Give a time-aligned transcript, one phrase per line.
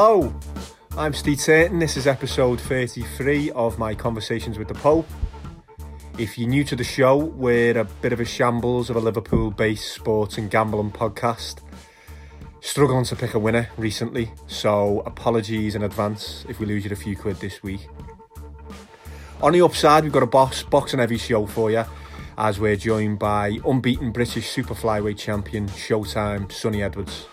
[0.00, 0.32] Hello,
[0.96, 1.80] I'm Steve Turton.
[1.80, 5.08] This is episode 33 of my Conversations with the Pope.
[6.16, 9.50] If you're new to the show, we're a bit of a shambles of a Liverpool
[9.50, 11.62] based sports and gambling podcast.
[12.60, 16.94] Struggling to pick a winner recently, so apologies in advance if we lose you a
[16.94, 17.88] few quid this week.
[19.42, 21.84] On the upside, we've got a boss boxing every show for you,
[22.36, 27.26] as we're joined by unbeaten British super flyweight champion Showtime Sunny Edwards.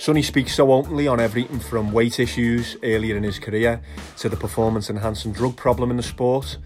[0.00, 3.82] Sunny speaks so openly on everything from weight issues earlier in his career
[4.16, 6.56] to the performance enhancing drug problem in the sport.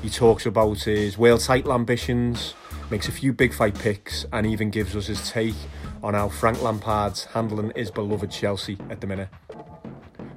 [0.00, 2.54] He talks about his world title ambitions,
[2.90, 5.56] makes a few big fight picks, and even gives us his take
[6.02, 9.28] on how Frank Lampard's handling his beloved Chelsea at the minute.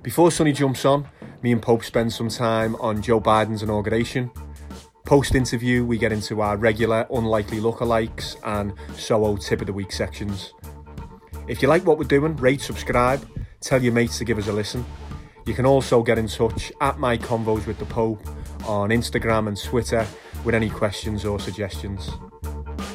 [0.02, 1.08] Before Sunny jumps on,
[1.42, 4.30] me and Pope spend some time on Joe Biden's inauguration.
[5.06, 9.94] Post interview, we get into our regular unlikely lookalikes and SOO tip of the week
[9.94, 10.52] sections.
[11.46, 13.28] If you like what we're doing, rate, subscribe,
[13.60, 14.86] tell your mates to give us a listen.
[15.46, 18.26] You can also get in touch at my convos with the Pope
[18.66, 20.08] on Instagram and Twitter
[20.46, 22.12] with any questions or suggestions.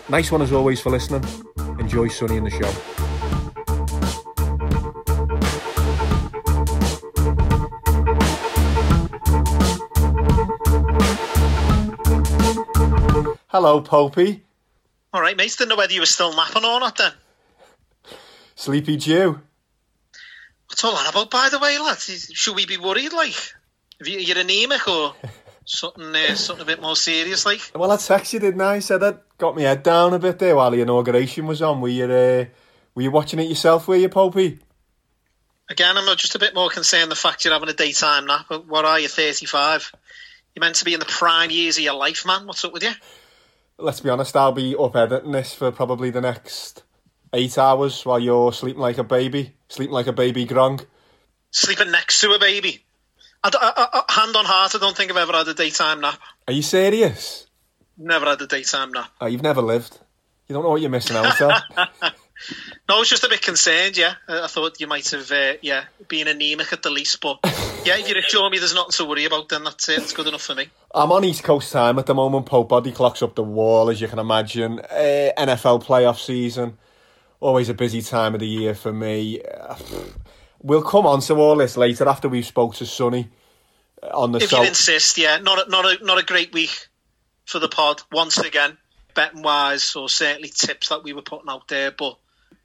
[0.08, 1.24] Nice one as always for listening.
[1.78, 2.72] Enjoy Sunny in the show.
[13.48, 14.40] Hello, Popey.
[15.12, 15.54] All right, mate.
[15.58, 17.12] Didn't know whether you were still napping or not then.
[18.58, 19.38] Sleepy Joe.
[20.66, 22.28] What's all that about, by the way, lads?
[22.34, 23.54] Should we be worried, like?
[24.00, 25.14] If you, you're anemic or
[25.64, 27.60] something uh, something a bit more serious, like?
[27.72, 28.80] Well, I texted you, didn't I?
[28.80, 31.80] Said that got my head down a bit there while the inauguration was on.
[31.80, 32.46] Were you, uh,
[32.96, 34.58] were you watching it yourself, were you, Popey?
[35.70, 38.46] Again, I'm just a bit more concerned the fact you're having a daytime nap.
[38.48, 39.92] But What are you, 35?
[40.56, 42.44] You're meant to be in the prime years of your life, man.
[42.48, 42.90] What's up with you?
[43.78, 46.82] Let's be honest, I'll be up editing this for probably the next
[47.32, 50.84] eight hours while you're sleeping like a baby, sleeping like a baby grung.
[51.50, 52.84] Sleeping next to a baby.
[53.42, 56.20] I, I, I, hand on heart, I don't think I've ever had a daytime nap.
[56.46, 57.46] Are you serious?
[57.96, 59.10] Never had a daytime nap.
[59.20, 59.98] Oh, you've never lived.
[60.48, 61.62] You don't know what you're missing out on.
[62.88, 64.14] No, I was just a bit concerned, yeah.
[64.28, 67.20] I I thought you might have, uh, yeah, been anemic at the least.
[67.20, 67.38] But,
[67.84, 69.98] yeah, if you're assuring me there's nothing to worry about, then that's it.
[69.98, 70.68] It's good enough for me.
[70.94, 72.46] I'm on East Coast time at the moment.
[72.46, 74.78] Pope body clocks up the wall, as you can imagine.
[74.78, 76.78] Uh, NFL playoff season,
[77.40, 79.40] always a busy time of the year for me.
[79.42, 79.76] Uh,
[80.62, 83.28] we'll come on to all this later after we've spoke to Sunny
[84.12, 84.62] on the If show.
[84.62, 85.38] you insist, yeah.
[85.38, 86.88] Not a, not a, not a great week
[87.44, 88.76] for the pod, once again.
[89.14, 91.90] Betting wise, or certainly tips that we were putting out there.
[91.90, 92.18] But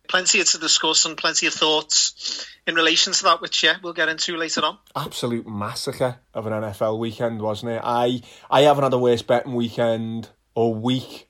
[0.07, 4.09] plenty to discuss and plenty of thoughts in relation to that, which, yeah, we'll get
[4.09, 4.77] into later on.
[4.95, 7.81] Absolute massacre of an NFL weekend, wasn't it?
[7.83, 11.27] I I haven't had a worse betting weekend or week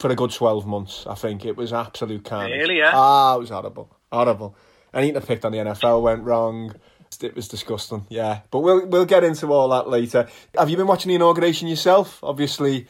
[0.00, 1.06] for a good twelve months.
[1.06, 2.58] I think it was absolute carnage.
[2.58, 2.92] Really, yeah?
[2.92, 4.56] Ah, it was horrible, horrible.
[4.92, 6.74] Anything I picked on the NFL went wrong.
[7.22, 8.06] It was disgusting.
[8.08, 10.28] Yeah, but we'll we'll get into all that later.
[10.56, 12.18] Have you been watching the inauguration yourself?
[12.22, 12.86] Obviously,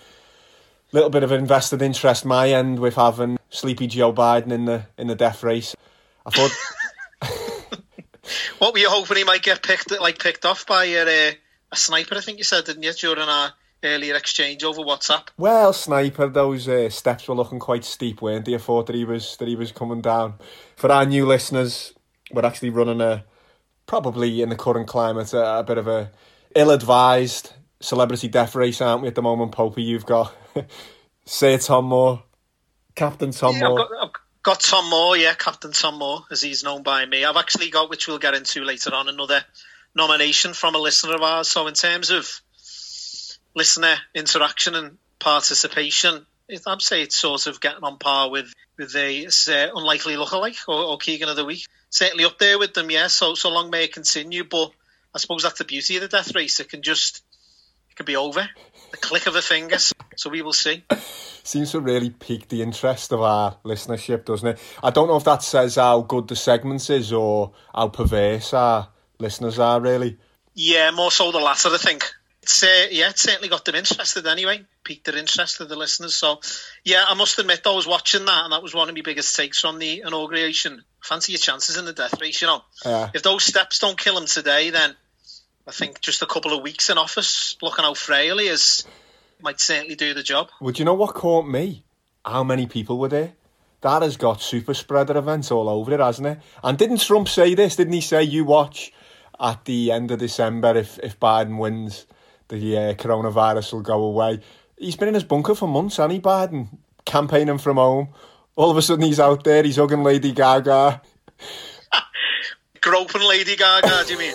[0.92, 4.86] a little bit of invested interest my end with having Sleepy Joe Biden in the
[4.96, 5.74] in the death race.
[6.24, 6.52] I thought.
[8.58, 11.32] What were you hoping he might get picked like picked off by a, uh,
[11.72, 12.14] a sniper?
[12.14, 13.52] I think you said, didn't you, during our
[13.84, 15.28] earlier exchange over WhatsApp?
[15.38, 18.54] Well, sniper, those uh, steps were looking quite steep, weren't they?
[18.54, 20.34] I thought that he was that he was coming down.
[20.76, 21.94] For our new listeners,
[22.32, 23.24] we're actually running a
[23.86, 26.10] probably in the current climate a, a bit of a
[26.54, 29.08] ill-advised celebrity death race, aren't we?
[29.08, 30.34] At the moment, Popey, you've got
[31.24, 32.22] Sir Tom Moore,
[32.94, 33.78] Captain Tom Yeah, I've Moore.
[33.78, 34.10] got, I've
[34.42, 37.24] got Tom Moore, yeah, Captain Tom Moore, as he's known by me.
[37.24, 39.44] I've actually got, which we'll get into later on, another
[39.94, 41.48] nomination from a listener of ours.
[41.48, 42.28] So in terms of
[43.54, 48.92] listener interaction and participation, it, I'd say it's sort of getting on par with with
[48.92, 51.66] the uh, unlikely lookalike or, or Keegan of the week.
[51.90, 53.08] Certainly up there with them, yeah.
[53.08, 54.44] So so long may it continue.
[54.44, 54.70] But
[55.14, 56.60] I suppose that's the beauty of the death race.
[56.60, 57.22] It can just
[57.90, 58.48] it can be over
[58.90, 59.78] the click of a finger.
[60.16, 60.84] So we will see.
[61.42, 64.58] Seems to really pique the interest of our listenership, doesn't it?
[64.82, 68.88] I don't know if that says how good the segments is or how perverse our
[69.18, 70.18] listeners are, really.
[70.54, 72.12] Yeah, more so the latter, I think.
[72.42, 76.14] It's, uh, yeah, it's certainly got them interested anyway, piqued their interest of the listeners.
[76.14, 76.40] So,
[76.84, 79.36] yeah, I must admit, I was watching that, and that was one of my biggest
[79.36, 80.82] takes from the inauguration.
[81.02, 82.62] Fancy your chances in the death race, you know.
[82.84, 83.10] Yeah.
[83.12, 84.96] If those steps don't kill him today, then
[85.66, 88.84] I think just a couple of weeks in office, looking how frail he is,
[89.42, 90.48] might certainly do the job.
[90.60, 91.84] Would you know what caught me?
[92.24, 93.32] How many people were there?
[93.82, 96.38] That has got super spreader events all over it, hasn't it?
[96.62, 97.76] And didn't Trump say this?
[97.76, 98.92] Didn't he say you watch
[99.38, 102.06] at the end of December if if Biden wins,
[102.50, 104.40] the uh, coronavirus will go away?
[104.76, 106.68] He's been in his bunker for months, hasn't he, Biden?
[107.06, 108.08] Campaigning from home.
[108.56, 111.00] All of a sudden he's out there, he's hugging Lady Gaga.
[112.80, 114.34] groping Lady Gaga, do you mean?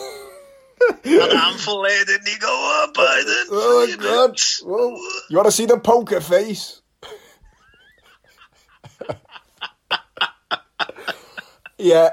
[1.06, 3.46] An handful there, didn't he go, up, Biden?
[3.52, 4.40] Oh, God.
[4.64, 4.98] Whoa.
[5.30, 6.82] You want to see the poker face?
[11.78, 12.10] yeah.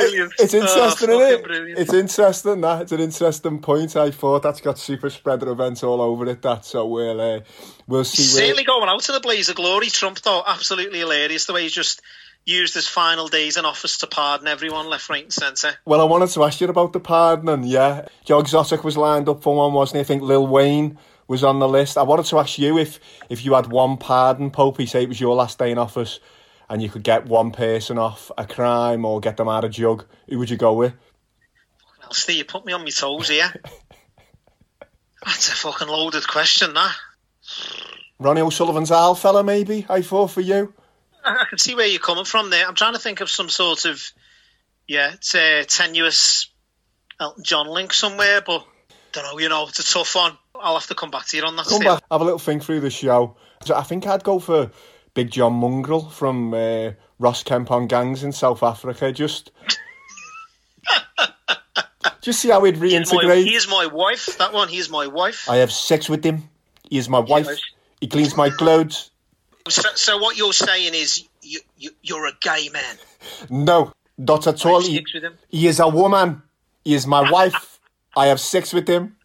[0.00, 0.32] Brilliant.
[0.38, 1.44] It's interesting, oh, isn't it?
[1.44, 1.78] Brilliant.
[1.78, 2.82] It's interesting, that.
[2.82, 3.96] It's an interesting point.
[3.96, 6.64] I thought that's got super spreader events all over it, that.
[6.64, 7.40] So we'll, uh,
[7.86, 8.44] we'll see He's where...
[8.44, 9.86] certainly going out to the blaze of glory.
[9.86, 12.02] Trump, though, absolutely hilarious the way he's just
[12.46, 15.76] used his final days in office to pardon everyone left, right, and centre.
[15.84, 18.06] Well, I wanted to ask you about the pardoning, yeah.
[18.24, 20.00] Joe Exotic was lined up for one, wasn't he?
[20.00, 20.98] I think Lil Wayne
[21.28, 21.98] was on the list.
[21.98, 22.98] I wanted to ask you if,
[23.28, 26.18] if you had one pardon, Popey, say it was your last day in office,
[26.70, 30.06] and you could get one person off a crime or get them out of jug,
[30.28, 30.94] who would you go with?
[32.00, 33.52] Well, Steve, you put me on my toes here.
[35.26, 36.94] That's a fucking loaded question, that.
[38.20, 40.72] Ronnie O'Sullivan's Al fella, maybe, I thought for you.
[41.24, 42.66] I can see where you're coming from there.
[42.66, 44.00] I'm trying to think of some sort of,
[44.86, 46.48] yeah, it's a tenuous
[47.18, 48.64] Elton John link somewhere, but
[49.12, 50.38] don't know, you know, it's a tough one.
[50.54, 51.66] I'll have to come back to you on that.
[51.66, 51.94] Come still.
[51.96, 53.36] back, have a little think through the show.
[53.64, 54.70] So I think I'd go for
[55.20, 59.12] Big John Mongrel from uh, Ross Kemp on Gangs in South Africa.
[59.12, 59.50] Just,
[62.22, 63.44] just see how my, reintegrate.
[63.44, 64.38] here's my wife.
[64.38, 65.46] That one, here's my wife.
[65.46, 66.48] I have sex with him.
[66.88, 67.48] He is my wife.
[68.00, 69.10] He cleans my clothes.
[69.68, 72.96] So, so what you're saying is you, you, you're a gay man.
[73.50, 74.80] No, not at all.
[74.80, 75.34] He, him?
[75.50, 76.40] he is a woman.
[76.82, 77.78] He is my wife.
[78.16, 79.16] I have sex with him.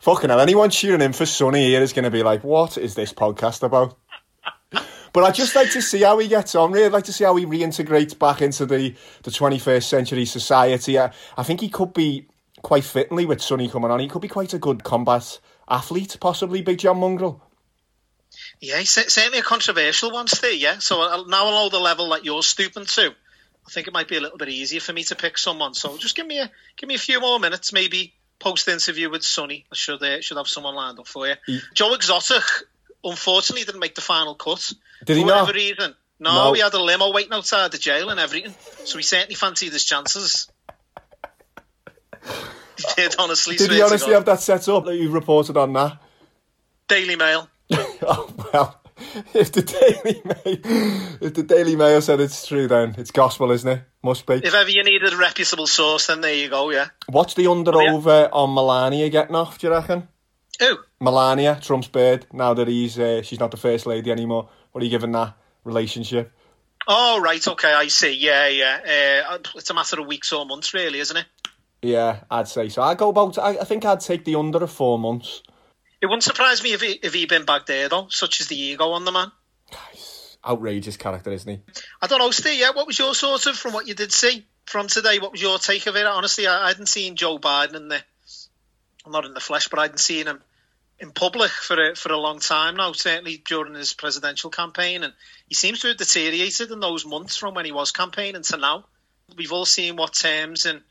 [0.00, 2.94] Fucking hell, anyone cheering in for Sunny here is going to be like, what is
[2.94, 3.98] this podcast about?
[5.14, 6.72] But I'd just like to see how he gets on.
[6.72, 10.98] Really, I'd like to see how he reintegrates back into the, the 21st century society.
[10.98, 12.26] I, I think he could be
[12.62, 14.00] quite fittingly with Sunny coming on.
[14.00, 15.38] He could be quite a good combat
[15.68, 17.40] athlete, possibly, Big John Mongrel.
[18.60, 20.60] Yeah, certainly a controversial one, Steve.
[20.60, 20.96] Yeah, so
[21.28, 23.10] now I know the level that you're stooping to.
[23.66, 25.74] I think it might be a little bit easier for me to pick someone.
[25.74, 29.22] So just give me a give me a few more minutes, maybe post interview with
[29.22, 29.64] Sunny.
[29.70, 31.34] I should uh, should have someone lined up for you.
[31.72, 32.42] Joe Exotic,
[33.04, 34.72] unfortunately, he didn't make the final cut.
[35.04, 35.40] Did he for not?
[35.42, 35.94] whatever reason.
[36.20, 36.52] No, No.
[36.54, 38.54] he had a limo waiting outside the jail and everything.
[38.84, 40.48] So he certainly fancied his chances.
[42.76, 43.56] he did, honestly.
[43.56, 45.98] Did he honestly have that set up that you reported on that?
[46.88, 47.48] Daily Mail.
[48.06, 48.80] Oh, well,
[49.32, 53.68] if the Daily Mail, if the Daily Mail said it's true, then it's gospel, isn't
[53.70, 53.82] it?
[54.02, 54.34] Must be.
[54.34, 56.88] If ever you needed a reputable source, then there you go, yeah.
[57.06, 57.92] What's the under Oh, yeah.
[57.94, 59.58] over on Melania getting off?
[59.58, 60.06] Do you reckon?
[60.60, 60.78] Who?
[61.00, 62.26] Melania, Trump's bird.
[62.32, 64.48] Now that he's uh, she's not the first lady anymore.
[64.72, 66.32] What are you giving that relationship?
[66.86, 68.12] Oh, right, okay, I see.
[68.12, 69.20] Yeah, yeah.
[69.30, 71.26] Uh, it's a matter of weeks or months, really, isn't it?
[71.82, 72.82] Yeah, I'd say so.
[72.82, 73.38] I go about.
[73.38, 75.42] I, I think I'd take the under of four months.
[76.00, 78.08] It wouldn't surprise me if he, if he'd been back there, though.
[78.10, 79.32] Such is the ego on the man.
[80.46, 81.60] Outrageous character, isn't he?
[82.02, 84.44] I don't know, Steve, yeah, what was your sort of, from what you did see
[84.66, 86.06] from today, what was your take of it?
[86.06, 88.02] Honestly, I, I hadn't seen Joe Biden in the, well,
[89.06, 90.40] not in the flesh, but I hadn't seen him
[90.98, 95.02] in public for a, for a long time now, certainly during his presidential campaign.
[95.02, 95.12] And
[95.48, 98.84] he seems to have deteriorated in those months from when he was campaigning to now.
[99.36, 100.82] We've all seen what terms and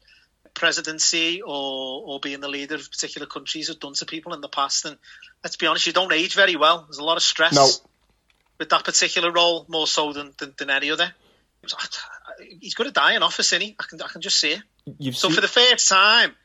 [0.53, 4.49] presidency or, or being the leader of particular countries have done to people in the
[4.49, 4.85] past.
[4.85, 4.97] And
[5.43, 6.83] let's be honest, you don't age very well.
[6.87, 7.67] There's a lot of stress No.
[8.59, 11.11] with that particular role, more so than, than, than any other.
[12.59, 13.75] He's going to die in office, isn't he?
[13.79, 14.61] I can, I can just see it.
[14.99, 16.35] You've So seen, for the first time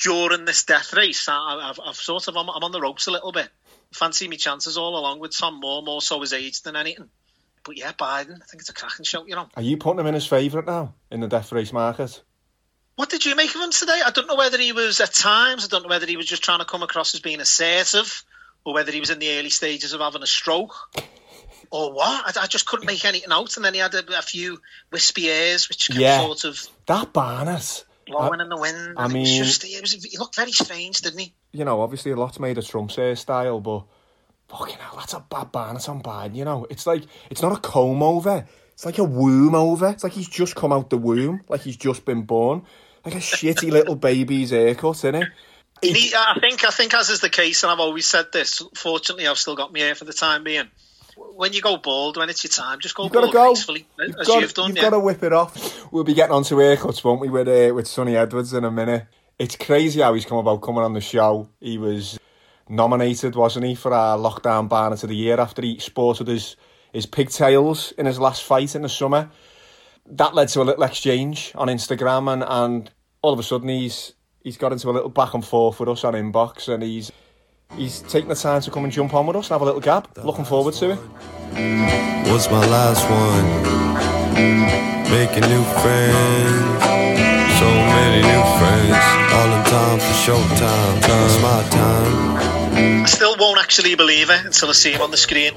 [0.00, 3.10] during this death race, I, I've, I've sort of I'm, I'm on the ropes a
[3.10, 3.48] little bit.
[3.92, 7.08] Fancy me chances all along with Tom Moore, more so his age than anything.
[7.64, 9.24] But yeah, Biden, I think it's a cracking show.
[9.26, 12.22] You know, are you putting him in as favourite now in the death race market?
[12.96, 14.00] what did you make of him today?
[14.06, 15.64] I don't know whether he was at times.
[15.64, 18.22] I don't know whether he was just trying to come across as being assertive,
[18.64, 20.74] or whether he was in the early stages of having a stroke,
[21.70, 22.36] or what.
[22.36, 23.56] I, I just couldn't make anything out.
[23.56, 24.60] And then he had a, a few
[24.92, 26.20] wispy airs, which Yeah.
[26.20, 27.84] sort of That Barnett.
[28.06, 28.94] Blowing in the wind.
[28.96, 31.34] I and it was mean- just, it was, he looked very strange, didn't he?
[31.52, 33.84] You know, obviously a lot's made of Trump's hairstyle, but
[34.48, 36.34] fucking hell, that's a bad Barnett on Biden.
[36.34, 38.46] You know, it's like it's not a comb over.
[38.72, 39.88] It's like a womb over.
[39.88, 42.62] It's like he's just come out the womb, like he's just been born,
[43.04, 45.28] like a shitty little baby's haircut, isn't it?
[45.82, 48.62] Need, I think I think as is the case, and I've always said this.
[48.74, 50.68] Fortunately, I've still got my hair for the time being.
[51.16, 53.48] When you go bald, when it's your time, just go You've bald go.
[53.48, 54.68] gracefully, You've as got, you've done.
[54.68, 54.82] you've yeah.
[54.82, 55.92] got to whip it off.
[55.92, 58.70] We'll be getting on to haircuts, won't we, with uh, with Sunny Edwards in a
[58.70, 59.06] minute.
[59.38, 61.48] It's crazy how he's come about coming on the show.
[61.60, 62.18] He was
[62.68, 66.56] nominated, wasn't he, for our lockdown banner of the year after he sported his
[66.92, 69.30] his pigtails in his last fight in the summer.
[70.06, 72.90] That led to a little exchange on Instagram, and, and
[73.22, 76.04] all of a sudden he's he's got into a little back and forth with us
[76.04, 77.10] on inbox, and he's
[77.76, 79.80] he's taking the time to come and jump on with us and have a little
[79.80, 80.08] gab.
[80.24, 80.98] Looking forward to it.
[82.30, 83.74] was my last one.
[85.10, 86.82] Making new friends,
[87.58, 89.04] so many new friends.
[89.34, 90.96] All in time for showtime.
[90.98, 93.02] It's my time.
[93.02, 95.52] I still won't actually believe it until I see him on the screen.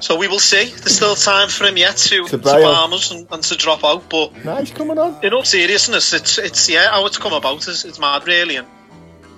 [0.00, 0.64] So we will see.
[0.64, 2.62] There's still time for him yet to, To to bail.
[2.72, 4.08] Barmers and, and to drop out.
[4.08, 5.22] But Nice coming on.
[5.22, 8.66] in all seriousness, it's it's yeah, how it's come about is it's mad really, and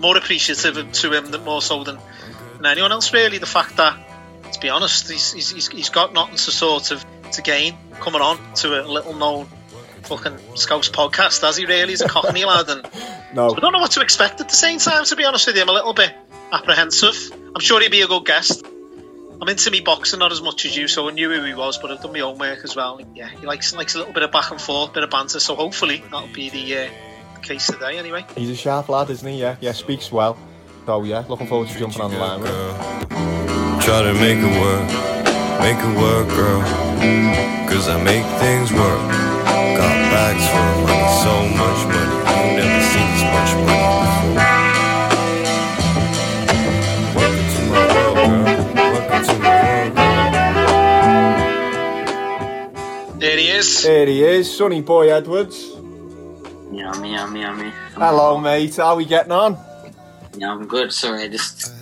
[0.05, 1.99] more appreciative to him than more so than,
[2.57, 3.39] than anyone else really.
[3.39, 3.99] The fact that,
[4.53, 8.39] to be honest, he's he's, he's, got nothing to sort of to gain coming on
[8.57, 9.47] to a little known
[10.03, 11.91] fucking Scouse podcast, has he really?
[11.91, 12.83] He's a Cockney lad, and
[13.35, 13.55] No.
[13.55, 15.05] I don't know what to expect at the same time.
[15.05, 16.15] To be honest with you, I'm a little bit
[16.53, 17.17] apprehensive.
[17.55, 18.63] I'm sure he'd be a good guest.
[19.41, 21.79] I'm into me boxing not as much as you, so I knew who he was,
[21.79, 23.01] but I've done my own work as well.
[23.15, 25.41] Yeah, he likes likes a little bit of back and forth, bit of banter.
[25.41, 27.14] So hopefully that'll be the, uh, the
[27.45, 27.99] case today.
[27.99, 29.39] Anyway, He's a sharp lad, isn't he?
[29.41, 30.37] Yeah, yeah, speaks well.
[30.87, 32.57] So yeah, looking forward to jumping on the line with him.
[32.57, 32.75] Girl.
[33.81, 34.89] Try to make it work,
[35.61, 36.63] make it work, girl.
[37.69, 39.01] Cause I make things work.
[39.77, 42.17] Got bags full of money, so much money.
[42.41, 44.45] You never seen this much money before.
[47.15, 48.45] Welcome to my world, girl.
[48.75, 49.51] Welcome to my
[49.93, 49.93] world,
[53.13, 53.19] girl.
[53.19, 53.83] there he is.
[53.83, 55.74] There he is, Sunny Boy Edwards.
[56.77, 57.73] Yummy, yummy, yummy.
[57.95, 58.77] Hello, mate.
[58.77, 59.57] How are we getting on?
[60.37, 60.93] Yeah, I'm good.
[60.93, 61.73] Sorry, I just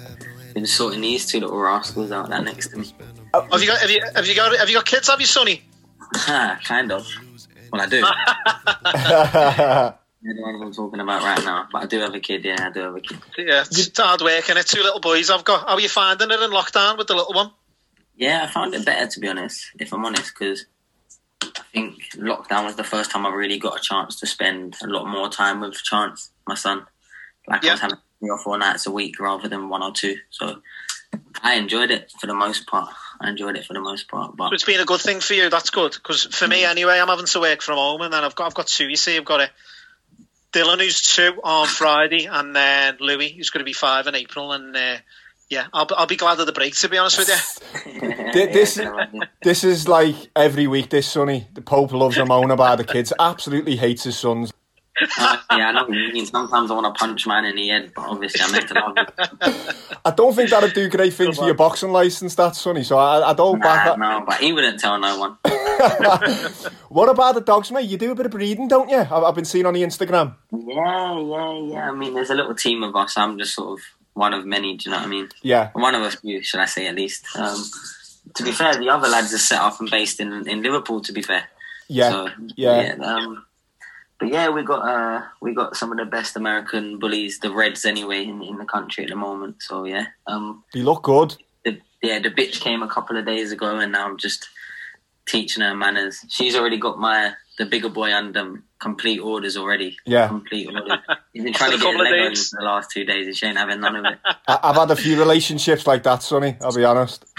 [0.52, 2.92] been sorting these two little rascals out there next to me.
[3.32, 3.40] Oh.
[3.50, 5.08] Have you got have you have you got have you got kids?
[5.08, 5.62] Have you, Sunny?
[6.14, 7.08] Ha, kind of.
[7.72, 7.96] Well, I do.
[7.96, 8.04] yeah,
[8.94, 12.44] I don't know what I'm talking about right now, but I do have a kid.
[12.44, 13.18] Yeah, I do have a kid.
[13.38, 14.66] Yeah, it's hard work, and it.
[14.66, 15.66] Two little boys I've got.
[15.66, 17.50] How are you finding it in lockdown with the little one?
[18.14, 20.66] Yeah, I found it better to be honest, if I'm honest, because
[21.42, 24.87] I think lockdown was the first time I really got a chance to spend a
[24.87, 26.87] lot more time with Chance, my son.
[27.46, 27.72] Like I Yeah.
[27.72, 30.16] was having three or four nights a week rather than one or two.
[30.30, 30.62] So
[31.42, 32.94] I enjoyed it for the most part.
[33.20, 35.34] I enjoyed it for the most part, but So it's been a good thing for
[35.34, 35.49] you.
[35.50, 38.34] That's good because for me anyway, I'm having to work from home, and then I've
[38.34, 38.88] got I've got two.
[38.88, 39.50] You see, I've got a
[40.52, 44.52] Dylan who's two on Friday, and then Louis who's going to be five in April,
[44.52, 44.96] and uh,
[45.52, 47.38] yeah, I'll be- I'll be glad of the break to be honest with you.
[48.32, 49.28] This- Yeah, I can imagine.
[49.42, 50.88] this is like every week.
[50.90, 53.12] This Sunny, the Pope loves a moan about the kids.
[53.18, 54.52] Absolutely hates his sons.
[55.18, 56.26] Uh, yeah, I know what you mean.
[56.26, 58.97] Sometimes I want to punch man in the head, but obviously I meant to love
[58.97, 59.97] him.
[60.04, 62.85] I don't think that'd do great things for your boxing license, that Sunny.
[62.85, 64.21] So I, I don't back Nah, that.
[64.21, 65.37] no, but he wouldn't tell no one.
[66.88, 67.88] What about the dogs, mate?
[67.88, 68.99] You do a bit of breeding, don't you?
[68.99, 70.35] I've, I've been seeing on the Instagram.
[70.52, 71.90] Yeah, yeah, yeah.
[71.90, 73.16] I mean, there's a little team of us.
[73.16, 74.76] I'm just sort of one of many.
[74.76, 75.28] Do you know what I mean?
[75.42, 77.25] Yeah, One of a few, should I say at least.
[77.37, 77.62] Um,
[78.35, 81.00] to be fair, the other lads are set up and based in, in Liverpool.
[81.02, 81.45] To be fair,
[81.88, 82.95] yeah, so, yeah.
[83.02, 83.45] um,
[84.19, 87.85] but yeah, we got uh, we got some of the best American bullies, the Reds
[87.85, 89.57] anyway, in, in the country at the moment.
[89.62, 91.35] So yeah, um, They look good.
[91.64, 94.49] the, yeah, the bitch came a couple of days ago, and now I'm just
[95.26, 96.25] teaching her manners.
[96.28, 99.97] She's already got my the bigger boy under complete orders already.
[100.04, 100.28] Yeah.
[100.28, 100.99] complete orders.
[101.33, 102.49] He's been trying to get couple of Lego days.
[102.49, 104.19] for the last two days, and she ain't having none of it.
[104.49, 106.57] I, I've had a few relationships like that, Sunny.
[106.61, 107.25] I'll be honest.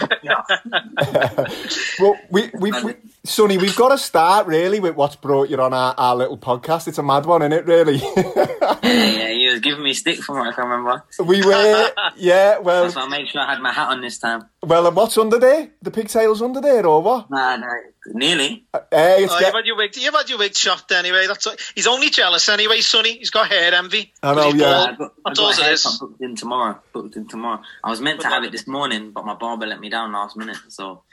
[2.00, 2.94] well, we, we've, we,
[3.26, 6.86] Sunny, we've got to start really with what's brought you on our, our little podcast.
[6.88, 7.64] It's a mad one, isn't it?
[7.66, 7.96] Really.
[8.16, 10.50] yeah, yeah, he was giving me stick for it.
[10.50, 11.02] I can remember.
[11.24, 12.58] we were, yeah.
[12.58, 14.42] Well, That's why I made sure I had my hat on this time.
[14.62, 15.70] well, and what's under there?
[15.80, 17.30] The pigtails under there, or what?
[17.30, 17.66] Nah, no,
[18.08, 18.66] nearly.
[18.74, 19.96] Uh, hey, it's Oh, get- you've had your wig.
[19.96, 21.26] You've had your wig chopped anyway.
[21.26, 23.16] That's all- he's only jealous anyway, Sunny.
[23.16, 24.12] He's got hair envy.
[24.22, 24.64] I know, yeah.
[24.66, 24.88] bald.
[24.90, 26.78] I got, I That's got all a it haircut booked in tomorrow.
[26.92, 27.62] Booked in tomorrow.
[27.82, 30.36] I was meant to have it this morning, but my barber let me down last
[30.36, 30.58] minute.
[30.68, 31.04] So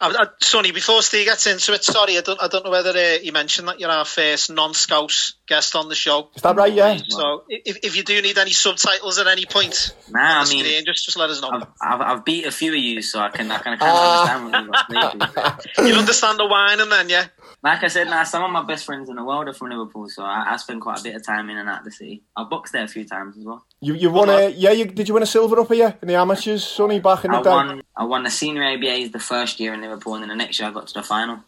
[0.00, 2.90] I, I, Sunny, before Steve gets into it, sorry, I don't, I don't know whether
[2.90, 6.28] uh, you mentioned that you're our first non-scouse guest on the show.
[6.36, 6.72] is that right?
[6.72, 6.98] Yeah.
[7.08, 10.64] So if, if you do need any subtitles at any point, nah, on I mean,
[10.64, 11.50] screen, just just let us know.
[11.50, 13.88] I've, I've, I've beat a few of you, so I can I can kind of
[13.88, 14.36] Ah.
[14.44, 15.44] understand what you're
[15.76, 15.88] saying.
[15.88, 17.26] You'll understand the wine, and then, yeah.
[17.62, 20.08] Like I said, now some of my best friends in the world are from Liverpool,
[20.08, 22.22] so I, I spend quite a bit of time in and out the city.
[22.36, 23.64] I've boxed there a few times as well.
[23.80, 24.70] You you won a yeah.
[24.70, 27.38] You, did you win a silver up here in the amateurs, Sunny, back in the
[27.38, 27.50] I day?
[27.50, 30.60] won I won the senior ABAs the first year in Liverpool, and then the next
[30.60, 31.40] year I got to the final.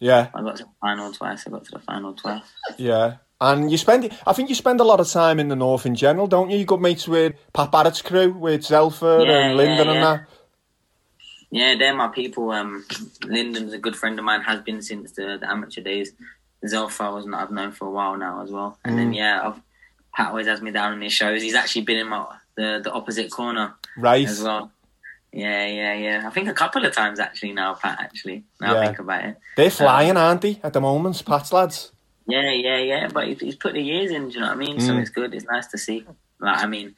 [0.00, 1.46] Yeah, I got to the final twice.
[1.46, 2.42] I got to the final twice.
[2.78, 3.16] yeah.
[3.42, 5.94] And you spend, I think you spend a lot of time in the north in
[5.94, 6.58] general, don't you?
[6.58, 10.28] You got mates with Pat Barrett's crew, with Zelfa Yeah, and Lyndon yeah, and that.
[11.50, 12.50] Yeah, they're my people.
[12.50, 12.84] Um,
[13.24, 14.42] Lyndon's a good friend of mine.
[14.42, 16.12] Has been since the, the amateur days.
[16.64, 18.78] Zelfa was not I've known for a while now as well.
[18.84, 18.98] And Mm.
[18.98, 19.60] then yeah, I've,
[20.14, 21.40] Pat always has me down in his shows.
[21.40, 22.26] He's actually been in my
[22.56, 24.28] the the opposite corner Right.
[24.28, 24.70] as well.
[25.32, 26.24] Yeah, yeah, yeah.
[26.26, 27.98] I think a couple of times actually now, Pat.
[28.00, 28.80] Actually, now Yeah.
[28.80, 29.36] I think about it.
[29.56, 31.92] They're flying, aren't they, at the moment, Pat's lads?
[32.26, 33.08] Yeah, yeah, yeah.
[33.12, 34.28] But he's, he's put the years in.
[34.28, 34.80] Do you know what I mean?
[34.80, 35.00] So Mm.
[35.00, 35.34] it's good.
[35.34, 36.04] It's nice to see.
[36.40, 36.94] Like I mean,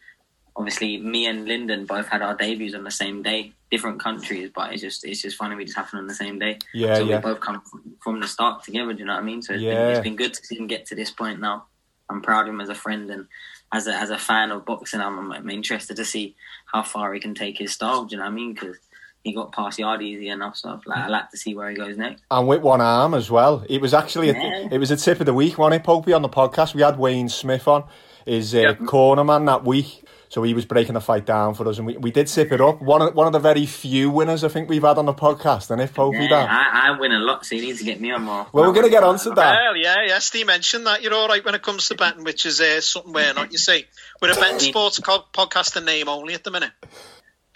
[0.56, 4.72] obviously, me and Lyndon both had our debuts on the same day different countries, but
[4.72, 6.58] it's just it's just funny we just happened on the same day.
[6.74, 7.16] Yeah, so yeah.
[7.16, 8.92] we both come from, from the start together.
[8.92, 9.42] Do you know what I mean?
[9.42, 9.74] So it's, Yeah.
[9.74, 11.66] been, it's been good to see him get to this point now.
[12.10, 13.26] I'm proud of him as a friend and
[13.72, 15.00] as a as a fan of boxing.
[15.00, 16.34] I'm, I'm interested to see
[16.66, 18.04] how far he can take his style.
[18.04, 18.54] Do you know what I mean?
[18.54, 18.76] Because
[19.24, 21.96] he got past Yarde easy enough, so like, I like to see where he goes
[21.96, 22.22] next.
[22.30, 23.64] and with one arm as well.
[23.68, 24.68] It was actually a, Yeah.
[24.72, 26.74] it was a tip of the week, wasn't it, Popey, on the podcast.
[26.74, 27.84] We had Wayne Smith on,
[28.26, 28.74] his uh, Yeah.
[28.74, 30.01] corner man that week.
[30.32, 32.60] So he was breaking the fight down for us, and we, we did sip it
[32.62, 32.80] up.
[32.80, 35.70] One of one of the very few winners I think we've had on the podcast,
[35.70, 36.48] and if Popey Yeah, that.
[36.50, 38.46] I, I win a lot, so you need to get me on more.
[38.50, 39.54] Well, we're going to get onto that.
[39.60, 40.18] Well, yeah, yeah.
[40.20, 43.12] Steve mentioned that you're all right when it comes to betting, which is uh, something
[43.12, 43.52] we're not.
[43.52, 43.84] You see,
[44.22, 46.72] we're a betting sports co- podcast in name only at the minute.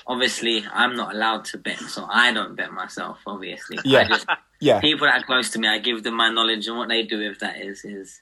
[0.07, 3.21] Obviously, I'm not allowed to bet, so I don't bet myself.
[3.27, 4.07] Obviously, Yeah.
[4.07, 4.27] Just,
[4.61, 7.05] Yeah, people that are close to me, I give them my knowledge, and what they
[7.05, 8.21] do with that is is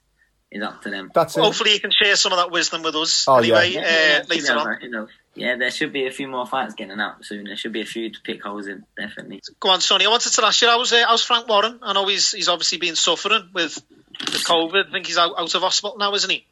[0.55, 1.11] is up to them.
[1.15, 1.41] that's it.
[1.43, 3.81] Hopefully, you can share some of that wisdom with us Oh, anyway yeah.
[3.81, 4.79] Yeah, uh, later you know, on.
[4.83, 5.09] you know.
[5.35, 7.45] Yeah, there should be a few more fights getting out soon.
[7.45, 9.43] There should be a few to pick holes in, definitely.
[9.59, 10.07] Go on, Sunny.
[10.07, 11.81] I wanted to ask you, how's, uh, how's Frank Warren?
[11.83, 13.75] I know he's he's obviously been suffering with
[14.21, 14.89] the COVID.
[14.89, 16.47] I think he's out, out of hospital now, isn't he?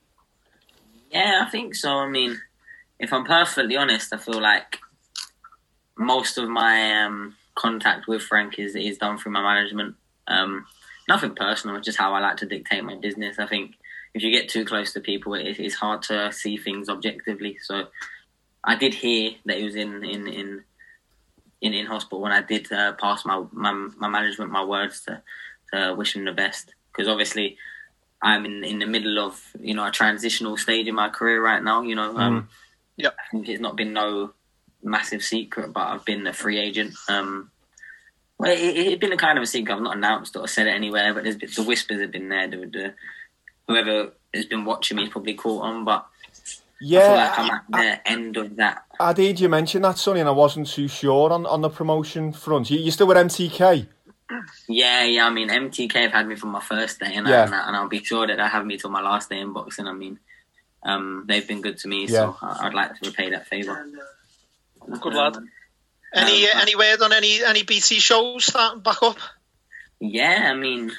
[1.13, 1.91] Yeah, I think so.
[1.91, 2.41] I mean,
[2.99, 4.79] if I'm perfectly honest, I feel like
[5.97, 9.95] most of my um, contact with Frank is is done through my management.
[10.27, 10.67] Um,
[11.09, 13.39] nothing personal, it's just how I like to dictate my business.
[13.39, 13.75] I think
[14.15, 17.59] if you get too close to people, it, it's hard to see things objectively.
[17.63, 17.87] So
[18.63, 20.65] I did hear that he was in in in
[21.61, 25.23] in, in hospital when I did uh, pass my, my my management my words to,
[25.73, 27.57] to wish him the best because obviously
[28.21, 31.63] I'm in, in the middle of you know a transitional stage in my career right
[31.63, 31.83] now.
[31.83, 32.49] You know, um,
[32.97, 33.17] Yep.
[33.19, 34.33] I think it's not been no
[34.83, 36.95] massive secret, but I've been a free agent.
[37.09, 37.51] Um,
[38.39, 39.75] well, it, it's been a kind of a secret.
[39.75, 42.49] I've not announced or said it anywhere, but the whispers have been there.
[42.49, 42.95] The, the,
[43.69, 47.51] whoever has been watching me has probably caught on, but I feel yeah, like I'm
[47.51, 48.85] at the end of that.
[48.99, 52.33] I did you mention that, Sunny, and I wasn't too sure on, on the promotion
[52.33, 52.71] front.
[52.71, 53.87] You, you still with MTK?
[54.69, 55.27] Yeah, yeah.
[55.27, 57.43] I mean, MTK have had me from my first day, and, Yeah.
[57.43, 59.39] I, and, I, and I'll be sure that they have me till my last day
[59.41, 59.87] in boxing.
[59.87, 60.19] I mean,
[60.83, 62.09] um, they've been good to me, Yeah.
[62.09, 63.87] so I- I'd like to repay that favour.
[65.01, 65.37] Good lad.
[65.37, 65.49] Um,
[66.15, 69.17] Any Um, any word on any any BT shows starting back up?
[70.01, 70.93] Yeah, I mean,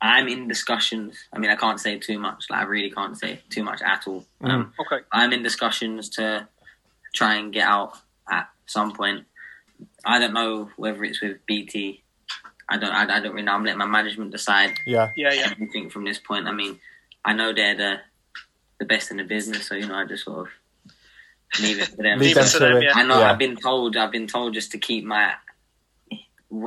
[0.00, 1.16] I'm in discussions.
[1.32, 2.44] I mean, I can't say too much.
[2.50, 4.24] Like, I really can't say too much at all.
[4.40, 5.04] Um, Okay.
[5.12, 6.48] I'm in discussions to
[7.14, 7.98] try and get out
[8.30, 9.24] at some point.
[10.04, 12.02] I don't know whether it's with BT.
[12.68, 12.90] I don't.
[12.92, 13.52] I, I don't really know.
[13.52, 15.48] I'm letting my management decide Yeah, Yeah, yeah.
[15.50, 16.46] everything from this point.
[16.46, 16.78] I mean,
[17.24, 18.00] I know they're the
[18.78, 21.96] the best in the business, so you know, I just sort of leave it to
[21.96, 22.18] them.
[22.20, 22.92] Leave them to to them, yeah.
[22.94, 23.18] I know.
[23.20, 23.32] Yeah.
[23.32, 23.96] I've been told.
[23.96, 25.34] I've been told just to keep my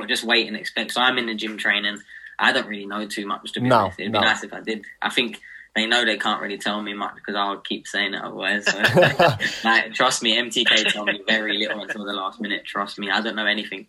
[0.08, 0.92] just wait and expect.
[0.92, 1.98] So I'm in the gym training.
[2.42, 4.00] I don't really know too much to be No, honest.
[4.00, 4.20] It'd no.
[4.20, 4.84] be nice if I did.
[5.00, 5.40] I think
[5.74, 8.66] they know they can't really tell me much because I'll keep saying it otherwise.
[8.66, 8.78] So,
[9.64, 12.64] like, trust me, MTK told me very little until the last minute.
[12.64, 13.86] Trust me, I don't know anything.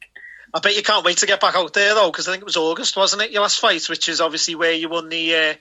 [0.54, 2.46] I bet you can't wait to get back out there though, because I think it
[2.46, 3.32] was August, wasn't it?
[3.32, 5.54] Your last fight, which is obviously where you won the uh,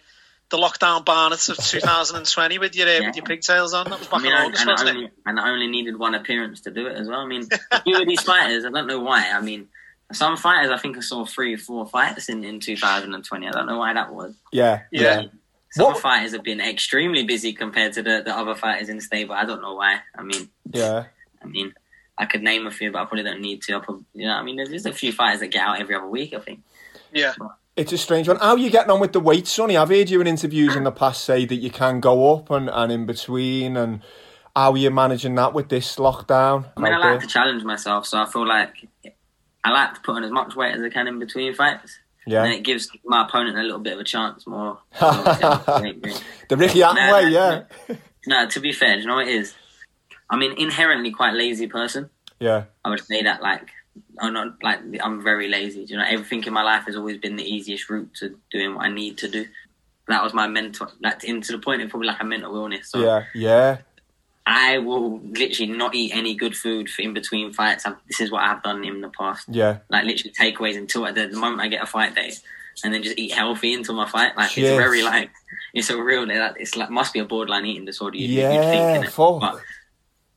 [0.51, 3.07] the lockdown Barnett of 2020 with your uh, Yeah.
[3.07, 3.89] with your pigtails on.
[3.89, 5.13] That was I back mean, in I, August, and, I wasn't only, it?
[5.25, 7.21] and I only needed one appearance to do it as well.
[7.21, 9.31] I mean, you few of these fighters, I don't know why.
[9.31, 9.69] I mean,
[10.13, 13.47] some fighters, I think I saw three or four fights in, in 2020.
[13.47, 14.35] I don't know why that was.
[14.53, 15.21] yeah, Yeah.
[15.21, 15.23] yeah.
[15.73, 19.03] Some What- fighters have been extremely busy compared to the, the other fighters in the
[19.03, 19.35] stable.
[19.35, 20.01] I don't know why.
[20.17, 21.05] I mean, yeah.
[21.43, 21.73] I mean,
[22.19, 23.77] I could name a few, but I probably don't need to.
[23.77, 25.95] I probably, you know, I mean, there's just a few fighters that get out every
[25.95, 26.35] other week.
[26.35, 26.61] I think.
[27.13, 27.33] Yeah.
[27.75, 28.37] It's a strange one.
[28.37, 29.79] How are you getting on with the weight, Sunny?
[29.79, 32.69] I've heard you in interviews in the past say that you can go up and,
[32.69, 34.03] and in between, and
[34.55, 36.67] how are you managing that with this lockdown?
[36.77, 37.21] I mean, I out like there?
[37.21, 38.87] to challenge myself, so I feel like
[39.65, 41.99] I like to put on as much weight as I can in between fights.
[42.25, 44.79] And yeah, it gives my opponent a little bit of a chance more.
[45.01, 49.55] the Ricky Hatton Nah, way, yeah, to be fair, do you know what it is?
[50.31, 52.11] I'm an inherently quite lazy person.
[52.39, 53.69] yeah, I would say that like
[54.21, 55.85] I'm not like I'm very lazy.
[55.85, 58.75] Do you know, everything in my life has always been the easiest route to doing
[58.77, 59.47] what I need to do.
[60.09, 62.91] That was my mental, like into the point of probably like a mental illness.
[62.91, 63.79] So yeah, yeah,
[64.45, 67.87] I will literally not eat any good food for in between fights.
[67.87, 69.47] i this is what I've done in the past.
[69.49, 69.79] yeah.
[69.89, 72.33] Like literally takeaways until the, the moment I get a fight day,
[72.83, 74.37] and then just eat healthy until my fight.
[74.37, 75.31] Like it's very like
[75.75, 76.27] it's a real.
[76.27, 78.17] like, It's like must be a borderline eating disorder.
[78.17, 79.05] You, Yeah, you'd think?
[79.41, 79.61] But,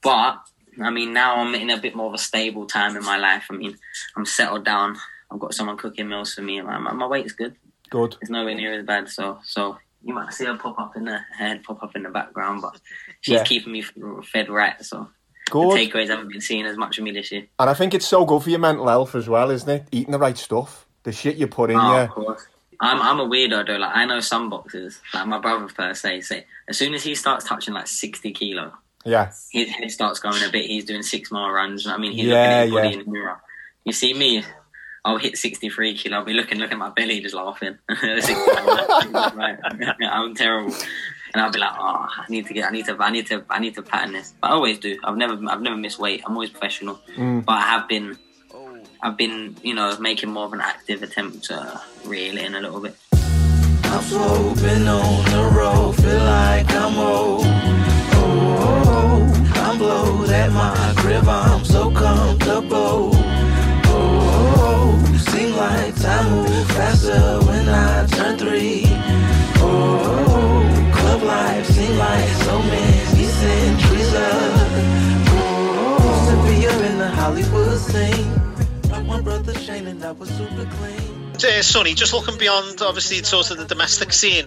[0.01, 0.41] but
[0.81, 3.47] I mean, now I'm in a bit more of a stable time in my life.
[3.49, 3.77] I mean,
[4.15, 4.97] I'm settled down.
[5.31, 6.61] I've got someone cooking meals for me.
[6.61, 7.55] My, my weight's good.
[7.89, 8.15] Good.
[8.21, 9.09] It's nowhere near as bad.
[9.09, 12.09] So, so you might see her pop up in the head, pop up in the
[12.09, 12.79] background, but
[13.21, 13.43] she's Yeah.
[13.43, 13.81] keeping me
[14.23, 14.79] fed right.
[14.85, 15.09] So
[15.47, 17.47] the takeaways haven't been seeing as much of me this year.
[17.59, 19.87] And I think it's so good for your mental health as well, isn't it?
[19.91, 20.85] Eating the right stuff.
[21.03, 22.45] The shit you put in Oh, course.
[22.79, 23.77] I'm I'm a weirdo though.
[23.77, 27.15] Like I know some boxers, like my brother per se, say as soon as he
[27.15, 28.73] starts touching like 60 kilo,
[29.05, 29.31] Yeah.
[29.51, 30.65] his head starts going a bit.
[30.65, 31.87] He's doing six mile runs.
[31.87, 32.93] I mean, he's Yeah, looking at his body yeah.
[32.93, 33.41] in the mirror.
[33.85, 34.43] You see me,
[35.05, 36.17] I'll hit 63 kilo.
[36.17, 37.77] I'll be looking, looking at my belly, just laughing.
[37.89, 39.59] right.
[40.01, 40.73] I'm terrible.
[41.33, 43.45] And I'll be like, oh, I need to get, I need to, I need to,
[43.47, 44.33] I need to pattern this.
[44.41, 44.97] But I always do.
[45.03, 46.23] I've never, I've never missed weight.
[46.25, 46.99] I'm always professional.
[47.15, 47.45] Mm.
[47.45, 48.17] But I have been,
[49.03, 52.79] I've been, you know, making more of an active attempt to reel in a little
[52.79, 52.95] bit.
[53.13, 57.43] I'm so been on the road, feel like I'm old.
[57.45, 63.24] Oh, oh, oh, I'm blowed at my crib, I'm so comfortable.
[65.65, 66.45] Like time
[66.77, 68.83] faster when I turn three.
[69.57, 74.69] Oh, club life like so many centuries of.
[75.33, 79.07] Oh, to be up in the Hollywood scene.
[79.07, 81.33] My brother Shane and I was super clean.
[81.33, 84.45] Uh, Sunny, just looking beyond obviously sort of the domestic scene,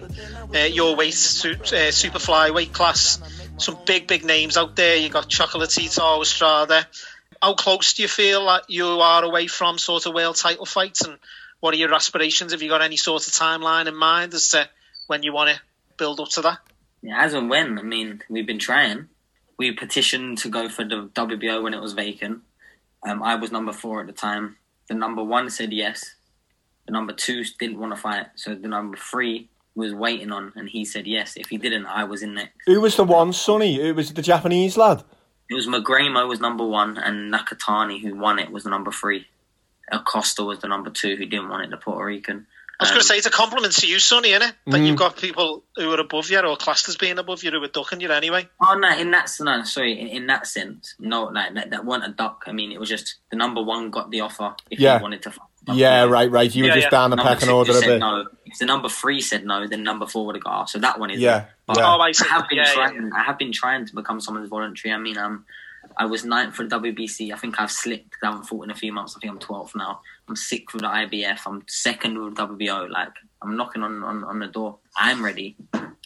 [0.55, 3.19] uh, your weight, uh, super flyweight class,
[3.57, 4.95] some big, big names out there.
[4.95, 6.87] You got Chocolatito, Estrada.
[7.41, 11.01] How close do you feel like you are away from sort of world title fights,
[11.01, 11.17] and
[11.59, 12.51] what are your aspirations?
[12.51, 14.69] Have you got any sort of timeline in mind as to
[15.07, 15.61] when you want to
[15.97, 16.59] build up to that?
[17.01, 17.79] Yeah, as and when.
[17.79, 19.07] I mean, we've been trying.
[19.57, 22.41] We petitioned to go for the WBO when it was vacant.
[23.07, 24.57] Um, I was number four at the time.
[24.89, 26.15] The number one said yes.
[26.85, 28.27] The number two didn't want to fight.
[28.35, 31.37] So the number three was waiting on, and he said yes.
[31.37, 32.55] If he didn't, I was in next.
[32.65, 33.79] Who was the one, Sunny?
[33.79, 35.03] It was the Japanese lad.
[35.49, 39.25] It was Magramo was number one, and Nakatani, who won it, was the number three.
[39.91, 42.45] Acosta was the number two, who didn't want it, the Puerto Rican.
[42.79, 44.53] I was Um, going to say it's a compliment to you, Sunny, innit?
[44.67, 44.87] That Mm.
[44.87, 47.67] you've got people who are above you or classed as being above you who are
[47.67, 48.47] ducking you anyway.
[48.61, 52.13] Oh no, in that no, sorry, in, in that sense, no, like that, that wasn't
[52.13, 52.43] a duck.
[52.47, 54.97] I mean, it was just the number one got the offer if Yeah.
[54.99, 55.31] he wanted to.
[55.31, 55.48] fight.
[55.73, 56.53] Yeah, right, right.
[56.53, 56.89] You were just yeah.
[56.89, 57.99] down the Number pecking two order a bit.
[57.99, 58.27] no.
[58.45, 60.73] If the number three said no, then number four would have got asked.
[60.73, 61.95] So that one is Yeah, But yeah.
[61.95, 62.25] Oh, I see.
[62.29, 63.11] I have been Yeah, yeah, trying.
[63.13, 64.93] I have been trying to become someone's voluntary.
[64.93, 65.45] I mean, um,
[65.97, 67.31] I was ninth for the WBC.
[67.33, 68.11] I think I've slipped.
[68.11, 69.15] 'cause I haven't fought in a few months.
[69.15, 70.01] I think I'm 12th now.
[70.27, 71.41] I'm sixth with the IBF.
[71.45, 72.87] I'm second with WBO.
[72.89, 74.77] Like I'm knocking on, on, on the door.
[74.97, 75.55] I'm ready,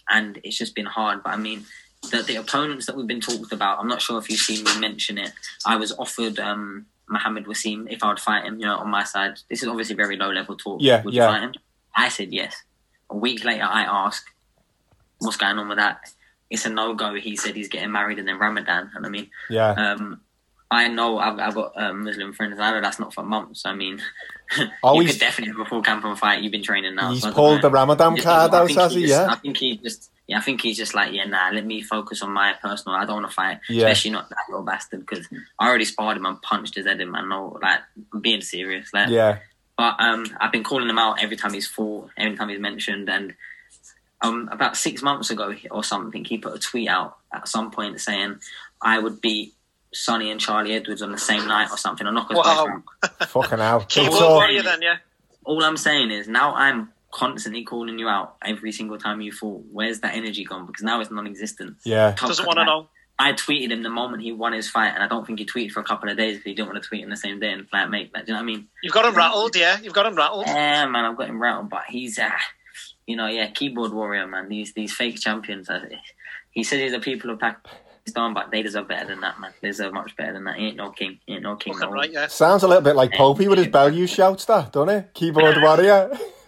[0.09, 1.23] and it's just been hard.
[1.23, 1.65] But I mean,
[2.11, 3.79] the the opponents that we've been talked about.
[3.79, 5.31] I'm not sure if you've seen me mention it.
[5.65, 8.59] I was offered um Mohammed Wasim if I would fight him.
[8.59, 9.39] You know, on my side.
[9.49, 10.79] This is obviously very low level talk.
[10.81, 11.27] Yeah, would yeah.
[11.27, 11.53] you fight him?
[11.95, 12.55] I said yes.
[13.09, 14.25] A week later, I asked,
[15.19, 15.99] "What's going on with that?"
[16.49, 17.13] It's a no go.
[17.15, 19.71] He said he's getting married and then Ramadan, and I mean, Yeah.
[19.71, 20.21] um,
[20.69, 22.59] I know I've, I've got um, Muslim friends.
[22.59, 23.65] I know that's not for months.
[23.65, 24.01] I mean,
[24.83, 26.41] Oh, you could definitely have a full camp and fight.
[26.41, 27.11] You've been training now.
[27.11, 29.07] He's so pulled the Ramadan card out, has he?
[29.07, 29.27] Yeah.
[29.29, 30.09] I think he just.
[30.33, 31.49] Yeah, I think he's just like, yeah, nah.
[31.53, 32.97] Let me focus on my personal.
[32.97, 33.83] I don't want to fight, Yeah.
[33.87, 35.01] especially not that little bastard.
[35.05, 35.27] Because
[35.59, 37.11] I already sparred him and punched his head in.
[37.11, 37.79] Man, no, like
[38.13, 38.89] I'm being serious.
[38.93, 39.39] Like, Yeah.
[39.77, 43.09] but um, I've been calling him out every time he's fought, every time he's mentioned,
[43.09, 43.33] and
[44.21, 47.99] um, about six months ago or something, he put a tweet out at some point
[47.99, 48.37] saying
[48.81, 49.53] I would beat
[49.93, 52.07] Sunny and Charlie Edwards on the same night or something.
[52.07, 52.65] Or knock us Wow.
[53.01, 53.29] both out.
[53.29, 53.81] Fucking hell.
[53.81, 54.97] Keyboard So- warrior then, yeah.
[55.43, 59.63] All I'm saying is now I'm constantly calling you out every single time you fought.
[59.71, 60.65] Where's that energy gone?
[60.65, 61.77] Because now it's non-existent.
[61.85, 62.15] yeah.
[62.19, 62.89] Doesn't want to know.
[63.19, 65.71] I tweeted him the moment he won his fight, and I don't think he tweeted
[65.71, 67.51] for a couple of days because he didn't want to tweet in the same day
[67.51, 68.25] and like make that.
[68.25, 68.67] Do you know what I mean?
[68.81, 69.79] You've got him rattled, yeah.
[69.79, 70.47] You've got him rattled.
[70.47, 72.31] Yeah, man, I've got him rattled, but he's, uh,
[73.05, 74.49] you know, yeah, keyboard warrior, man.
[74.49, 75.69] These these fake champions.
[75.69, 75.85] Uh,
[76.49, 79.53] he says he's the people of Pakistan, but they deserve better than that, man.
[79.61, 80.57] They deserve much better than that.
[80.57, 81.19] He ain't no king.
[81.27, 81.73] He ain't no king.
[81.73, 81.93] Fucking no.
[81.93, 82.25] right, yeah.
[82.27, 85.11] Sounds a little bit like Popey with his Bellew shouts, that, don't it?
[85.13, 86.17] Keyboard warrior.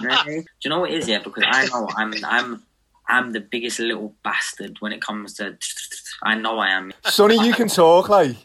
[0.00, 1.08] Do you know what it is?
[1.08, 2.62] Yeah, because I know I'm I'm
[3.08, 5.56] I'm the biggest little bastard when it comes to.
[6.22, 6.92] I know I am.
[7.04, 8.36] Sunny, you can talk, like.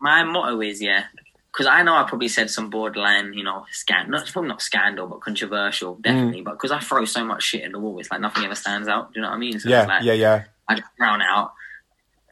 [0.00, 1.04] My motto is yeah.
[1.52, 4.12] Because I know I probably said some borderline, you know, scandal.
[4.12, 6.02] Not, it's probably not scandal, but controversial, Mm.
[6.02, 6.42] definitely.
[6.42, 8.86] But because I throw so much shit in the wall, it's like nothing ever stands
[8.88, 9.12] out.
[9.12, 9.58] Do you know what I mean?
[9.58, 10.44] So Yeah, like, yeah, yeah.
[10.68, 11.52] I just drown out.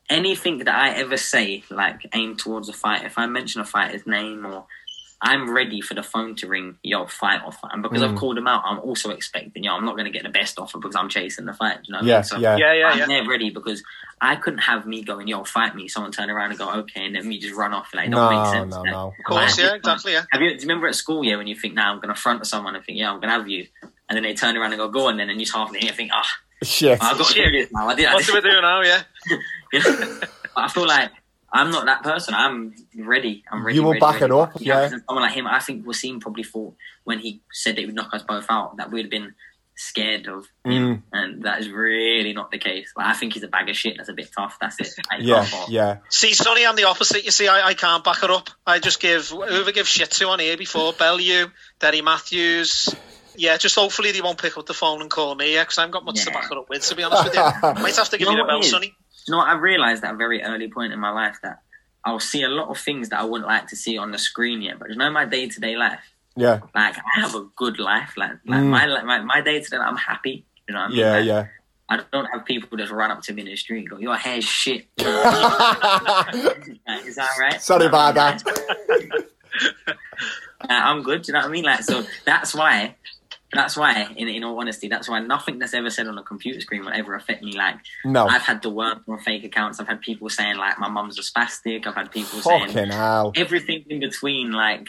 [0.09, 4.07] Anything that I ever say, like aim towards a fight, if I mention a fighter's
[4.07, 4.65] name or
[5.21, 7.67] I'm ready for the phone to ring, yo, fight offer.
[7.73, 8.11] And because Mm.
[8.11, 10.61] I've called him out, I'm also expecting, yo, I'm not going to get the best
[10.61, 11.79] offer because I'm chasing the fight.
[11.85, 12.25] You know what I Yeah, mean?
[12.25, 12.57] So yeah.
[12.57, 13.07] Yeah, yeah, I'm yeah.
[13.07, 13.83] there ready because
[14.21, 15.89] I couldn't have me going, yo, fight me.
[15.89, 17.93] Someone turn around and go, okay, and then me just run off.
[17.93, 18.75] Like, it don't No, make sense.
[18.75, 19.15] no, Like, no.
[19.19, 20.25] Of course, yeah, exactly, yeah.
[20.31, 22.21] Have you, do you remember at school, yeah, when you think, now I'm going to
[22.21, 23.67] front someone and think, yeah, I'm going to have you.
[23.83, 25.93] And then they turn around and go, go on then, and you half and you
[25.93, 26.29] think, ah,
[26.63, 27.03] Shit.
[27.03, 27.89] I've got to do this now.
[27.89, 28.27] I did, I What did.
[28.27, 29.03] do we do now, yeah?
[29.73, 30.21] You know?
[30.57, 31.11] I feel like
[31.53, 32.35] I'm not that person.
[32.35, 33.43] I'm ready.
[33.51, 33.77] I'm ready.
[33.77, 34.25] You will ready, back ready.
[34.27, 34.89] it up, yeah.
[34.89, 38.13] Someone like him, I think Wasim probably thought when he said that he would knock
[38.13, 39.35] us both out that we'd have been
[39.75, 41.03] scared of him, Mm.
[41.13, 42.93] and that is really not the case.
[42.97, 43.95] Like, I think he's a bag of shit.
[43.97, 44.59] That's a bit tough.
[44.61, 44.89] That's it.
[45.21, 45.97] Yeah, yeah.
[46.09, 47.25] See, Sunny, I'm the opposite.
[47.25, 48.51] You see, I, I can't back it up.
[48.67, 51.47] I just give whoever gives shit to on here before Bellew,
[51.79, 52.89] Derry Matthews.
[53.37, 55.55] Yeah, just hopefully they won't pick up the phone and call me.
[55.55, 56.83] Yeah, because I haven't got much to back it up with.
[56.89, 58.57] To be honest with you, I might have to give You you know the bell,
[58.57, 58.71] what it is?
[58.73, 58.95] Sunny.
[59.29, 59.49] You know what?
[59.49, 61.61] I realized at a very early point in my life that
[62.05, 64.63] I'll see a lot of things that I wouldn't like to see on the screen
[64.63, 64.79] yet.
[64.79, 66.01] But you know, my day to day life,
[66.37, 68.15] Yeah, like I have a good life.
[68.17, 68.71] Like, like Mm.
[68.71, 70.45] my my my day to day, I'm happy.
[70.67, 70.99] You know what I mean?
[70.99, 71.47] yeah, Like, yeah.
[71.91, 74.15] I don't have people just run up to me in the street and go, "Your
[74.17, 75.05] hair's shit." Is
[77.17, 77.61] that right?
[77.63, 78.15] Sorry about?
[78.15, 78.41] Like,
[80.69, 81.27] I'm good.
[81.27, 81.65] You know what I mean?
[81.65, 82.95] Like, so that's why.
[83.53, 86.61] That's why, in, in all honesty, that's why nothing that's ever said on a computer
[86.61, 87.53] screen will ever affect me.
[87.53, 89.81] Like, No, I've had to work on fake accounts.
[89.81, 91.87] I've had people saying like my mum's a spastic.
[91.87, 93.33] I've had people saying hell.
[93.37, 94.87] everything in between, like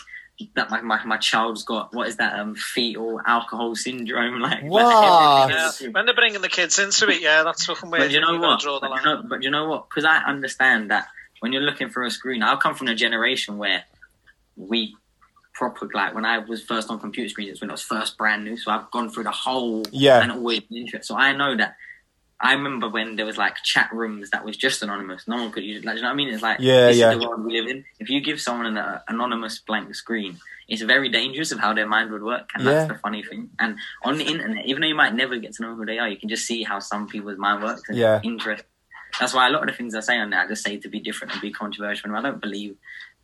[0.56, 4.72] that my, my, my child's got what is that um fetal alcohol syndrome, like like,
[4.72, 5.04] What?
[5.06, 8.04] everything Yeah, when they're bringing the kids into it, yeah, that's fucking weird.
[8.06, 8.60] But you know You've what?
[8.62, 9.00] Draw the But line.
[9.00, 9.90] you know, but you know what?
[9.90, 11.08] Because I understand that
[11.40, 13.84] when you're looking for a screen, I'll come from a generation where
[14.58, 14.96] we
[15.60, 18.46] proper like when I was first on computer screens, it's when it was first brand
[18.46, 18.56] new.
[18.58, 20.22] So I've gone through the whole Yeah.
[20.22, 21.06] and always been interested.
[21.06, 21.76] So I know that.
[22.42, 25.28] I remember when there was like chat rooms that was just anonymous.
[25.28, 25.86] No one could use it.
[25.86, 26.30] Like, you know what I mean?
[26.34, 27.12] It's like Yeah, this yeah.
[27.12, 27.84] is the world we live in.
[28.00, 30.38] If you give someone an uh, anonymous blank screen,
[30.70, 32.72] it's very dangerous of how their mind would work, and Yeah.
[32.72, 33.50] that's the funny thing.
[33.60, 36.08] And on the internet, even though you might never get to know who they are,
[36.08, 37.84] you can just see how some people's mind works.
[37.90, 38.22] And Yeah.
[38.24, 38.64] interest.
[39.20, 40.88] That's why a lot of the things I say on there, I just say to
[40.88, 42.08] be different and be controversial.
[42.10, 42.78] And I don't believe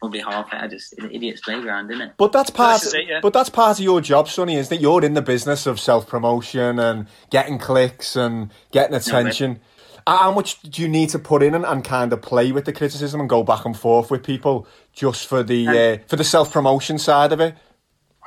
[0.06, 0.62] probably half it.
[0.62, 2.14] I just it's an idiot's playground, isn't it?
[2.18, 2.84] But that's part.
[2.94, 3.20] It, yeah.
[3.22, 4.56] But that's part of your job, Sunny.
[4.56, 9.60] Is that you're in the business of self promotion and getting clicks and getting attention.
[10.08, 12.66] Uh, How much do you need to put in and, and kind of play with
[12.66, 16.24] the criticism and go back and forth with people just for the uh, for the
[16.24, 17.56] self promotion side of it?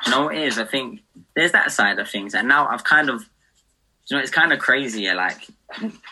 [0.09, 0.59] Know it is?
[0.59, 1.01] I think
[1.35, 3.29] there's that side of things, and now I've kind of,
[4.11, 5.11] you know, it's kind of crazy.
[5.13, 5.47] Like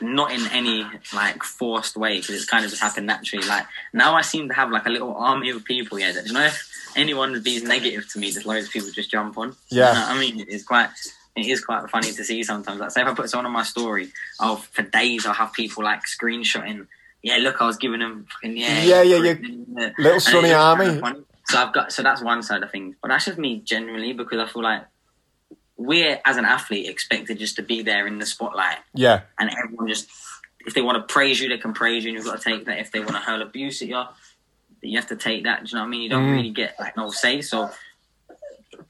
[0.00, 3.46] not in any like forced way because it's kind of just happened naturally.
[3.46, 5.98] Like now I seem to have like a little army of people.
[5.98, 9.10] Yeah, that you know, if anyone being negative to me, there's loads of people just
[9.10, 9.56] jump on.
[9.70, 9.88] Yeah.
[9.92, 10.90] You know I mean, it's quite.
[11.34, 12.80] It is quite funny to see sometimes.
[12.80, 15.84] Like, say if I put someone on my story, oh, for days I'll have people
[15.84, 16.86] like screenshotting.
[17.22, 19.34] Yeah, look, I was giving them fucking yeah, Yeah, yeah, yeah.
[19.76, 19.90] yeah.
[19.98, 20.84] Little And Sunny it's just Army.
[20.86, 21.20] kinda.
[21.48, 24.38] So I've got so that's one side of things, but that's just me generally because
[24.38, 24.84] I feel like
[25.76, 29.88] we're as an athlete expected just to be there in the spotlight, Yeah, and everyone
[29.88, 30.08] just
[30.66, 32.64] if they want to praise you, they can praise you, and you've got to take
[32.66, 32.78] that.
[32.80, 34.02] If they want to hurl abuse at you,
[34.82, 35.64] you have to take that.
[35.64, 36.02] Do you know what I mean?
[36.02, 36.32] You don't Mm.
[36.36, 37.40] really get like no say.
[37.40, 37.70] So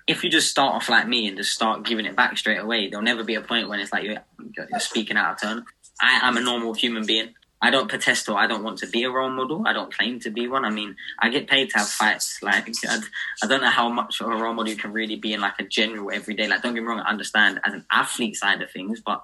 [0.06, 2.88] if you just start off like me and just start giving it back straight away,
[2.88, 4.22] there'll never be a point when it's like you're,
[4.70, 5.64] you're speaking out of turn.
[6.00, 7.34] I am a normal human being.
[7.60, 9.64] I don't protest or I don't want to be a role model.
[9.66, 10.64] I don't claim to be one.
[10.64, 12.38] I mean, I get paid to have fights.
[12.42, 12.98] Like, I,
[13.42, 15.58] I don't know how much of a role model you can really be in like
[15.58, 16.48] a general everyday.
[16.48, 19.22] Like, don't get me wrong, I understand as an athlete side of things, but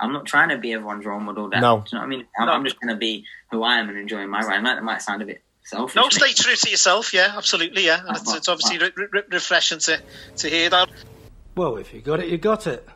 [0.00, 1.50] I'm not trying to be everyone's role model.
[1.50, 1.78] That, No.
[1.78, 2.26] do you know what I mean?
[2.38, 2.52] I'm, No.
[2.52, 4.56] I'm just going to be who I am and enjoying my ride.
[4.56, 5.96] And that might sound a bit selfish.
[5.96, 7.12] No, stay true to yourself.
[7.12, 7.84] Yeah, absolutely.
[7.84, 8.88] Yeah, and it's, it's ah, obviously ah.
[8.96, 10.00] re- re- refreshing to
[10.36, 10.88] to hear that.
[11.54, 12.88] Well, if you got it, you got it.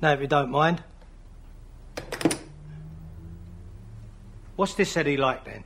[0.00, 0.82] Now, if you don't mind.
[4.56, 5.64] What's this Eddie like then?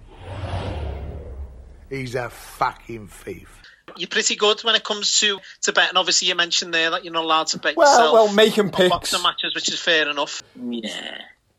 [1.91, 3.63] He's a fucking thief.
[3.97, 5.97] You're pretty good when it comes to to betting.
[5.97, 8.13] Obviously, you mentioned there that you're not allowed to bet Well, yourself.
[8.13, 8.91] well, making picks.
[8.91, 10.43] boxing matches, which is fair enough.
[10.57, 11.19] Yeah.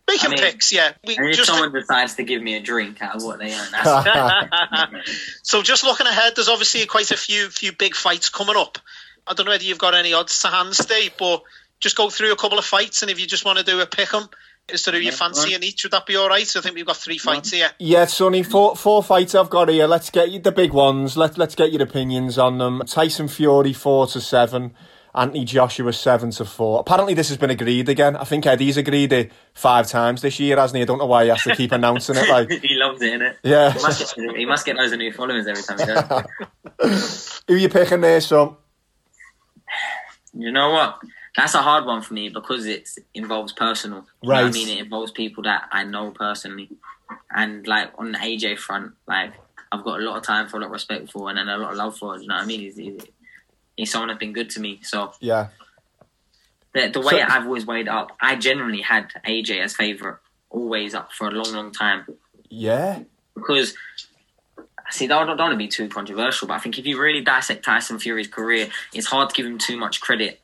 [0.10, 0.94] Making I mean- picks, yeah.
[1.06, 3.54] We And if just someone decides to give me a drink out of what they
[3.54, 3.68] earn,
[5.44, 8.78] so just looking ahead, there's obviously quite a few few big fights coming up.
[9.26, 11.42] I don't know whether you've got any odds to hand, Steve, but
[11.80, 13.86] just go through a couple of fights, and if you just want to do a
[13.86, 14.30] pick 'em
[14.72, 15.58] as to who you fancy right.
[15.58, 16.46] in each, would that be all right?
[16.46, 17.70] So I think we've got three fights here.
[17.80, 19.88] Yeah, Sonny, four four fights I've got here.
[19.88, 21.18] Let's get you the big ones.
[21.18, 22.82] Let let's get your opinions on them.
[22.86, 24.74] Tyson Fury four to seven.
[25.16, 26.80] Anthony Joshua seven to four.
[26.80, 28.16] Apparently this has been agreed again.
[28.16, 30.84] I think Eddie's agreed it five times this year, hasn't he?
[30.84, 32.30] I don't know why he has to keep announcing it.
[32.30, 33.36] Like, he loves it, innit?
[33.42, 33.74] Yeah.
[33.74, 37.42] He must, get, he must get loads of new followers every time he does.
[37.48, 38.58] who you picking there, son?
[40.34, 41.00] you know what?
[41.38, 44.06] That's a hard one for me because it involves personal.
[44.24, 46.68] You know I mean, it involves people that I know personally,
[47.30, 49.34] and like on the AJ front, like
[49.72, 51.58] I've got a lot of time for, a lot of respect for, and then a
[51.58, 52.18] lot of love for.
[52.20, 52.62] You know what I mean?
[52.62, 53.02] He's, he's,
[53.76, 54.80] he's someone that's been good to me.
[54.82, 55.50] So Yeah,
[56.74, 60.18] the, the way So- I've always weighed up, I generally had AJ as favourite,
[60.50, 62.06] always up for a long, long time.
[62.50, 63.00] yeah,
[63.36, 63.76] because
[64.90, 67.22] see, I don't, don't want to be too controversial, but I think if you really
[67.22, 70.40] dissect Tyson Fury's career, it's hard to give him too much credit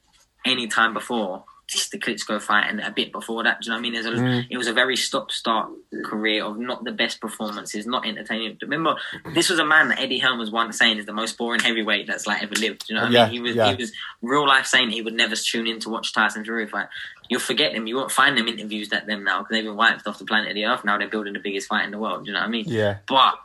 [0.45, 1.43] any time before.
[1.65, 3.61] Just the Klitschko fight and a bit before that.
[3.61, 3.95] Do you know what I mean?
[3.95, 4.47] A, Mm.
[4.49, 5.71] It was a very stop-start
[6.03, 8.57] career of not the best performances, not entertaining.
[8.61, 8.95] Remember,
[9.33, 12.05] this was a man that Eddie Hearn was once saying is the most boring heavyweight
[12.05, 12.85] that's like ever lived.
[12.85, 13.33] Do you know what Yeah, I mean?
[13.33, 13.69] He was yeah.
[13.71, 16.87] he was real life saying he would never tune in to watch Tyson Fury fight.
[17.29, 17.87] You'll forget them.
[17.87, 20.49] You won't find them interviews that them now because they've been wiped off the planet
[20.49, 20.83] of the earth.
[20.83, 22.25] Now they're building the biggest fight in the world.
[22.25, 22.65] Do you know what I mean?
[22.67, 23.35] yeah, But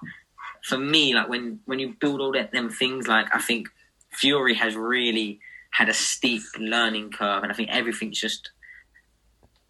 [0.64, 3.68] for me, like when when you build all that them things, like I think
[4.10, 5.38] Fury has really
[5.70, 8.50] had a steep learning curve, and I think everything's just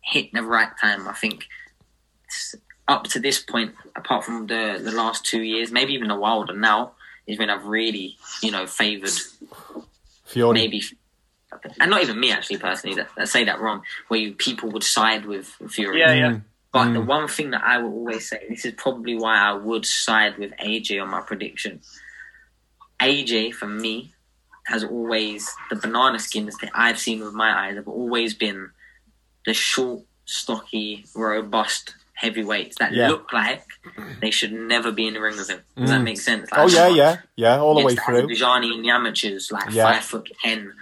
[0.01, 1.07] hit the right time.
[1.07, 1.47] I think
[2.87, 6.57] up to this point, apart from the the last two years, maybe even a Wilder
[6.57, 6.93] now,
[7.27, 9.13] is when I've really, you know, favoured
[10.25, 10.55] Fury.
[10.55, 10.83] maybe,
[11.81, 12.97] and not even me actually personally.
[12.97, 13.83] That, that say that wrong.
[14.09, 16.01] Where you, people would side with Fury.
[16.01, 16.31] Yeah, yeah.
[16.33, 16.43] Mm.
[16.71, 19.87] But the one thing that I will always say, this is probably why I would
[19.87, 21.81] side with AJ on my prediction.
[23.01, 24.13] AJ for me
[24.69, 28.71] has always the banana skins that I've seen with my eyes have always been
[29.47, 33.09] the short, stocky, robust heavyweights that Yeah.
[33.09, 33.63] look like
[34.21, 35.63] they should never be in the ring with him.
[35.77, 35.93] Does Mm.
[35.95, 36.49] that make sense?
[36.53, 38.27] Oh yeah, yeah, yeah, all the way through.
[38.27, 39.85] Azerbaijani in the amateurs, like Yeah.
[39.93, 40.73] five foot ten,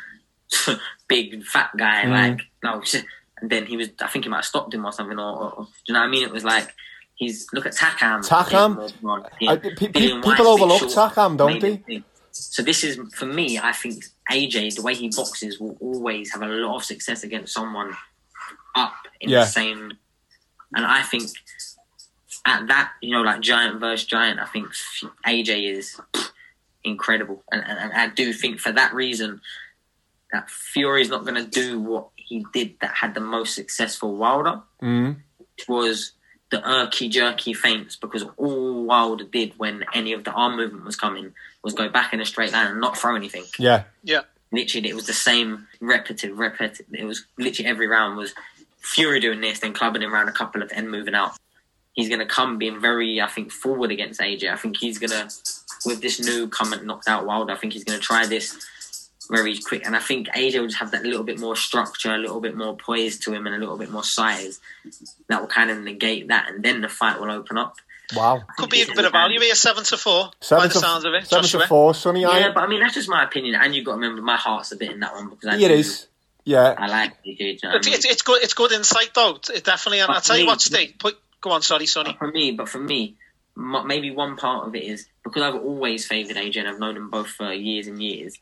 [1.09, 2.11] big fat guy, Mm.
[2.11, 2.83] like no,
[3.41, 3.89] and then he was.
[4.01, 6.01] I think he might have stopped him or something, or, or, or- do you know
[6.01, 6.23] what I mean?
[6.25, 6.75] It was like
[7.15, 8.27] he's look at Takam.
[8.27, 8.71] Takam?
[9.49, 12.03] I- pe- pe- people overlook Takam, don't they?
[12.37, 13.59] So this is for me.
[13.59, 17.53] I think AJ, the way he boxes, will always have a lot of success against
[17.55, 17.97] someone
[18.75, 19.41] up in Yeah.
[19.41, 19.93] the same.
[20.75, 21.31] And I think
[22.45, 24.69] at that, you know, like giant versus giant, I think
[25.27, 26.01] AJ is
[26.85, 29.41] incredible, and, and, and I do think for that reason
[30.33, 34.17] that Fury is not going to do what he did that had the most successful
[34.17, 35.17] Wilder Mm.
[35.39, 36.13] which was
[36.51, 40.95] the irky jerky feints because all Wilder did when any of the arm movement was
[40.97, 41.33] coming
[41.67, 43.43] was go back in a straight line and not throw anything.
[43.59, 44.21] Yeah, Yeah.
[44.53, 46.87] Literally, it was the same repetitive, repetitive.
[46.93, 48.33] It was literally every round was
[48.79, 51.33] Fury doing this, then clubbing him around a couple of then moving out.
[51.95, 54.53] He's going to come being very, I think, forward against AJ.
[54.53, 55.29] I think he's going to,
[55.85, 59.59] with this new comment knocked out Wilder, I think he's going to try this very
[59.59, 59.85] quick.
[59.85, 62.57] And I think AJ will just have that little bit more structure, a little bit
[62.57, 64.61] more poise to him, and a little bit more size
[65.29, 67.79] that will kind of negate that, and then the fight will open up.
[68.15, 68.43] Wow.
[68.59, 70.31] Could be a bit of value here, seven to four.
[70.41, 71.61] Seven by the to, sounds of it, seven Joshua.
[71.63, 72.21] to four, Sunny.
[72.23, 74.37] Yeah, I, but I mean that's just my opinion, and you've got to remember my
[74.37, 76.07] heart's a bit in that one because I it do- is.
[76.45, 77.39] Yeah, I like AJ.
[77.39, 77.95] do you know what It's, I mean?
[77.97, 78.43] it's, it's good.
[78.45, 79.39] It's good insight though.
[79.53, 79.99] It definitely.
[80.01, 80.95] And I'll tell you what, Steve.
[81.01, 82.15] Put, go on, sorry, Sunny.
[82.17, 83.17] For me, but for me,
[83.57, 87.11] maybe one part of it is because I've always favoured AJ and I've known them
[87.11, 88.39] both for years and years.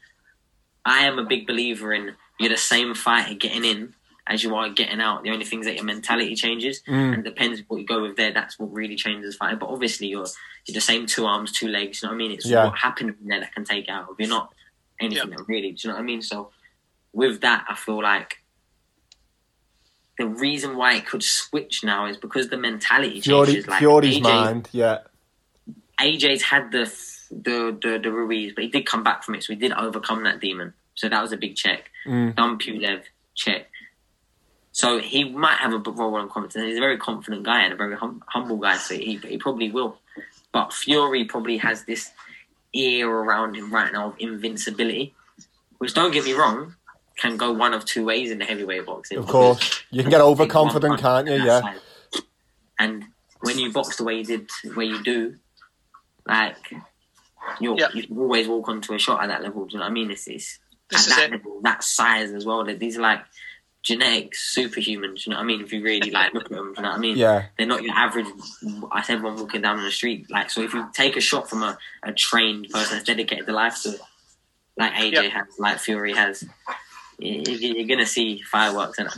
[0.84, 3.94] I am a big believer in you're the same fighter getting in
[4.26, 5.22] as you are getting out.
[5.22, 7.14] The only things that your mentality changes, Mm.
[7.14, 8.32] and it depends what you go with there.
[8.32, 9.58] That's what really changes fighting.
[9.58, 10.26] But obviously, you're
[10.66, 12.02] you're the same two arms, two legs.
[12.02, 12.30] You know what I mean?
[12.32, 12.64] It's Yeah.
[12.66, 14.08] what happened in there that can take out.
[14.10, 14.54] If you're not
[15.00, 16.22] anything that really, do you know what I mean?
[16.22, 16.50] So
[17.12, 18.38] with that, I feel like.
[20.16, 23.66] The reason why it could switch now is because the mentality Fury, changes.
[23.66, 24.68] Like Fury's AJ, mind.
[24.70, 24.98] Yeah,
[26.00, 26.84] AJ's had the
[27.32, 30.22] the the the Ruiz, but he did come back from it, so he did overcome
[30.22, 30.72] that demon.
[30.94, 31.90] So that was a big check.
[32.06, 32.36] Mm.
[32.36, 33.02] Dom Pulev
[33.34, 33.68] check.
[34.74, 36.66] So he might have a role on confidence.
[36.70, 39.70] He's a very confident guy and a very hum- humble guy, so he he probably
[39.70, 39.98] will.
[40.50, 42.10] But Fury probably has this
[42.72, 45.14] ear around him right now of invincibility,
[45.78, 46.74] which don't get me wrong,
[47.16, 49.18] can go one of two ways in the heavyweight boxing.
[49.18, 49.84] of course.
[49.92, 51.34] You can get overconfident, can't you?
[51.44, 51.74] Yeah.
[52.76, 53.04] And
[53.42, 55.36] when you box the way you did, where you do,
[56.26, 56.56] like
[57.60, 57.88] you Yeah.
[57.94, 59.66] you always walk onto a shot at that level.
[59.66, 60.10] Do you know what I mean?
[60.10, 60.58] It's, it's
[60.90, 61.30] This at is that it.
[61.30, 62.64] level, that size as well.
[62.64, 63.20] That these are like
[63.84, 65.26] genetic superhumans.
[65.26, 65.60] You know what I mean?
[65.60, 67.16] If you really like look at them, you know what I mean?
[67.16, 68.26] Yeah, They're not your average.
[68.90, 70.30] I said one walking down the street.
[70.30, 73.54] Like so, if you take a shot from a, a trained person that's dedicated their
[73.54, 74.00] life to it,
[74.76, 75.32] like AJ Yep.
[75.32, 76.42] has, like Fury has,
[77.18, 79.12] you, you're gonna see fireworks in it.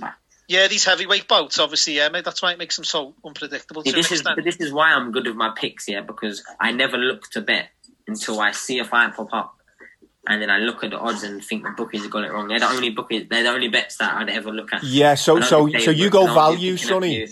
[0.49, 2.25] Yeah, these heavyweight bouts, obviously, yeah, mate.
[2.25, 4.93] That's why it makes them so unpredictable See, to an this is this is why
[4.93, 7.69] I'm good with my picks, yeah, because I never look to bet
[8.07, 9.56] until I see a fight pop up,
[10.27, 12.49] and then I look at the odds and think the bookies have got it wrong.
[12.49, 13.27] They're the only bookies.
[13.29, 14.83] They're the only bets that I'd ever look at.
[14.85, 15.15] yeah.
[15.15, 17.29] So, so, so you go I don't think value, Sunny.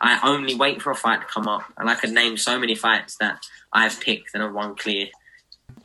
[0.00, 2.74] I only wait for a fight to come up, and I could name so many
[2.74, 3.40] fights that
[3.72, 5.08] I've picked and have won clear.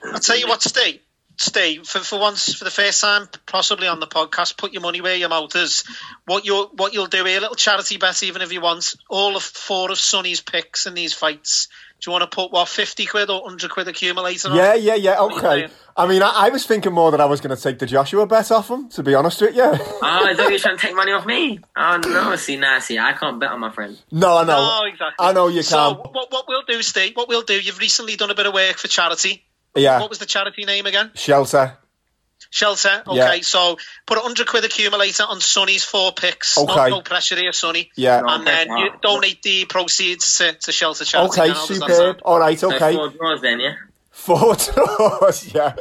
[0.05, 0.99] I'll tell you what, Steve.
[1.35, 5.01] Steve, for, for once, for the first time, possibly on the podcast, put your money
[5.01, 5.83] where your mouth is.
[6.25, 8.93] What you what you'll do here, a little charity bet, even if you want.
[9.09, 11.69] All of four of Sunny's picks in these fights.
[11.99, 14.57] Do you want to put what fifty quid or hundred quid accumulator on?
[14.57, 15.21] Yeah, yeah, yeah.
[15.21, 15.73] What are you Okay.
[15.97, 16.09] Saying?
[16.09, 18.25] I mean, I, I was thinking more that I was going to take the Joshua
[18.27, 18.89] bet off him.
[18.89, 19.63] To be honest with you.
[20.05, 21.59] Oh, I thought you were trying to take money off me.
[21.75, 23.97] Oh no, see, now see, I can't bet on my friend.
[24.11, 24.57] no, I know.
[24.57, 25.15] No, exactly.
[25.25, 26.11] I know you So can.
[26.13, 27.15] what, what we'll do, Steve?
[27.15, 27.59] What we'll do?
[27.59, 29.43] You've recently done a bit of work for charity.
[29.75, 29.99] Yeah.
[30.01, 31.11] What was the charity name again?
[31.15, 31.77] Shelter.
[32.51, 33.03] Shelter.
[33.07, 33.41] Okay, Yeah.
[33.41, 36.57] so put a hundred quid accumulator on Sunny's four picks.
[36.57, 36.89] No, Okay.
[36.89, 37.89] no pressure here, Sunny.
[37.95, 38.21] Yeah.
[38.25, 41.41] And then you donate the proceeds to, to Shelter Charity.
[41.41, 41.91] Okay, Now, superb.
[41.91, 42.93] sound- All right, So okay.
[42.95, 43.75] four draws then, yeah.
[44.23, 45.75] Four draws, yeah.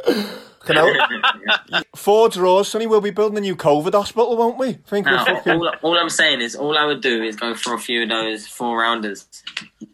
[0.65, 2.87] Can I, four draws, Sunny.
[2.87, 4.73] We'll be building a new COVID hospital, won't we?
[4.73, 5.53] Think Now, fucking.
[5.53, 8.09] all, all I'm saying is, all I would do is go for a few of
[8.09, 9.25] those four rounders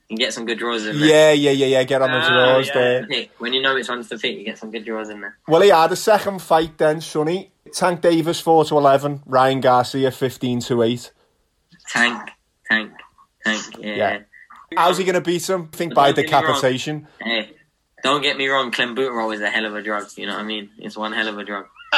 [0.09, 1.09] and get some good draws in there.
[1.09, 1.83] Yeah, yeah, yeah, yeah.
[1.83, 2.73] Get on the Ah, draws yeah.
[2.73, 3.07] there.
[3.07, 3.31] Pick.
[3.39, 5.37] When you know which ones to pick, you get some good draws in there.
[5.47, 7.51] Well, he had a second fight then, Sunny.
[7.73, 9.21] Tank Davis four to eleven.
[9.27, 11.11] Ryan Garcia fifteen to eight.
[11.89, 12.29] Tank,
[12.69, 12.91] tank,
[13.43, 13.63] tank.
[13.79, 13.95] Yeah.
[13.95, 14.19] Yeah.
[14.77, 15.69] How's he going to beat him?
[15.73, 16.43] I think by Don't get me wrong.
[16.45, 17.07] decapitation.
[17.19, 17.53] Hey,
[18.03, 20.09] don't get me wrong, clenbuterol is a hell of a drug.
[20.15, 20.69] You know what I mean?
[20.77, 21.65] It's one hell of a drug.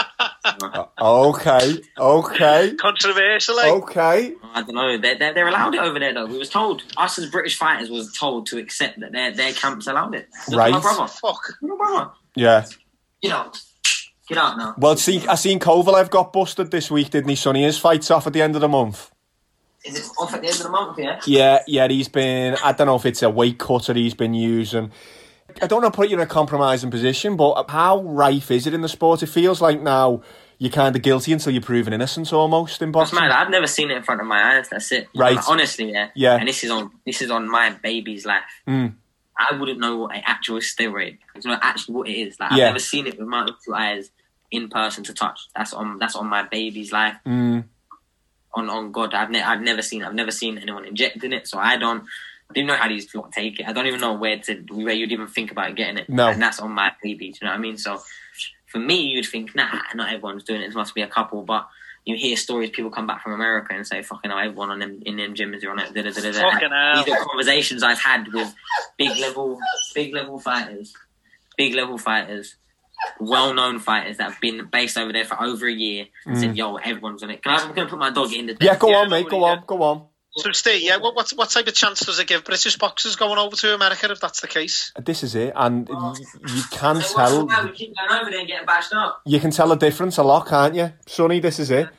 [1.00, 3.72] Okay, okay, Controversial, eh?
[3.72, 4.34] okay.
[4.44, 4.98] I don't know.
[4.98, 6.26] They're, they're, they're allowed it over there, though.
[6.26, 9.88] We was told, us as British fighters was told to accept that their their camps
[9.88, 10.30] allowed it.
[10.50, 10.72] Look Right.
[10.72, 11.08] My brother.
[11.08, 11.42] Fuck.
[11.62, 12.12] My brother.
[12.36, 12.66] Yeah.
[13.22, 13.62] Get out.
[14.28, 14.76] Get out now.
[14.78, 17.64] Well, see, I seen Kovalev got busted this week, didn't he, Sunny?
[17.64, 19.12] His fight's off at the end of the month.
[19.84, 21.20] Is it off at the end of the month, yeah?
[21.26, 22.56] Yeah, yeah, he's been.
[22.64, 24.92] I don't know if it's a weight cutter he's been using.
[25.62, 28.74] I don't want to put you in a compromising position, but how rife is it
[28.74, 29.24] in the sport?
[29.24, 30.22] It feels like now
[30.62, 33.32] you're kind of guilty until you're proven innocent, almost in That's mad.
[33.32, 34.70] I've never seen it in front of my eyes.
[34.70, 35.08] That's it.
[35.16, 35.36] Right.
[35.36, 36.10] Like, honestly, yeah.
[36.14, 36.36] Yeah.
[36.36, 38.44] And this is on this is on my baby's life.
[38.68, 38.94] Mm.
[39.36, 41.18] I wouldn't know what an actual steroid.
[41.34, 42.40] It's not actually what it is.
[42.40, 42.58] Like Yeah.
[42.58, 44.12] I've never seen it with my two eyes
[44.52, 45.48] in person to touch.
[45.56, 47.16] That's on that's on my baby's life.
[47.26, 47.64] Mm.
[48.54, 51.48] On on God, I've ne- I've never seen I've never seen anyone injecting it.
[51.48, 52.04] So I don't.
[52.52, 53.68] I don't even know how these lot take it.
[53.68, 56.10] I don't even know where to where you'd even think about getting it.
[56.10, 56.28] No.
[56.30, 57.18] and that's on my TV.
[57.20, 57.78] Do you know what I mean?
[57.78, 58.02] So
[58.68, 60.68] for me, you'd think, nah, not everyone's doing it.
[60.70, 61.68] There must be a couple, but
[62.06, 62.70] you hear stories.
[62.72, 65.64] People come back from America and say, "Fucking hell, everyone on them in them gyms
[65.64, 66.52] are on it." Da, da, da, da, da.
[66.52, 67.04] Fucking hell.
[67.04, 68.54] These are conversations I've had with
[68.98, 69.60] big level,
[69.94, 70.94] big level fighters,
[71.58, 72.56] big level fighters,
[73.20, 76.58] well known fighters that have been based over there for over a year and said,
[76.58, 77.58] "Yo, everyone's on it." Can I?
[77.58, 78.54] I'm gonna put my dog in the.
[78.56, 78.64] Mm.
[78.64, 79.30] Yeah, go Yeah, on, mate.
[79.30, 80.08] Go nobody- on, go on.
[80.38, 83.38] So, Steve, yeah, what, what, what type of chance does it give British boxers going
[83.38, 84.94] over to America if that's the case?
[84.98, 86.14] This is it, and y-
[86.48, 87.46] you can So tell.
[87.66, 89.22] We keep going over there and getting bashed up.
[89.26, 91.42] You can tell the difference a lot, can't you, Sunny?
[91.42, 91.90] This is it.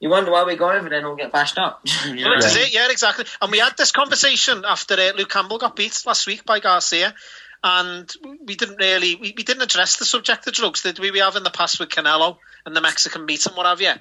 [0.00, 1.82] You wonder why we go over there and all get bashed up.
[2.06, 3.26] You know Well, this is it, yeah, exactly.
[3.40, 7.14] And we had this conversation after uh, Luke Campbell got beat last week by Garcia,
[7.62, 8.10] and
[8.44, 11.10] we didn't really, we, we didn't address the subject of drugs, did we?
[11.10, 13.92] We have in the past with Canelo and the Mexican meat and what have you.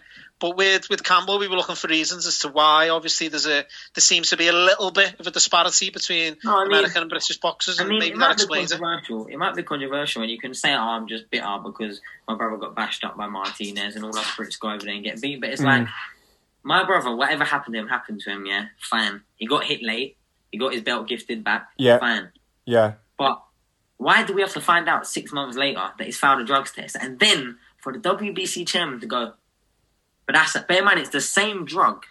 [0.41, 2.89] But with with Campbell, we were looking for reasons as to why.
[2.89, 3.63] Obviously, there's a
[3.93, 7.03] there seems to be a little bit of a disparity between No, I mean- American
[7.03, 8.79] and British boxers, I and mean, maybe that explains it.
[8.79, 9.27] controversial.
[9.27, 9.37] It.
[9.37, 12.75] might be controversial, and you can say, "Oh, I'm just bitter because my brother got
[12.75, 15.51] bashed up by Martinez, and all us Brits go over there and get beat." But
[15.51, 15.67] it's hmm.
[15.67, 15.87] like
[16.63, 18.47] my brother, whatever happened to him, happened to him.
[18.47, 19.21] Yeah, fine.
[19.35, 20.17] He got hit late.
[20.51, 21.67] He got his belt gifted back.
[21.77, 21.99] Yeah.
[21.99, 22.31] fine.
[22.65, 22.93] Yeah.
[23.15, 23.43] But
[23.97, 26.71] why do we have to find out six months later that he's failed a drugs
[26.71, 29.33] test, and then for the WBC chairman to go?
[30.25, 32.05] But that's bear in mind, it's the same drug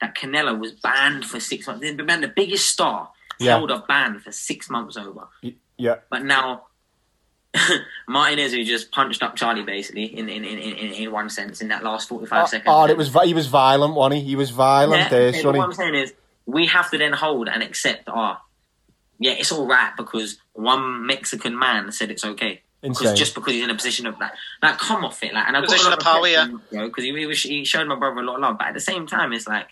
[0.00, 1.86] that Canelo was banned for six months.
[1.96, 3.56] The man, the biggest star, Yeah.
[3.56, 5.28] held a ban for six months over.
[5.76, 5.96] Yeah.
[6.10, 6.66] But now,
[8.08, 11.68] Martinez, who just punched up Charlie basically in in, in, in, in one sense in
[11.68, 12.68] that last forty five Oh, ah, seconds.
[12.68, 14.28] oh, it was he was violent, wasn't he?
[14.28, 15.58] He was violent Yeah, there, Sunny.
[15.58, 16.12] what I'm saying is,
[16.46, 18.04] we have to then hold and accept.
[18.08, 18.36] Oh,
[19.18, 22.62] yeah, it's all right because one Mexican man said it's okay.
[22.82, 23.04] Insane.
[23.04, 25.56] Because just because he's in a position of that, like, come off it, like, and
[25.56, 26.26] I've Position got a lot of power,
[26.72, 26.84] yeah.
[26.86, 28.80] because he, he, was- he showed my brother a lot of love, but at the
[28.80, 29.66] same time, it's like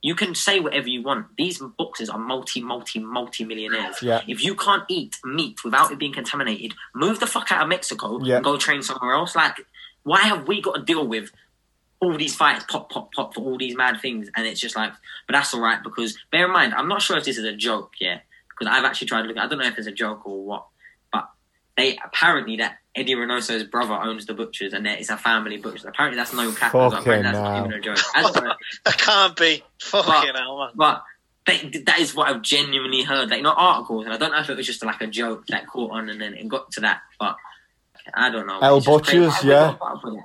[0.00, 1.26] you can say whatever you want.
[1.36, 4.02] These boxers are multi, multi, multi millionaires.
[4.02, 4.20] Yeah.
[4.26, 8.20] If you can't eat meat without it being contaminated, move the fuck out of Mexico
[8.22, 8.36] Yeah.
[8.36, 9.36] and go train somewhere else.
[9.36, 9.64] Like,
[10.02, 11.30] why have we got to deal with
[12.00, 14.28] all these fights, pop, pop, pop, for all these mad things?
[14.36, 14.92] And it's just like,
[15.28, 17.54] but that's all right because bear in mind, I'm not sure if this is a
[17.54, 18.18] joke, yeah,
[18.48, 19.38] because I've actually tried to look.
[19.38, 20.71] I don't know if it's a joke or what, but
[21.76, 25.88] they apparently that Eddie Reynoso's brother owns the butchers and that it's a family butcher.
[25.88, 26.72] Apparently that's no cap.
[26.72, 27.98] Fucking Apparently that's not even a joke.
[28.14, 28.52] I don't.
[28.84, 29.62] That can't be.
[29.80, 30.70] Fucking hell, man.
[30.74, 31.02] But
[31.46, 33.30] they, that is what I've genuinely heard.
[33.30, 35.66] Like, not articles, and I don't know if it was just like a joke that
[35.66, 37.00] caught on and then it got to that.
[37.18, 37.36] But
[38.14, 38.58] I don't know.
[38.60, 38.86] El It's.
[38.86, 39.44] Butchers, Why have
[40.04, 40.22] we yeah.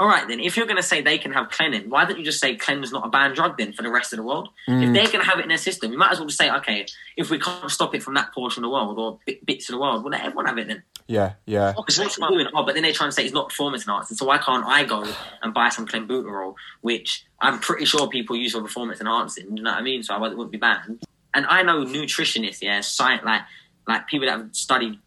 [0.00, 0.40] All right, then.
[0.40, 2.90] If you're going to say they can have cleaning, why don't you just say clean's
[2.90, 4.48] not a banned drug then for the rest of the world?
[4.66, 4.88] Mm.
[4.88, 6.50] If they're going to have it in their system, you might as well just say,
[6.50, 6.86] okay,
[7.18, 9.74] if we can't stop it from that portion of the world or bit, bits of
[9.74, 10.82] the world, well, let everyone have it then.
[11.06, 11.74] Yeah, yeah.
[11.76, 12.32] Because what's man.
[12.32, 12.46] doing?
[12.54, 14.16] Oh, but then they're trying to say it's not performance enhancing.
[14.16, 15.06] So why can't I go
[15.42, 19.54] and buy some clenbuterol, which I'm pretty sure people use for performance enhancing?
[19.54, 20.02] You know what I mean?
[20.02, 21.02] So I wouldn't be banned.
[21.34, 23.42] And I know nutritionists, yeah, science, like
[23.86, 24.98] like people that have studied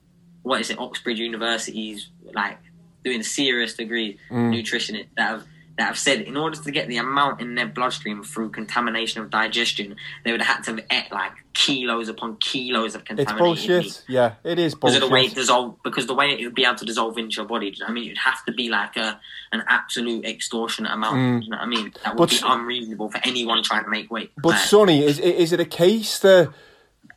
[0.44, 2.60] what is it, Oxbridge universities, like
[3.04, 5.44] doing a serious degrees, nutritionists that have
[5.76, 9.32] that have said in order to get the amount in their bloodstream through contamination of
[9.32, 13.84] digestion, they would have had to have ate like kilos upon kilos of It's contaminated
[13.86, 14.04] meat.
[14.08, 15.36] Yeah, it is because of the way it bullshit.
[15.36, 17.72] dissolve because the way it would be able to dissolve into your body.
[17.76, 18.06] You know I mean?
[18.06, 19.20] It'd have to be like a
[19.52, 21.16] an absolute extortionate amount.
[21.16, 21.44] Mm.
[21.44, 21.92] You know what I mean?
[22.04, 24.32] That would But- be unreasonable for anyone trying to make weight.
[24.38, 26.52] But Like, Sonny, is is it a case that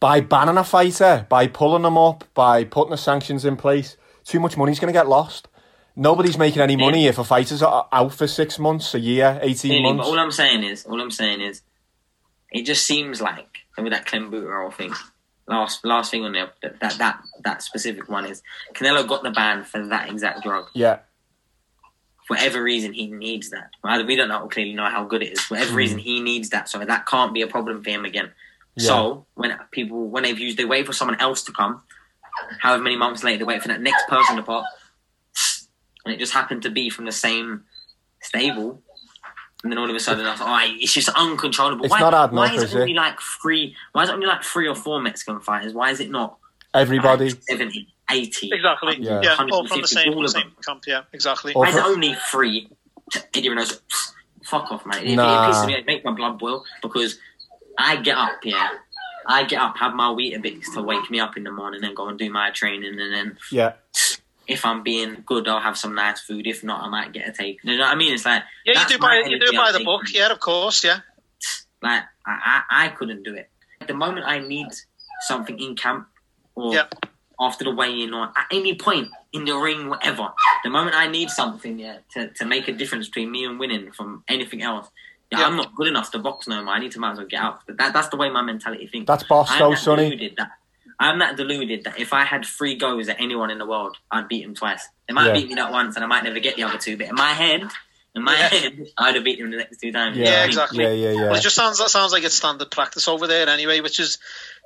[0.01, 4.41] by banning a fighter, by pulling them up, by putting the sanctions in place, too
[4.41, 5.49] much money's going to get lost?
[5.99, 9.95] Nobody's making any money if a fighter's out for six months, a year, eighteen but
[9.95, 10.09] months.
[10.09, 11.63] all I'm saying is, all I'm saying is,
[12.53, 14.93] it just seems like with that Clenbuterol thing.
[15.49, 18.43] Last last thing on there, that, that that that specific one is
[18.75, 20.67] Canelo got the ban for that exact drug.
[20.75, 20.99] Yeah,
[22.27, 23.71] For whatever reason, he needs that.
[24.07, 25.41] We don't know or clearly know how good it is.
[25.41, 25.77] For whatever Hmm.
[25.77, 28.33] reason, he needs that, so that can't be a problem for him again.
[28.79, 31.83] So when people when they've used they wait for someone else to come,
[32.61, 34.65] however many months later they wait for that next person to pop,
[36.07, 37.65] and it just happened to be from the same
[38.23, 38.83] stable.
[39.63, 41.85] And then all of a sudden, I was like, oh, it's just uncontrollable.
[41.85, 42.81] It's why, not adding why up, is is it it?
[42.83, 43.75] only like three?
[43.93, 45.73] Why is it only like three or four Mexican fighters?
[45.73, 46.39] Why is it not
[46.73, 47.31] Everybody.
[47.31, 48.51] like 70, 80?
[48.53, 48.97] Exactly.
[49.01, 49.21] Yeah.
[49.23, 50.57] Yeah, all from the same, all of same them.
[50.65, 50.83] camp.
[50.87, 51.53] Yeah, exactly.
[51.55, 52.69] Or- Why is it only three?
[53.35, 53.81] Eddie Reynoso,
[54.45, 55.03] fuck off, mate.
[55.05, 55.75] It, it pisses me.
[55.75, 57.19] It makes my blood boil because
[57.79, 58.71] I get up, yeah.
[59.29, 62.09] I get up, have my Weetabix to wake me up in the morning, and go
[62.09, 63.73] and do my training, and then Yeah.
[64.47, 66.47] If I'm being good, I'll have some nice food.
[66.47, 67.59] If not, I might get a take.
[67.65, 68.15] You know what I mean?
[68.15, 69.85] It's like Yeah, you do buy you do energy the taking.
[69.85, 70.03] book.
[70.13, 70.85] Yeah, of course.
[70.85, 71.01] Yeah.
[71.83, 73.51] Like I, I, I couldn't do it.
[73.87, 74.69] The moment I need
[75.27, 76.07] something in camp
[76.55, 76.87] or Yeah.
[77.41, 80.29] after the weigh-in or at any point in the ring, whatever.
[80.65, 83.93] The moment I need something, yeah, to, to make a difference between me and winning
[83.93, 84.89] from anything else.
[85.31, 85.47] Yeah, Yeah.
[85.47, 86.73] I'm not good enough to box no more.
[86.75, 87.61] I need to might as well get out.
[87.67, 89.07] But that, that's the way my mentality thinks.
[89.09, 90.05] That's boss though, Sunny.
[90.11, 90.53] deluded that
[90.99, 94.29] I'm not deluded that if I had three goes at anyone in the world, I'd
[94.29, 94.87] beat him twice.
[95.07, 95.33] They might Yeah.
[95.35, 96.97] beat me that once, and I might never get the other two.
[96.97, 97.69] But in my head,
[98.15, 98.49] in my Yeah.
[98.49, 100.17] head, I'd have beaten him the next two times.
[100.17, 100.25] Yeah.
[100.25, 100.85] Yeah, exactly.
[100.85, 101.23] Yeah, yeah, yeah.
[101.25, 104.19] Well, it just sounds that sounds like it's standard practice over there anyway, which is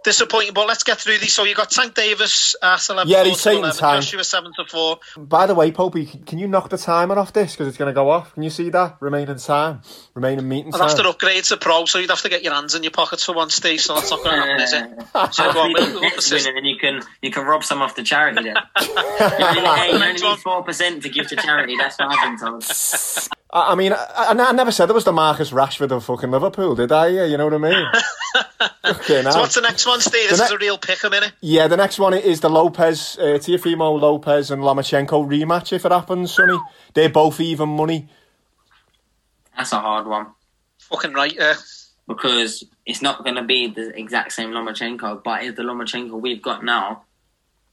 [0.04, 0.52] disappointing.
[0.54, 1.32] But let's get through these.
[1.32, 3.10] So you got Tank Davis at eleven.
[3.10, 4.00] Yeah, four he's taking 11, time.
[4.00, 4.98] Joshua seven to four.
[5.16, 7.94] By the way, Popey, can you knock the timer off this because it's going to
[7.94, 8.34] go off?
[8.34, 9.82] Can you see that remaining time,
[10.14, 10.88] remaining meeting I'd time?
[10.88, 13.24] have to upgrade to pro, so you'd have to get your hands in your pockets
[13.24, 13.80] for one stage.
[13.82, 15.06] So that's not going to happen, is it?
[15.32, 16.46] So go on, Hopefully we'll- the we'll Nets persist.
[16.46, 18.56] win and you can you can rob some off the charity then.
[18.80, 20.32] you only, hey, you only Next one.
[20.32, 21.76] need four percent to give to charity.
[21.76, 22.64] That's what I've been told.
[23.52, 26.30] I, I mean, I, I, I never said it was the Marcus Rashford of fucking
[26.30, 27.08] Liverpool, did I?
[27.08, 27.86] Yeah, you know what I mean?
[28.84, 29.30] okay, now.
[29.32, 30.30] So what's the next one, Steve?
[30.30, 31.32] This The is a real pick a minute.
[31.40, 35.90] Yeah, the next one is the Lopez, uh, Teofimo Lopez and Lomachenko rematch if it
[35.90, 36.58] happens, Sunny.
[36.94, 38.08] They're both even money.
[39.56, 40.28] That's a hard one
[40.78, 41.38] Fucking right.
[41.38, 41.54] Uh,
[42.08, 46.42] because it's not going to be the exact same Lomachenko, but is the Lomachenko we've
[46.42, 47.04] got now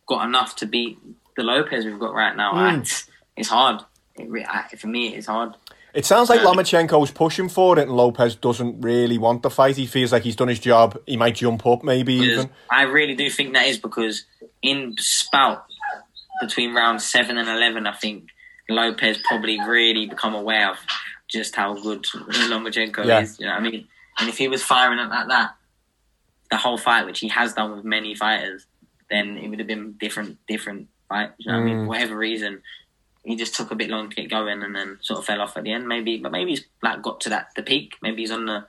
[0.07, 0.97] got enough to beat
[1.35, 2.53] the Lopez we've got right now?
[2.53, 2.81] Mm.
[2.81, 3.81] It's, it's hard.
[4.15, 5.55] It, re- I, for me, it's hard.
[5.97, 6.45] It sounds like Yeah.
[6.45, 9.77] Lomachenko's pushing for it and Lopez doesn't really want the fight.
[9.77, 10.95] He feels like he's done his job.
[11.07, 12.51] He might jump up maybe even.
[12.69, 14.23] I really do think that is because
[14.61, 15.65] in spout
[16.39, 18.29] between round seven and eleven, I think
[18.69, 20.77] Lopez probably really become aware of
[21.27, 23.21] just how good Lomachenko Yeah.
[23.21, 23.39] is.
[23.39, 23.87] You know what I mean?
[24.19, 25.55] And if he was firing at like that,
[26.51, 28.67] the whole fight, which he has done with many fighters,
[29.09, 31.31] then it would have been different, different fight.
[31.39, 31.77] You know what I mean?
[31.77, 31.83] Mm.
[31.85, 32.61] For whatever reason,
[33.27, 35.57] he just took a bit long to get going and then sort of fell off
[35.57, 35.87] at the end.
[35.87, 37.95] Maybe, but maybe he's like got to that the peak.
[38.01, 38.65] Maybe he's on the,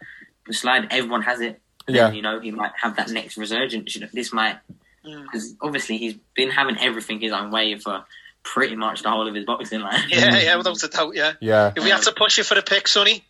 [0.46, 0.88] the slide.
[0.90, 1.60] Everyone has it.
[1.86, 2.10] Then, Yeah.
[2.12, 3.94] you know, he might have that next resurgence.
[3.94, 4.58] You know, this might
[5.06, 5.22] Mm.
[5.22, 8.04] because obviously he's been having everything his own way for
[8.42, 10.02] pretty much the whole of his boxing life.
[10.08, 11.14] yeah, yeah, without a doubt.
[11.14, 11.32] Yeah.
[11.40, 11.72] Yeah.
[11.76, 13.24] If we had to push you for the pick, Sunny,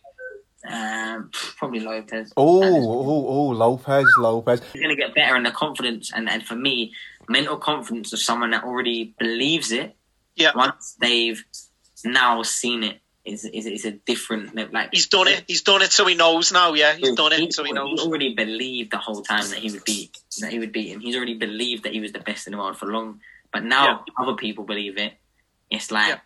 [0.69, 2.33] Um, probably Lopez.
[2.35, 4.61] Oh, oh, oh, Lopez, Lopez.
[4.73, 6.93] He's going to get better in the confidence, and, and for me,
[7.29, 9.95] mental confidence of someone that already believes it.
[10.35, 10.51] Yeah.
[10.55, 11.43] Once they've
[12.03, 15.43] now seen it, is is is a different like he's done it.
[15.47, 16.73] He's done it, so he knows now.
[16.73, 17.99] Yeah, he's done it, so he He knows.
[17.99, 20.99] already believed the whole time that he would beat that he would beat him.
[20.99, 23.19] He's already believed that he was the best in the world for long.
[23.51, 25.13] But now other people believe it.
[25.69, 26.19] It's like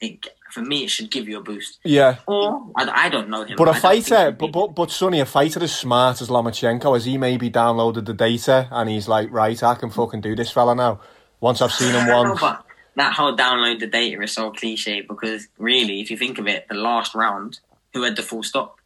[0.00, 1.78] it, for me, it should give you a boost.
[1.84, 2.16] Yeah.
[2.26, 3.56] Or I, I don't know him.
[3.56, 7.16] But a fighter, but, but, but Sunny, a fighter as smart as Lomachenko, has he
[7.16, 11.00] maybe downloaded the data and he's like, right, I can fucking do this fella now.
[11.40, 12.62] Once I've seen him I don't know, once.
[12.94, 16.46] But that whole download the data is so cliche because really, if you think of
[16.46, 17.60] it, the last round,
[17.92, 18.78] who had the full stop?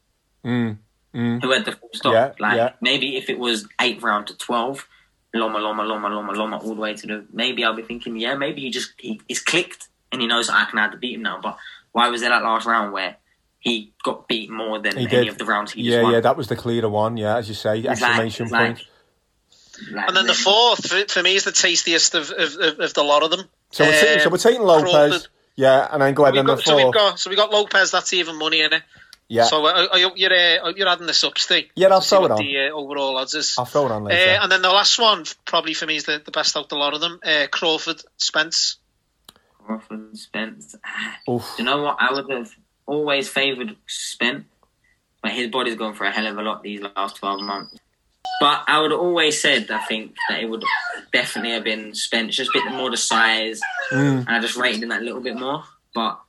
[0.45, 0.79] Mm,
[1.15, 1.43] mm.
[1.43, 2.13] Who had the full stop?
[2.13, 2.73] Yeah, like yeah.
[2.81, 4.87] maybe if it was eighth round to twelve,
[5.35, 7.27] Loma, Loma, Loma, Loma, Loma, all the way to the.
[7.33, 10.65] Maybe I'll be thinking, yeah, maybe he just he, he's clicked and he knows I
[10.67, 11.41] can have to beat him now.
[11.43, 11.59] But
[11.93, 13.17] why was there that last round where
[13.61, 15.29] he got beat more than He any did.
[15.29, 16.13] of the rounds he just Yeah, won?
[16.13, 18.85] yeah, that was the clearer one, yeah, as you say, It's exclamation it's like- point.
[19.93, 22.95] Like, And then the fourth, for, for me, is the tastiest of, of, of, of
[22.95, 23.49] the lot of them.
[23.71, 25.29] So we're, taking, so Um, we're taking Lopez, Crawford.
[25.57, 27.51] yeah, and then go ahead We've and the got, so we've got so we got
[27.53, 27.91] Lopez.
[27.91, 28.83] That's even money in it.
[29.31, 31.69] Yeah, So uh, are you, you're uh, you're adding this up, Steve?
[31.77, 32.39] Yeah, I'll to throw it on.
[32.39, 33.57] The uh, overall odds is.
[33.59, 34.39] I'll throw it on Uh, later.
[34.41, 36.77] and then the last one, probably for me, is the, the best out of the
[36.77, 37.21] lot of them.
[37.23, 38.77] Uh, Crawford, Spence.
[39.67, 40.75] Crawford, Spence.
[41.29, 41.43] Oof.
[41.59, 41.99] Do you know what?
[42.01, 42.51] I would have
[42.87, 44.47] always favoured Spence,
[45.23, 47.77] but his body's gone for a hell of a lot these last 12 months.
[48.41, 50.63] But I would always said, I think, that it would
[51.13, 53.61] definitely have been Spence just a bit more the size,
[53.91, 54.21] Mm.
[54.27, 55.65] and I just rated him that little bit more.
[55.95, 56.21] But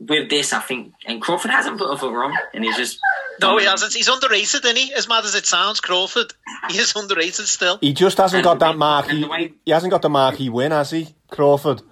[0.00, 2.98] with this, I think, and Crawford hasn't put a foot wrong, and he's just.
[3.40, 3.92] No, he hasn't.
[3.94, 4.92] He's underrated, isn't he?
[4.94, 6.32] As mad as it sounds, Crawford.
[6.70, 7.78] He is underrated still.
[7.80, 9.22] He just hasn't And got that way- marquee.
[9.22, 11.82] and way- He hasn't got the mark he win, has he, Crawford?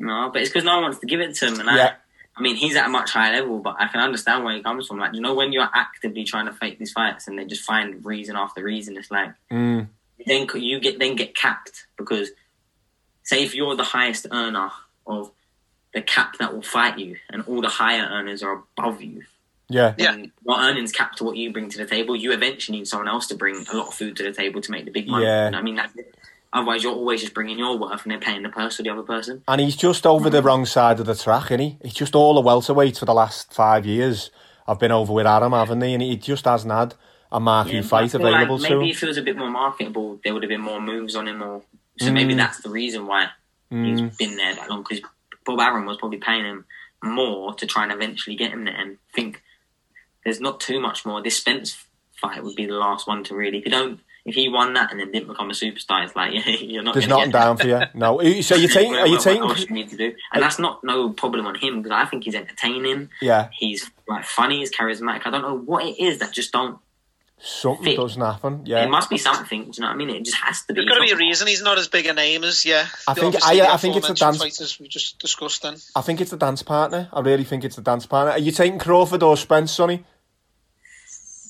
[0.00, 1.86] No, but it's because no one wants to give it to him, and Yeah.
[1.86, 1.92] I,
[2.38, 4.86] I mean, he's at a much higher level, but I can understand where he comes
[4.86, 4.98] from.
[4.98, 8.04] Like, you know, when you're actively trying to fake these fights and they just find
[8.04, 9.88] reason after reason, it's like Mm.
[10.26, 12.30] then you get then get capped because
[13.22, 14.70] say if you're the highest earner
[15.06, 15.30] of
[15.94, 19.24] the cap that will fight you, and all the higher earners are above you.
[19.68, 19.94] Yeah.
[19.98, 20.12] Yeah.
[20.12, 22.16] then Your earnings cap to what you bring to the table.
[22.16, 24.70] You eventually need someone else to bring a lot of food to the table to
[24.70, 25.24] make the big money.
[25.26, 25.46] Yeah.
[25.46, 26.14] You know I mean, that's it.
[26.52, 29.02] Otherwise, you're always just bringing your worth, and they're paying the purse of the other
[29.02, 29.42] person.
[29.46, 31.78] And he's just over the wrong side of the track, isn't he?
[31.82, 34.30] He's just all the welterweights for the last five years.
[34.66, 35.92] I've been over with Adam, haven't he?
[35.92, 36.94] And he just hasn't had
[37.30, 38.90] a marquee Yeah, fight like available to maybe him.
[38.90, 41.42] if it was a bit more marketable, there would have been more moves on him,
[41.42, 41.62] or
[41.98, 42.38] so maybe Mm.
[42.38, 43.28] that's the reason why
[43.70, 44.82] he's been there that long.
[44.88, 45.02] Because
[45.44, 46.64] Bob Arum was probably paying him
[47.02, 49.42] more to try and eventually get him there, and think
[50.24, 51.22] there's not too much more.
[51.22, 51.76] This Spence
[52.12, 53.58] fight would be the last one to really.
[53.58, 56.32] If you don't, if he won that and then didn't become a superstar, it's like
[56.46, 56.94] yeah, you're not.
[56.94, 57.80] There's nothing get down for you.
[57.94, 58.18] No.
[58.42, 58.92] So you're taking?
[58.92, 59.42] Well, Are you what taking?
[59.42, 62.24] else you need to do, and that's not no problem on him because I think
[62.24, 63.08] he's entertaining.
[63.22, 63.48] Yeah.
[63.52, 65.26] He's like funny, he's charismatic.
[65.26, 66.78] I don't know what it is that just don't.
[67.40, 67.96] Something fit.
[67.96, 68.62] doesn't happen.
[68.66, 69.66] Yeah, it must be something.
[69.66, 70.10] Do you know what I mean?
[70.10, 70.80] It just has to be.
[70.80, 72.84] There's got to be a reason he's not as big a name as yeah.
[73.06, 75.62] I think- obviously I- I think it's the aforementioned dance- fighters we just discussed.
[75.62, 77.08] Then I think it's the dance partner.
[77.12, 78.32] I really think it's the dance partner.
[78.32, 80.04] Are you taking Crawford or Spence, Sunny?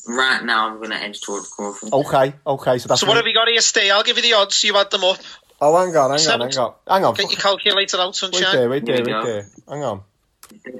[0.09, 1.92] Right now, I'm going to edge towards Crawford.
[1.92, 2.32] Okay.
[2.46, 2.78] Okay.
[2.78, 3.02] So that's.
[3.02, 3.61] so what have you got here?
[3.61, 3.90] Stay.
[3.90, 4.64] I'll give you the odds.
[4.64, 5.18] You add them up.
[5.61, 6.18] Oh, hang on.
[6.18, 6.40] Hang on.
[6.40, 6.74] Hang on.
[6.88, 7.14] Hang on.
[7.14, 8.52] Get your calculator out, Wait sunshine.
[8.56, 8.70] there.
[8.70, 8.96] Wait there.
[8.96, 9.46] Wait there.
[9.68, 10.02] Hang on.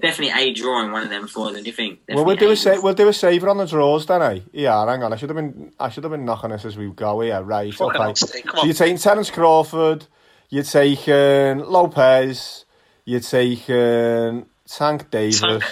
[0.01, 1.63] Definitely a drawing one of them for them.
[1.63, 2.01] Do you think?
[2.09, 4.41] Well, we'll do Definitely a sa- we'll do a saver on the draws, then, eh?
[4.53, 5.13] Yeah, hang on.
[5.13, 7.21] I should have been I should have been knocking this as we go.
[7.21, 7.73] Yeah, right.
[7.75, 8.03] Fucking okay.
[8.03, 8.67] hell, Steve, come So on.
[8.67, 10.07] you're taking Terence Crawford.
[10.49, 12.65] You're taking Lopez.
[13.05, 15.41] You're taking Tank Davis.
[15.41, 15.65] Tank.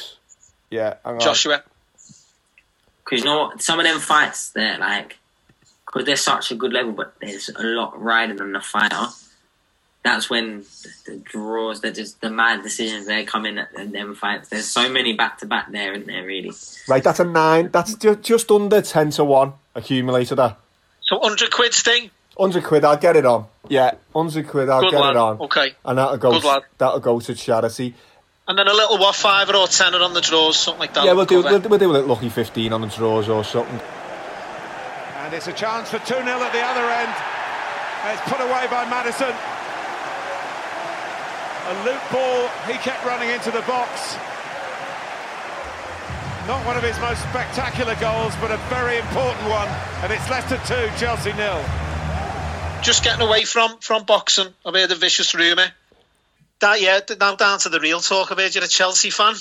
[0.71, 1.21] Yeah, hang on.
[1.21, 1.63] Joshua.
[3.07, 3.63] Because you know what?
[3.63, 5.17] Some of them fights, they're like,
[5.87, 9.07] because they're such a good level, but there's a lot riding on the fighter.
[10.03, 13.91] That's when the, the draws, that just the mad decisions they come in at, at
[13.93, 14.49] them fights.
[14.49, 16.25] There's so many back to back there, isn't there?
[16.25, 16.53] Really.
[16.89, 17.71] Right, that's a nine.
[17.73, 20.39] That's just just under ten to one accumulated.
[20.39, 20.59] That
[21.03, 22.11] So 100 quid, Sting.
[22.39, 22.85] hundred quid.
[22.85, 23.47] I'll get it on.
[23.69, 24.69] Yeah, hundred quid.
[24.69, 25.11] I'll Good get lad.
[25.11, 25.41] it on.
[25.41, 25.75] Okay.
[25.85, 26.31] And that'll go.
[26.33, 26.63] Good lad.
[26.79, 27.95] That'll go to charity.
[28.49, 31.05] And then a little what, fiver or tenner on the draws, something like that.
[31.05, 31.43] yeah, we'll do.
[31.43, 31.59] cover.
[31.59, 33.81] We'll, we'll do a little lucky fifteen on the draws or something.
[35.27, 37.11] And it's a chance for 2 0 at the other end.
[38.15, 39.35] It's put away by Maddison.
[41.67, 44.15] A loop ball, he kept running into the box.
[46.47, 49.67] Not one of his most spectacular goals, but a very important one.
[50.05, 51.61] And it's Leicester 2, Chelsea nil.
[52.83, 54.47] Just getting away from from boxing.
[54.65, 55.73] I've heard a vicious rumour.
[56.61, 58.33] That yeah, now down to the real talk.
[58.33, 59.35] I've heard you're a Chelsea fan.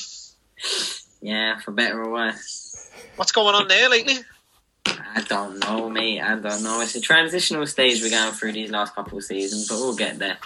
[1.22, 2.90] Yeah, for better or worse.
[3.16, 4.18] What's going on there lately?
[4.86, 6.22] I don't know, mate.
[6.22, 6.82] I don't know.
[6.82, 10.20] It's a transitional stage we're going through these last couple of seasons, but we'll get
[10.20, 10.38] there.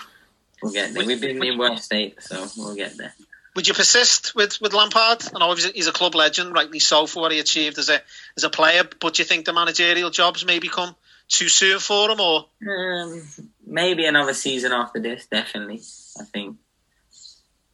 [0.62, 1.06] We'll get there.
[1.06, 3.14] We've been in worse state, so we'll get there.
[3.56, 5.24] Would you persist with, with Lampard?
[5.36, 7.90] I know he's a, he's a club legend, rightly so, for what he achieved as
[7.90, 8.00] a
[8.38, 8.84] as a player.
[8.84, 10.96] But do you think the managerial jobs may become
[11.28, 13.28] too soon for him, or Um,
[13.66, 15.82] maybe another season after this, definitely.
[16.20, 16.58] I think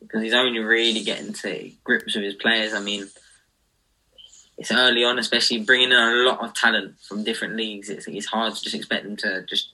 [0.01, 2.73] because he's only really getting to grips with his players.
[2.73, 3.07] I mean,
[4.57, 7.89] it's early on, especially bringing in a lot of talent from different leagues.
[7.89, 9.73] It's, it's hard to just expect them to just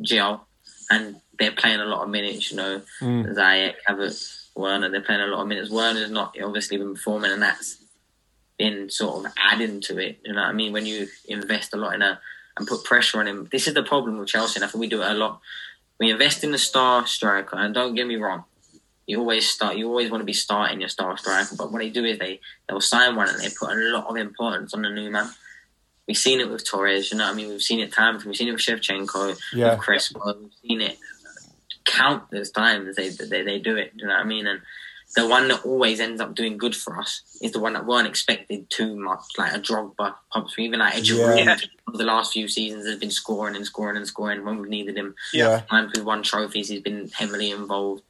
[0.00, 0.46] gel,
[0.90, 2.50] and they're playing a lot of minutes.
[2.50, 3.34] You know, Mm.
[3.34, 5.70] Ziyech, Havertz, Werner, they're playing a lot of minutes.
[5.70, 7.78] Werner's not obviously been performing, and that's
[8.58, 10.20] been sort of adding to it.
[10.24, 10.72] You know what I mean?
[10.72, 12.20] When you invest a lot in a
[12.56, 14.58] and put pressure on him, this is the problem with Chelsea.
[14.58, 15.40] And I think we do it a lot.
[15.98, 18.44] We invest in the star striker, and don't get me wrong,
[19.06, 19.76] you always start.
[19.76, 22.40] You always want to be starting your star striker, but what they do is they
[22.68, 25.30] they'll sign one and they put a lot of importance on the new man.
[26.06, 27.48] We've seen it with Torres, you know what I mean?
[27.48, 28.18] We've seen it time.
[28.24, 29.72] We've seen it with Shevchenko, Yeah.
[29.74, 30.38] with Crespo.
[30.40, 30.96] We've seen it
[31.84, 32.96] countless times.
[32.96, 33.92] They, they they do it.
[33.96, 34.46] You know what I mean?
[34.46, 34.60] And
[35.16, 38.06] the one that always ends up doing good for us is the one that weren't
[38.06, 41.44] expected too much, like a Drogba, Pumps, even like a Giroud.
[41.44, 41.56] Yeah.
[41.94, 45.14] The last few seasons has been scoring and scoring and scoring when we've needed him.
[45.32, 45.62] Yeah.
[45.70, 48.02] Times we've won trophies, he's been heavily involved.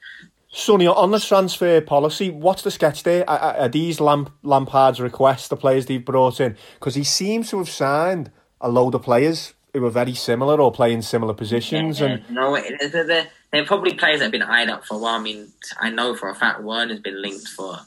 [0.51, 3.29] Sunny, on the transfer policy, what's the sketch there?
[3.29, 6.57] Are, are- are these Lamp, Lampard's requests, the players they've brought in?
[6.75, 8.31] Because he seems to have signed
[8.61, 12.01] a load of players who are very similar or play in similar positions.
[12.01, 14.99] And no, it- they're, they're, they're probably players that have been eyed up for a
[14.99, 15.19] while.
[15.19, 15.49] I mean,
[15.81, 17.79] I know for a fact Werner's been linked for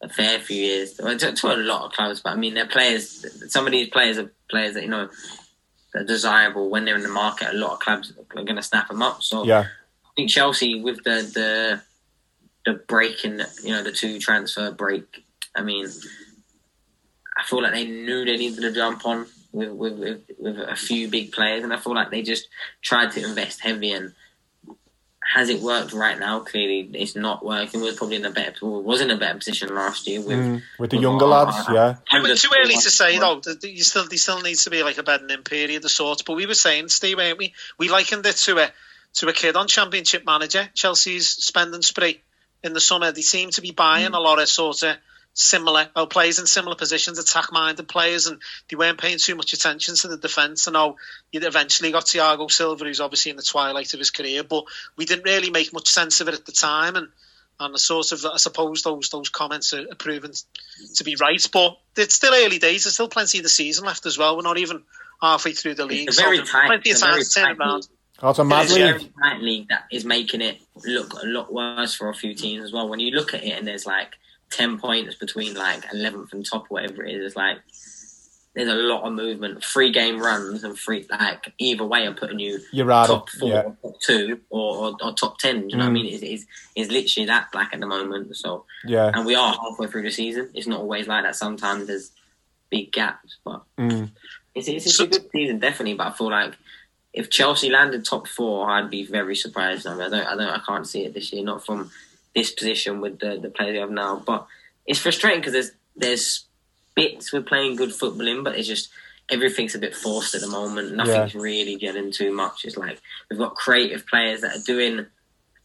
[0.00, 3.24] a fair few years to, to a lot of clubs, but I mean, they're players.
[3.52, 5.08] Some of these players are players that you know
[5.92, 7.52] they're desirable when they're in the market.
[7.52, 9.22] A lot of clubs are going to snap them up.
[9.22, 11.82] So yeah, I think Chelsea with the the
[12.64, 15.24] the break in you know the two transfer break.
[15.54, 15.86] I mean,
[17.36, 20.76] I feel like they knew they needed to jump on with with, with with a
[20.76, 22.48] few big players, and I feel like they just
[22.82, 24.12] tried to invest heavy and
[25.34, 26.40] has it worked right now?
[26.40, 27.80] Clearly, it's not working.
[27.80, 30.90] We're probably in a better, was in a better position last year with Mm, with
[30.90, 31.96] the with younger our- lads, yeah.
[32.10, 33.40] But too early to say though.
[33.62, 36.22] You still, there still needs to be like a bedding in period of sorts.
[36.22, 37.54] But we were saying, Steve, weren't we?
[37.78, 38.70] We likened it to a
[39.14, 40.68] to a kid on Championship Manager.
[40.74, 42.20] Chelsea's spending spree
[42.62, 43.12] in the summer.
[43.12, 44.96] They seem to be buying a lot of sort of
[45.34, 49.96] similar well, players in similar positions, attack-minded players, and they weren't paying too much attention
[49.96, 50.68] to the defence.
[50.68, 50.96] I oh, know
[51.30, 54.64] you eventually got Thiago Silva, who's obviously in the twilight of his career, but
[54.96, 57.08] we didn't really make much sense of it at the time, and
[57.60, 60.32] and the sort of I suppose those those comments are, are proven
[60.94, 61.46] to be right.
[61.52, 62.84] But it's still early days.
[62.84, 64.36] There's still plenty of the season left as well.
[64.36, 64.82] We're not even
[65.20, 66.08] halfway through the league.
[66.08, 67.76] It's a very so tight- plenty of time to turn around.
[67.76, 67.84] league.
[68.20, 68.84] That's a mad It's a league.
[68.84, 72.64] very tight league that is making it look a lot worse for a few teams
[72.64, 72.88] as well.
[72.88, 74.16] When you look at it and there's like
[74.52, 77.58] ten points between like eleventh and top, whatever it is, it's like
[78.54, 79.64] there's a lot of movement.
[79.64, 83.48] Three game runs and three like either way are putting you You're right top four,
[83.48, 83.62] yeah.
[83.82, 85.62] top two, or, or, or top ten.
[85.62, 85.94] Do you know what I Mm.
[85.94, 86.06] mean?
[86.14, 86.44] It's, it's,
[86.76, 88.36] it's literally that black at the moment.
[88.36, 89.10] So Yeah.
[89.14, 90.50] and we are halfway through the season.
[90.54, 91.34] It's not always like that.
[91.36, 92.10] Sometimes there's
[92.70, 94.10] big gaps, but Mm.
[94.54, 95.94] it's, it's, it's a good season, definitely.
[95.94, 96.52] But I feel like
[97.14, 99.86] if Chelsea landed top four, I'd be very surprised.
[99.86, 101.42] I, mean, I don't, I don't, I can't see it this year.
[101.42, 101.90] Not from
[102.34, 104.22] this position with the the players we have now.
[104.26, 104.46] But
[104.86, 106.44] it's frustrating because there's there's
[106.94, 108.90] bits we're playing good football in, but it's just
[109.30, 110.94] everything's a bit forced at the moment.
[110.94, 112.64] Nothing's really getting too much.
[112.64, 115.06] It's like we've got creative players that are doing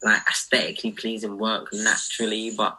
[0.02, 2.78] like aesthetically pleasing work naturally, but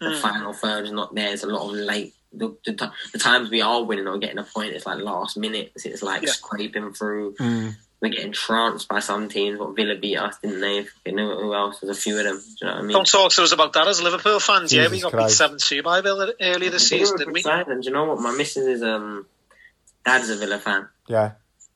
[0.00, 0.20] the Mm.
[0.20, 1.32] final third is not there.
[1.32, 2.14] It's a lot of late.
[2.34, 5.84] The, the, the times we are winning or getting a point, it's like last minutes.
[5.86, 6.30] It's like Yeah.
[6.32, 7.34] scraping through.
[7.34, 7.76] Mm.
[8.02, 9.58] We're getting trounced by some teams.
[9.60, 10.86] What Villa beat us, didn't they?
[11.06, 11.78] You know who else?
[11.78, 12.36] There's a few of them.
[12.38, 12.92] Do you know what I mean?
[12.92, 14.72] Don't talk to us about that as Liverpool fans.
[14.72, 15.28] yeah, we got Christ.
[15.28, 17.42] beat seven two by Villa earlier this They season, didn't we?
[17.42, 18.20] side, And do you know what?
[18.20, 19.24] My missus is um,
[20.04, 20.88] dad's a Villa fan.
[21.06, 21.32] Yeah.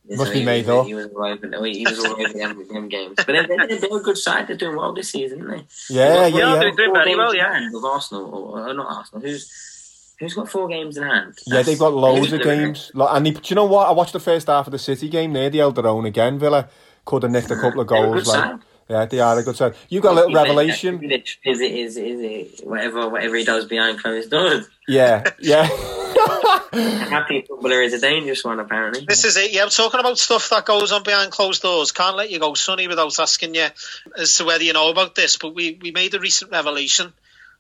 [0.08, 0.86] Must be he, made was, up.
[0.86, 1.46] he was all over.
[1.48, 3.14] the- He was all over them, them games.
[3.16, 4.46] But they're, they're, they're a good side.
[4.48, 5.58] They're doing well this season, aren't
[5.88, 5.94] they?
[5.94, 6.62] Yeah, They've yeah, four yeah.
[6.62, 7.68] games- doing very well, yeah.
[7.72, 9.20] With Arsenal, or, or not Arsenal.
[9.22, 9.50] Who's
[10.18, 11.34] who's got four games in hand?
[11.46, 12.90] Yeah, they've got loads of games.
[12.94, 13.88] Lo- And they, do you know what?
[13.88, 15.32] I watched the first half of the City game.
[15.32, 16.38] They held their own again.
[16.38, 16.68] Villa
[17.04, 18.24] could have nicked a couple of They're a goals.
[18.24, 18.60] good Like, side.
[18.88, 19.74] yeah, they are a good side.
[19.88, 21.02] You got a little revelation.
[21.04, 22.20] Is it is is
[22.60, 24.68] it whatever whatever he does behind closed doors?
[24.88, 25.68] Yeah, yeah.
[26.72, 29.04] A happy footballer is a dangerous one, apparently.
[29.06, 29.52] This is it.
[29.52, 31.92] Yeah, I'm talking about stuff that goes on behind closed doors.
[31.92, 33.66] Can't let you go, Sunny, without asking you
[34.16, 35.36] as to whether you know about this.
[35.36, 37.12] But we, we made a recent revelation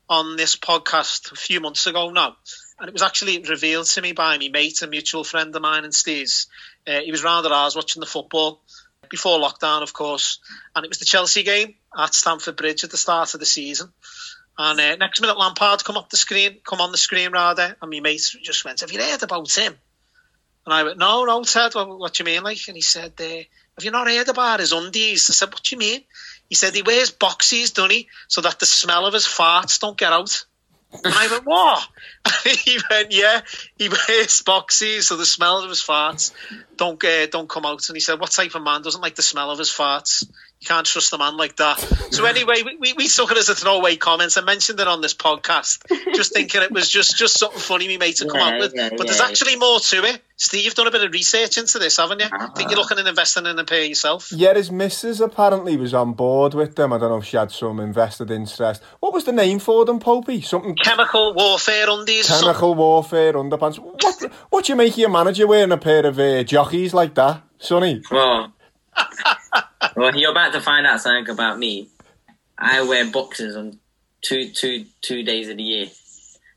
[0.08, 2.36] on this podcast a few months ago now.
[2.78, 5.84] And it was actually revealed to me by my mate, a mutual friend of mine
[5.84, 6.46] and Steve's.
[6.86, 8.60] Uh, he was round at ours watching the football
[9.08, 10.38] before lockdown, of course.
[10.74, 13.92] And it was the Chelsea game at Stamford Bridge at the start of the season.
[14.58, 17.90] And uh, next minute, Lampard come up the screen, come on the screen rather, and
[17.90, 19.76] my mate just went, "Have you heard about him?"
[20.64, 21.74] And I went, "No, no, Ted.
[21.74, 24.60] What, what do you mean?" Like, and he said, uh, "Have you not heard about
[24.60, 26.04] his undies?" I said, "What do you mean?"
[26.48, 29.98] He said, "He wears boxies, doesn't he, so that the smell of his farts don't
[29.98, 30.44] get out."
[31.04, 31.88] And I went, "What?"
[32.44, 33.40] he went, "Yeah,
[33.76, 36.32] he wears boxies, so the smell of his farts
[36.76, 39.22] don't uh, don't come out." And he said, "What type of man doesn't like the
[39.22, 40.24] smell of his farts?"
[40.58, 41.78] You can't trust a man like that.
[42.12, 44.34] So anyway, we, we, we took it as a throwaway comment.
[44.38, 45.84] I mentioned it on this podcast,
[46.14, 48.72] just thinking it was just, just something funny me made to come Yeah, up with.
[48.74, 49.26] yeah, but there's yeah.
[49.26, 50.22] actually more to it.
[50.38, 52.26] Steve, you've done a bit of research into this, haven't you?
[52.32, 54.32] I think you're looking at investing in a pair yourself.
[54.32, 56.92] Yeah, his missus apparently was on board with them.
[56.92, 58.82] I don't know if she had some invested interest.
[59.00, 60.42] What was the name for them, Popey?
[60.42, 62.24] Something Chemical warfare undies.
[62.30, 62.46] or something.
[62.46, 63.78] chemical warfare underpants.
[63.78, 67.14] What, what do you make of your manager wearing a pair of uh, jockeys like
[67.14, 68.02] that, Sunny?
[68.10, 68.52] Well,
[69.94, 71.88] well, you're about to find out something about me.
[72.58, 73.78] I wear boxers on
[74.22, 75.86] two two two days of the year.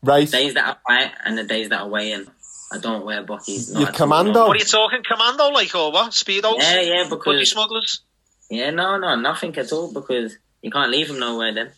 [0.02, 0.30] Right.
[0.30, 2.26] Days that I fight and the days that I weigh in.
[2.72, 3.72] I don't wear bockies.
[3.72, 4.46] not You're all, commando?
[4.46, 5.02] What are you talking?
[5.02, 6.12] Commando, like, or what?
[6.12, 6.58] Speedos?
[6.58, 8.02] Yeah, yeah, Buggy because smugglers?
[8.48, 11.72] yeah, no, no, nothing at all because you can't leave them nowhere then.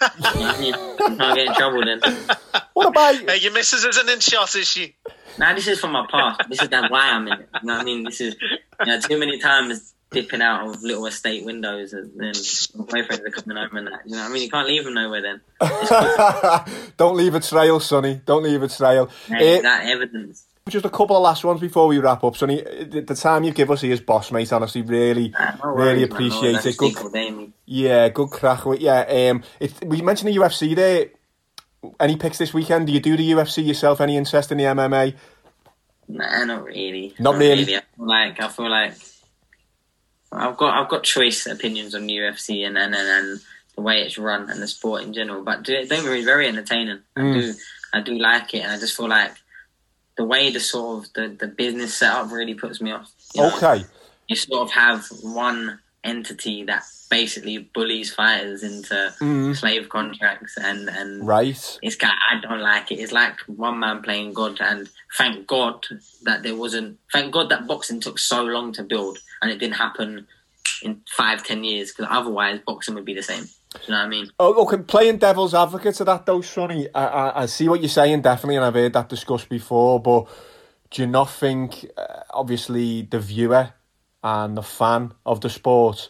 [0.00, 0.74] you, I mean?
[0.74, 2.00] You can't get in trouble then.
[2.74, 3.26] What about you?
[3.26, 4.94] Hey, your missus isn't in shot, is she?
[5.38, 6.42] Now this is from my past.
[6.48, 7.48] This is that why I'm in it.
[7.62, 8.04] You know what I mean?
[8.04, 12.28] This is you know, too many times dipping out of little estate windows and then
[12.76, 14.00] my boyfriends are coming home and that.
[14.06, 14.42] You know what I mean?
[14.42, 15.40] You can't leave them nowhere then.
[16.96, 18.20] Don't leave a trail, Sunny.
[18.24, 19.10] Don't leave a trail.
[19.26, 20.44] Hey, Eh, that evidence.
[20.68, 22.62] just a couple of last ones before we wrap up, Sunny.
[22.64, 25.86] Eh, The time you give us here as boss, mate, honestly, really, Ah, no really
[25.86, 26.12] worries, man.
[26.12, 26.76] appreciate No, it.
[26.96, 29.30] Good, day, yeah, good crack yeah.
[29.30, 31.06] Um, it, we mentioned the UFC there.
[32.00, 32.86] Any picks this weekend?
[32.88, 34.00] Do you do the UFC yourself?
[34.00, 35.14] Any interest in the MMA?
[36.08, 37.14] Nah, not really.
[37.18, 37.76] Not really?
[37.76, 38.94] I feel like I feel like
[40.32, 43.40] I've got I've got choice opinions on UFC and and, and,
[43.76, 45.44] the way it's run and the sport in general.
[45.44, 47.00] But do, don't wrong, it's very entertaining.
[47.14, 47.34] I Mm.
[47.34, 47.54] do
[47.92, 49.34] I do like it, and I just feel like
[50.16, 53.12] the way the sort of the, the business setup really puts me off.
[53.34, 53.54] you know?
[53.54, 53.84] Okay.
[54.28, 59.56] you sort of have one entity that basically bullies fighters into Mm.
[59.56, 61.78] slave contracts and and Right.
[61.82, 62.96] it's got I don't like it.
[62.96, 65.84] It's like one man playing God, and thank God
[66.24, 66.98] that there wasn't.
[67.12, 70.26] Thank God that boxing took so long to build, and it didn't happen
[70.82, 71.92] in five, ten years.
[71.92, 73.44] Because otherwise, boxing would be the same.
[73.44, 74.30] Do you know what I mean?
[74.38, 76.88] Oh, okay, playing devil's advocate to that though, Sunny.
[76.94, 80.00] I, I, I see what you're saying definitely, and I've heard that discussed before.
[80.00, 80.28] But
[80.90, 83.72] do you not think, uh, obviously, the viewer
[84.24, 86.08] and the fan of the sport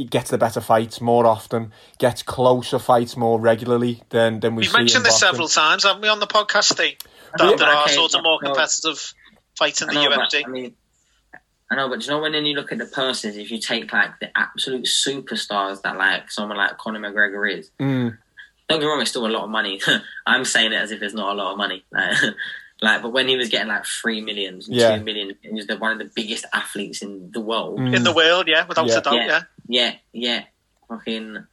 [0.00, 4.62] he gets the better fights more often, gets closer fights more regularly than than we
[4.62, 4.76] We've see.
[4.78, 5.28] mentioned in this boxing.
[5.28, 6.96] several times, haven't we, on the podcast, Steve?
[7.38, 8.48] Yeah, That there are okay, sort of more no.
[8.50, 9.14] competitive
[9.58, 10.42] fights in I the know, but, UFC.
[10.46, 10.74] I mean,
[11.70, 13.60] I know, but do you know when then you look at the purses, if you
[13.60, 18.16] take like the absolute superstars that like someone like Conor McGregor is, Mm,
[18.68, 19.80] don't get me wrong, it's still a lot of money.
[20.26, 21.84] I'm saying it as if it's not a lot of money.
[21.92, 22.34] Like,
[22.82, 24.96] like but when he was getting like three millions, and Yeah.
[24.98, 27.78] two million, he was the, one of the biggest athletes in the world.
[27.78, 27.94] mm.
[27.94, 28.98] in the world, yeah, without Yeah.
[28.98, 29.26] a doubt, Yeah.
[29.26, 29.42] yeah.
[29.68, 30.44] Yeah, yeah.
[30.88, 31.46] Fucking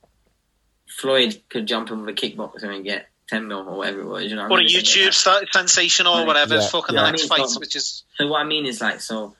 [0.88, 4.24] Floyd could jump in with a kickboxer and get ten mil or whatever it was.
[4.24, 4.68] You know, what I Or a mean?
[4.78, 5.14] It's like YouTube that.
[5.14, 6.28] sta- sensation or Right.
[6.28, 7.02] whatever Yeah, fucking yeah.
[7.04, 9.36] the next I mean, fight, so- which is So what I mean is like so,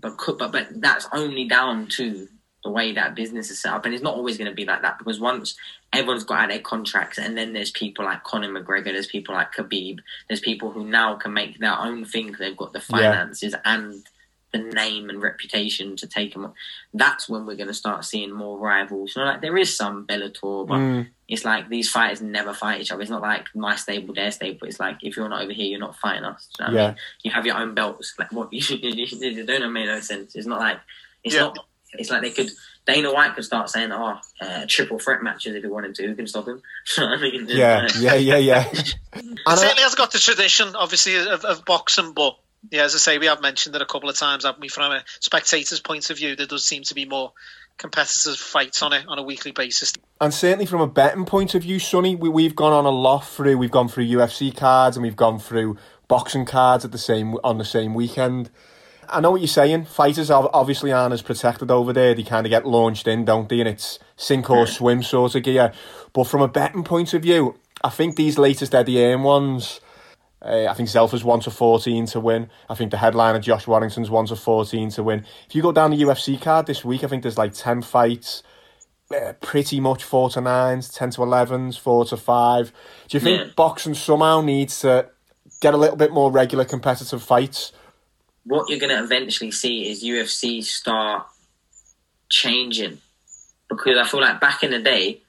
[0.00, 2.28] but could, but but that's only down to
[2.64, 4.82] the way that business is set up, and it's not always going to be like
[4.82, 5.56] that because once
[5.92, 9.52] everyone's got out their contracts, and then there's people like Conor McGregor, there's people like
[9.54, 9.98] Khabib,
[10.28, 12.34] there's people who now can make their own thing.
[12.38, 12.84] They've got the Yeah.
[13.12, 14.04] finances and
[14.52, 16.52] the name and reputation to take them.
[16.94, 19.14] That's when we're going to start seeing more rivals.
[19.14, 22.80] You know, like there is some Bellator, but Mm, it's like these fighters never fight
[22.80, 23.02] each other.
[23.02, 24.66] It's not like my stable, their stable.
[24.66, 26.48] It's like if you're not over here, you're not fighting us.
[26.58, 26.88] You know what I Yeah.
[26.88, 26.96] mean?
[27.24, 28.14] You have your own belts.
[28.18, 30.34] Like what you should, you should do don't make no sense.
[30.34, 30.80] It's not like
[31.22, 31.42] it's Yeah.
[31.42, 31.58] not.
[31.92, 32.50] It's like they could.
[32.86, 36.06] Dana White could start saying, "Oh, uh, triple threat matches if he wanted to.
[36.06, 36.62] Who can stop him?"
[36.96, 37.46] You know what I mean?
[37.48, 38.72] yeah, yeah, yeah, yeah.
[39.12, 42.36] And I- certainly has got the tradition, obviously, of, of boxing, but
[42.70, 44.68] yeah, as I say, we have mentioned it a couple of times, haven't we?
[44.68, 47.32] From a spectator's point of view, there does seem to be more
[47.78, 49.92] competitive fights on it on a weekly basis.
[50.20, 53.20] And certainly from a betting point of view, Sunny, we, we've gone on a lot
[53.20, 53.56] through.
[53.56, 55.76] We've gone through UFC cards and we've gone through
[56.08, 58.50] boxing cards at the same on the same weekend.
[59.10, 59.84] I know what you're saying.
[59.86, 62.14] Fighters ob- obviously aren't as protected over there.
[62.14, 63.60] They kind of get launched in, don't they?
[63.60, 65.72] And it's sink or swim sort of gear.
[66.12, 69.80] But from a betting point of view, I think these latest Eddie Hearn ones.
[70.40, 72.48] Uh, I think Zelfa's one to fourteen to win.
[72.68, 75.24] I think the headliner Josh Warrington's one to fourteen to win.
[75.48, 78.44] If you go down the UFC card this week, I think there's like ten fights
[79.14, 82.72] uh, pretty much four to nines, ten to elevens, four to five.
[83.08, 83.52] Do you think Yeah.
[83.56, 85.08] boxing somehow needs to
[85.60, 87.72] get a little bit more regular competitive fights?
[88.48, 91.26] What you're going to eventually see is UFC start
[92.28, 92.98] changing
[93.68, 95.20] because I feel like back in the day,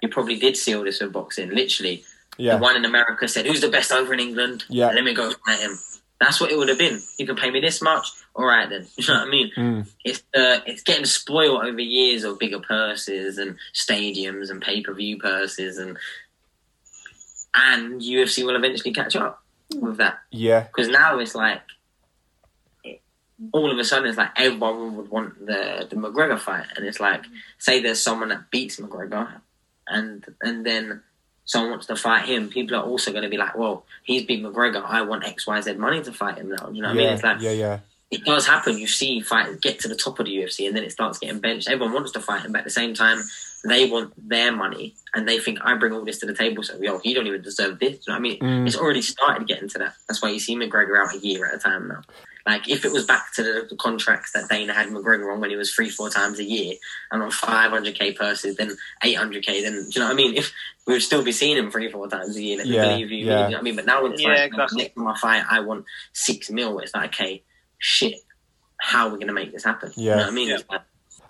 [0.00, 1.50] you probably did see all this with boxing.
[1.50, 2.04] Literally,
[2.38, 4.64] Yeah, the one in America said, "Who's the best over in England?
[4.68, 4.92] Yeah.
[4.92, 5.78] let me go fight him."
[6.20, 7.02] That's what it would have been.
[7.18, 8.06] You can pay me this much,
[8.36, 8.86] all right then.
[8.96, 9.50] You know what I mean?
[9.56, 9.88] Mm.
[10.04, 14.94] It's uh, it's getting spoiled over years of bigger purses and stadiums and pay per
[14.94, 15.96] view purses and
[17.54, 19.42] and UFC will eventually catch up
[19.74, 21.60] with that yeah, because now it's like
[23.52, 27.00] all of a sudden it's like everyone would want the the McGregor fight, and it's
[27.00, 27.24] like
[27.58, 29.40] say there's someone that beats McGregor,
[29.88, 31.02] and and then
[31.44, 34.42] someone wants to fight him, people are also going to be like, well, he's beat
[34.42, 36.70] McGregor, I want X Y Z money to fight him now.
[36.70, 37.08] You know what I mean?
[37.08, 37.78] It's like yeah, yeah,
[38.10, 38.78] it does happen.
[38.78, 41.40] You see fighters get to the top of the UFC, and then it starts getting
[41.40, 41.68] benched.
[41.68, 43.22] Everyone wants to fight him, but at the same time,
[43.64, 46.62] they want their money, and they think I bring all this to the table.
[46.62, 48.06] So, yo, you don't even deserve this.
[48.06, 48.38] You know what I mean?
[48.40, 48.66] Mm.
[48.66, 49.94] It's already started getting to that.
[50.08, 52.02] That's why you see McGregor out a year at a time now.
[52.46, 55.50] Like if it was back to the, the contracts that Dana had McGregor on when
[55.50, 56.74] he was three, four times a year,
[57.10, 60.34] and on 500k purses, then 800k, then do you know what I mean?
[60.36, 60.52] If
[60.86, 63.10] we would still be seeing him three, four times a year, let me Yeah, believe
[63.12, 63.26] you.
[63.26, 63.32] yeah.
[63.32, 63.76] You know what I mean?
[63.76, 64.82] But now when it's Yeah, like exactly.
[64.82, 66.78] next time I fight, I want six mil.
[66.80, 67.44] It's like okay,
[67.78, 68.14] shit.
[68.80, 69.92] How are we going to make this happen?
[69.96, 70.16] You Yeah.
[70.16, 70.48] know what I mean?
[70.48, 70.54] Yeah.
[70.56, 70.80] It's like,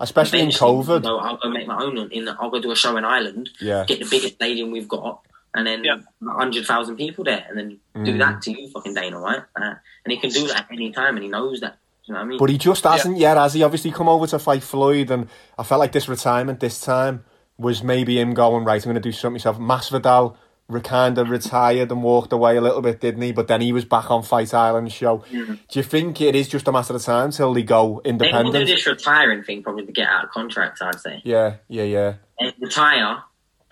[0.01, 0.95] especially in COVID.
[0.95, 1.99] you know, I'll go make my own.
[2.11, 5.21] In I'll go do a show in Ireland, Yeah, get the biggest stadium we've got,
[5.55, 5.99] and then Yeah.
[6.27, 7.69] hundred thousand people there, and then
[8.05, 8.19] do Mm.
[8.19, 9.43] that to you, fucking Dana White.
[9.61, 9.75] Uh,
[10.05, 11.77] and he can do that any time, and he knows that.
[12.05, 12.39] You know I mean?
[12.39, 13.63] but he just hasn't yet, has he?
[13.63, 15.29] Obviously, come over to fight Floyd, and
[15.59, 17.25] I felt like this retirement this time
[17.59, 18.83] was maybe him going right.
[18.85, 19.59] I'm going to do something myself.
[19.59, 20.37] Masvidal
[20.85, 23.31] kind of retired and walked away a little bit, didn't he?
[23.31, 25.19] But then he was back on Fight Island show.
[25.31, 25.59] Mhm.
[25.69, 28.53] Do you think it is just a matter of time till they go independent?
[28.55, 30.81] they will do this retiring thing probably to get out of contracts.
[30.81, 31.21] I'd say.
[31.25, 33.19] Yeah, yeah, yeah, They retire,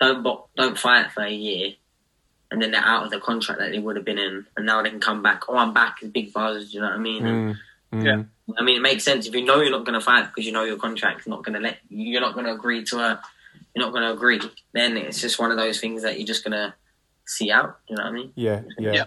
[0.01, 1.75] don't bo- don't fight for a year,
[2.51, 4.81] and then they're out of the contract that they would have been in, and now
[4.81, 5.43] they can come back.
[5.47, 5.97] Oh, I'm back.
[6.01, 6.71] It's big buzz.
[6.71, 7.25] Do you know what I mean?
[7.27, 7.57] And, Mm,
[7.93, 8.05] mm.
[8.05, 8.23] Yeah.
[8.59, 10.51] I mean, it makes sense if you know you're not going to fight because you
[10.51, 13.21] know your contract's not going to let you're not going to agree to a
[13.75, 14.41] you're not going to agree.
[14.73, 16.73] Then it's just one of those things that you're just going to
[17.25, 17.79] see out.
[17.87, 18.31] You know what I mean?
[18.35, 18.91] Yeah, yeah.
[18.93, 19.03] Yeah.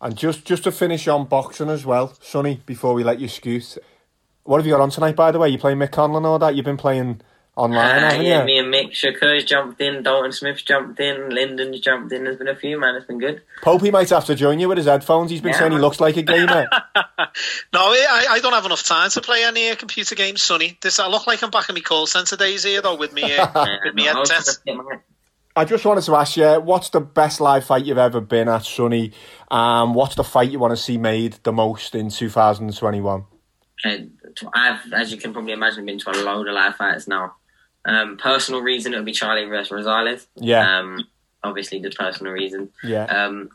[0.00, 3.76] And just just to finish on boxing as well, Sunny, before we let you scoot,
[4.44, 5.48] What have you got on tonight, by the way?
[5.48, 6.54] You playing Mick Conlan or that?
[6.54, 7.20] You've been playing
[7.56, 8.44] online, Uh, haven't yeah, you?
[8.44, 12.24] me and Mick Shakur's jumped in, Dalton Smith's jumped in, Lyndon's jumped in.
[12.24, 12.94] There's been a few, man.
[12.96, 13.40] It's been good.
[13.62, 15.30] Popey might have to join you with his headphones.
[15.30, 16.68] He's been Yeah, saying he looks like a gamer.
[17.72, 20.78] No, I, I don't have enough time to play any uh, computer games, Sunny.
[20.80, 23.36] This I look like I'm back in my call centre days here, though, with me
[23.36, 24.58] uh, Uh, with me no, I headset.
[24.64, 25.00] gonna get my-
[25.58, 28.64] I just wanted to ask you, what's the best live fight you've ever been at,
[28.64, 29.12] Sunny?
[29.50, 33.24] Um, what's the fight you want to see made the most in 2021?
[34.54, 37.34] I've, as you can probably imagine, been to a load of live fights now.
[37.86, 40.26] Um, personal reason, it would be Charlie versus Rosales.
[40.34, 40.78] Yeah.
[40.80, 41.06] Um,
[41.44, 42.70] obviously, the personal reason.
[42.82, 43.04] Yeah.
[43.04, 43.50] Um,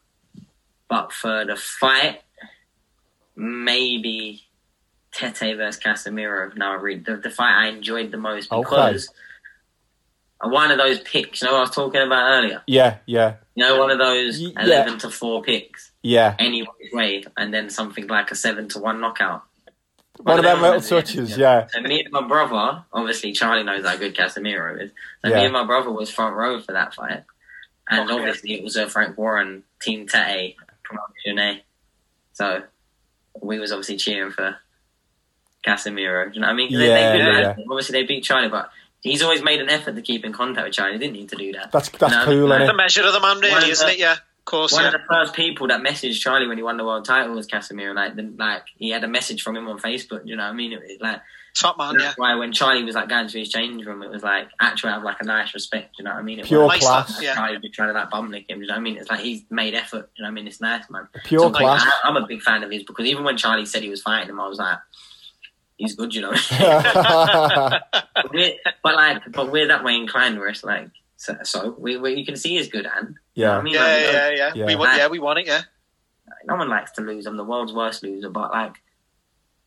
[0.87, 2.21] but for the fight,
[3.35, 4.43] maybe
[5.11, 6.55] Tete versus Casimero.
[6.55, 8.61] Now, I read the, the fight I enjoyed the most Okay.
[8.63, 9.09] because
[10.43, 12.63] one of those picks, you know what I was talking about earlier?
[12.65, 14.63] Yeah, yeah, You know, one of those Y- yeah.
[14.85, 16.35] 11 to 4 picks, yeah.
[16.39, 19.43] any way, and then something like a 7 to 1 knockout.
[20.23, 21.37] One of them little ones, yeah.
[21.37, 21.67] yeah.
[21.73, 24.91] And me and my brother, obviously Charlie knows how good Casimero is.
[25.23, 25.37] So Yeah.
[25.37, 27.23] me and my brother was front row for that fight.
[27.89, 28.13] And Okay.
[28.19, 31.59] obviously it was a Frank Warren Team Tete promotion, eh?
[32.33, 32.63] So
[33.41, 34.57] we was obviously cheering for
[35.65, 36.25] Casimero.
[36.29, 36.69] Do you know what I mean?
[36.69, 37.59] 'Cause they- they Yeah, good, yeah, lads.
[37.69, 40.73] Obviously they beat Charlie, but he's always made an effort to keep in contact with
[40.75, 40.93] Charlie.
[40.93, 41.71] He didn't need to do that.
[41.71, 42.67] That's that's No, cool, no, innit?
[42.67, 43.99] The measure of the man, really, isn't it?
[43.99, 44.73] Yeah, of course.
[44.73, 44.87] One Yeah.
[44.89, 47.93] of the first people that messaged Charlie when he won the world title was Casimero.
[47.95, 50.21] Like, the, like he had a message from him on Facebook.
[50.25, 50.73] You know what I mean?
[50.73, 51.21] It, it, like
[51.53, 52.05] Top man, yeah.
[52.05, 54.93] That's why when Charlie was like going to his change room, it was like actually
[54.93, 55.95] have like a nice respect.
[55.99, 56.39] You know what I mean?
[56.39, 57.13] It Pure wasn't class.
[57.17, 57.35] like Yeah.
[57.35, 58.61] Charlie was trying to like bum lick him.
[58.61, 58.95] You know what I mean?
[58.97, 60.09] It's like he's made effort.
[60.15, 60.47] You know what I mean?
[60.47, 61.09] It's nice, man.
[61.25, 61.83] Pure So, like, class.
[61.85, 64.29] I, I'm a big fan of his because even when Charlie said he was fighting
[64.29, 64.77] him, I was like,
[65.75, 66.15] he's good.
[66.15, 66.31] You know.
[66.59, 70.89] but, we're, but like, but we're that way inclined where it's like,
[71.21, 73.13] so, so we, we you can see his good hand.
[73.35, 73.73] You know what yeah, I mean?
[73.73, 74.51] Yeah, Like, we yeah, yeah.
[74.55, 74.65] Yeah.
[74.65, 75.45] We want, yeah, we want it.
[75.45, 75.61] Yeah.
[76.45, 77.27] no one likes to lose.
[77.27, 78.81] I'm the world's worst loser, but like,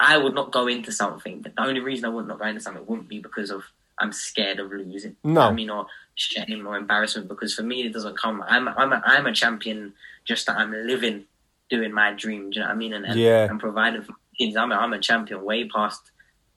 [0.00, 1.42] I would not go into something.
[1.42, 3.62] But the only reason I would not go into something wouldn't be because of
[4.00, 5.14] I'm scared of losing.
[5.22, 5.42] No.
[5.42, 5.86] I mean, or
[6.16, 7.28] shame or embarrassment.
[7.28, 8.42] Because for me, it doesn't come.
[8.48, 9.92] I'm I'm a, I'm a champion.
[10.24, 11.26] Just that I'm living,
[11.70, 12.50] doing my dream.
[12.50, 12.94] Do you know what I mean?
[12.94, 13.44] And, and, Yeah.
[13.44, 14.56] and providing for kids.
[14.56, 15.44] I'm a, I'm a champion.
[15.44, 16.10] Way past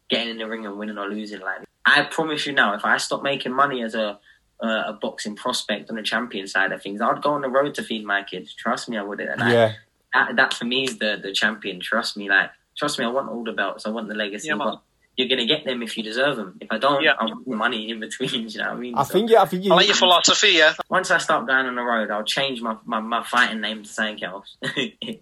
[0.09, 1.41] getting in the ring and winning or losing.
[1.41, 4.17] Like I promise you now, if I stop making money as a
[4.61, 7.75] uh, a boxing prospect on the champion side of things, I'd go on the road
[7.75, 8.53] to feed my kids.
[8.53, 9.19] Trust me, I would.
[9.19, 9.73] And I, yeah.
[10.13, 11.79] that, that for me is the the champion.
[11.79, 13.85] Trust me, like trust me, I want all the belts.
[13.85, 14.47] I want the legacy.
[14.47, 14.81] Yeah, but
[15.15, 16.57] you're gonna get them if you deserve them.
[16.61, 17.13] If I don't, Yeah.
[17.19, 18.29] I want the money in between.
[18.49, 18.95] You know what I mean?
[18.95, 19.71] I So think yeah, I think you.
[19.73, 20.73] I like your philosophy, yeah.
[20.89, 23.89] once I start going on the road, I'll change my, my, my fighting name to
[23.89, 24.57] something else.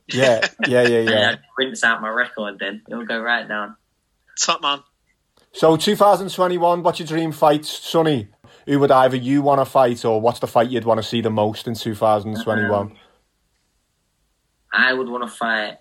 [0.08, 1.30] Yeah, yeah, yeah, yeah.
[1.32, 2.60] I'll rinse out my record.
[2.60, 3.76] Then it'll go right down.
[4.40, 4.80] Top man.
[5.54, 8.28] So 2021, what's your dream fight, Sunny?
[8.66, 11.22] Who would either you want to fight, or what's the fight you'd want to see
[11.22, 12.72] the most in 2021?
[12.74, 12.96] Um,
[14.74, 15.78] I would want to fight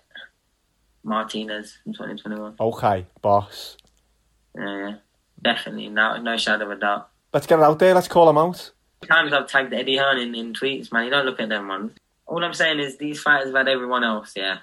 [1.03, 2.55] Martinez in 2021.
[2.59, 3.77] Okay, boss.
[4.55, 4.95] Yeah,
[5.41, 5.89] definitely.
[5.89, 7.09] No, no shadow of a doubt.
[7.33, 7.93] Let's get it out there.
[7.93, 8.71] Let's call him out.
[9.07, 11.05] times I've tagged Eddie Hearn in, in tweets, man.
[11.05, 11.91] You don't look at them ones.
[12.27, 14.59] All I'm saying is these fighters have had everyone else, yeah.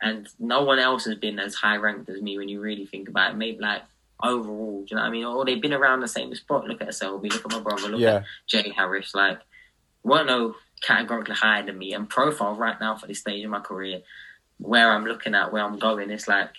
[0.00, 3.08] And no one else has been as high ranked as me when you really think
[3.08, 3.36] about it.
[3.36, 3.82] Maybe like
[4.22, 5.24] overall, do you know what I mean?
[5.24, 6.66] Or they've been around the same spot.
[6.66, 8.16] Look at Selby, look at my brother, look Yeah.
[8.16, 9.14] at Jay Harris.
[9.14, 9.38] Like,
[10.02, 11.92] weren't no categorically higher than me.
[11.94, 14.02] And profile right now for this stage in my career,
[14.58, 16.50] where I'm looking at, where I'm going, it's like,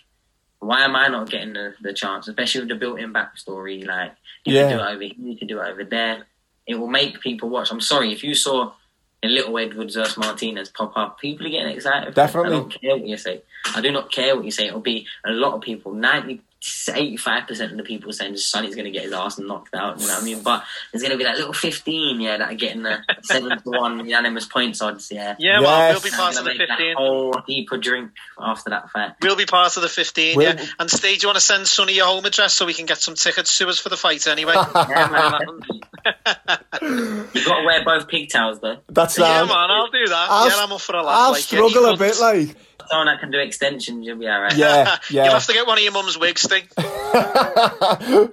[0.59, 2.27] why am I not getting the, the chance?
[2.27, 4.13] Especially with the built-in backstory, like
[4.45, 4.69] you Yeah.
[4.69, 6.25] can do it over here, you can do it over there.
[6.65, 7.71] It will make people watch.
[7.71, 8.71] I'm sorry if you saw
[9.21, 12.13] a little Edwards versus Martinez pop up, people are getting excited.
[12.13, 12.49] Definitely.
[12.49, 13.41] I don't care what you say.
[13.75, 14.67] I do not care what you say.
[14.67, 15.93] It'll be a lot of people.
[15.93, 19.99] 90, 85% of the people saying Sunny's going to get his ass knocked out.
[19.99, 20.41] You know what I mean?
[20.43, 23.61] But there's going to be that little 15, yeah, that are getting the 7 to
[23.65, 25.35] 1 unanimous points odds, yeah.
[25.39, 25.63] Yeah, Yes.
[25.63, 25.91] man.
[25.93, 26.95] We'll be I'm part of the make that 15.
[26.95, 29.11] whole deeper drink after that fight.
[29.21, 30.65] We'll be part of the 15, Will- yeah.
[30.79, 32.99] And Steve, do you want to send Sunny your home address so we can get
[32.99, 34.53] some tickets to us for the fight anyway?
[34.75, 35.39] Yeah.
[36.81, 38.77] You've got to wear both pigtails, though.
[38.89, 40.27] That's yeah, um, man, I'll do that.
[40.29, 41.15] I'll- yeah, I'm up for a laugh.
[41.17, 42.55] I'll like, struggle yeah, a bit, like.
[42.93, 44.55] Someone that can do extensions, you'll be alright.
[44.55, 46.67] Yeah, You'll have to get one of your mum's wigs, Steve.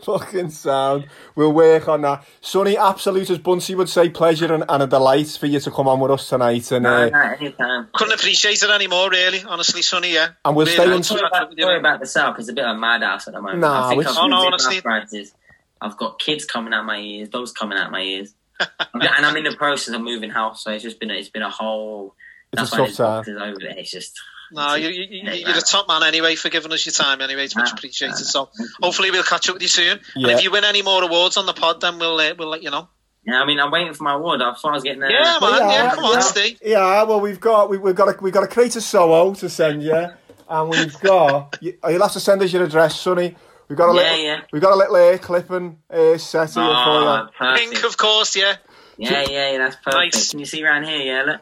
[0.04, 1.06] Fucking sound.
[1.34, 2.24] We'll work on that.
[2.40, 5.88] Sunny, absolute as Bunsey would say, pleasure and, and a delight for you to come
[5.88, 6.70] on with us tonight.
[6.72, 7.88] And No, uh, no, anytime.
[7.94, 9.42] Couldn't appreciate it anymore, really.
[9.44, 10.28] Honestly, Sunny, yeah.
[10.44, 11.80] And we'll Really, stay in I'll Sorry about, with you, sorry mate.
[11.80, 12.38] about the South.
[12.38, 13.61] It's a bit of a madhouse at the moment.
[13.61, 14.76] Nah, I think which- I've Oh, no, got honestly.
[14.76, 15.32] arthritis.
[15.80, 19.44] I've got kids coming out my ears, dogs coming out my ears, and I'm in
[19.44, 20.62] the process of moving house.
[20.64, 22.14] So it's just been a, it's been a whole.
[22.52, 23.36] It's a That's why tough time.
[23.38, 23.78] over there.
[23.78, 24.20] It's just.
[24.53, 27.44] No, you, you, you, you're the top man anyway for giving us your time anyway.
[27.44, 28.14] It's much Ah, appreciated.
[28.18, 28.51] ah, So
[28.82, 30.01] hopefully we'll catch up with you soon.
[30.16, 32.62] And if you win any more awards on the pod, then we'll uh, we'll let
[32.62, 32.88] you know.
[33.26, 34.40] Yeah, I mean, I'm waiting for my award.
[34.40, 35.11] I thought I was getting there.
[35.11, 35.61] Yeah, man.
[35.70, 36.20] Yeah, come on, yeah.
[36.20, 36.59] Steve.
[36.64, 39.48] Yeah, well, we've got we, we've got a, we've got a crate of Soho to
[39.51, 40.07] send you,
[40.48, 41.59] and we've got.
[41.61, 43.36] you, you'll have to send us your address, Sunny.
[43.68, 44.40] We've got a Yeah, little, yeah.
[44.53, 47.28] we've got a little air clipping uh, set here for Oh, you.
[47.38, 47.72] perfect.
[47.72, 48.57] Pink, of course, yeah.
[48.96, 50.14] Yeah, yeah, yeah, that's perfect.
[50.14, 50.30] Nice.
[50.30, 50.98] Can you see around here?
[51.01, 51.40] Yeah, look.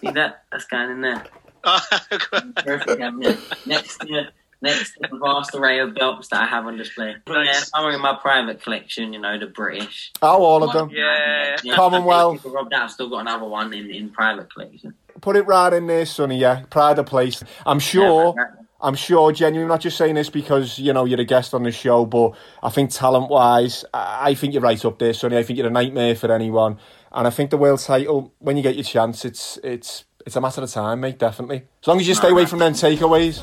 [0.00, 0.44] See that?
[0.52, 1.24] That's going in there.
[1.62, 3.00] Perfect.
[3.02, 3.36] um, yeah.
[3.66, 4.28] Next to
[4.62, 7.14] next to the vast array of belts that I have on display.
[7.26, 7.70] Yeah, Nice.
[7.70, 9.12] some are in my private collection.
[9.12, 10.12] You know, the British.
[10.22, 10.90] Oh, all of them.
[10.90, 11.56] Yeah.
[11.74, 12.36] Commonwealth.
[12.36, 12.82] People robbed that.
[12.82, 14.94] I've still got another one in, in private collection.
[15.20, 16.38] Put it right in there, Sunny.
[16.38, 17.42] Yeah, pride of place.
[17.66, 18.34] I'm sure.
[18.36, 18.44] Yeah,
[18.82, 21.70] I'm sure, genuinely, not just saying this because you know you're a guest on the
[21.70, 22.32] show, but
[22.62, 25.36] I think talent-wise, I I think you're right up there, Sunny.
[25.36, 26.78] I think you're a nightmare for anyone,
[27.12, 30.40] and I think the world title, when you get your chance, it's it's it's a
[30.40, 31.18] matter of time, mate.
[31.18, 33.42] Definitely, as long as you stay away from them takeaways.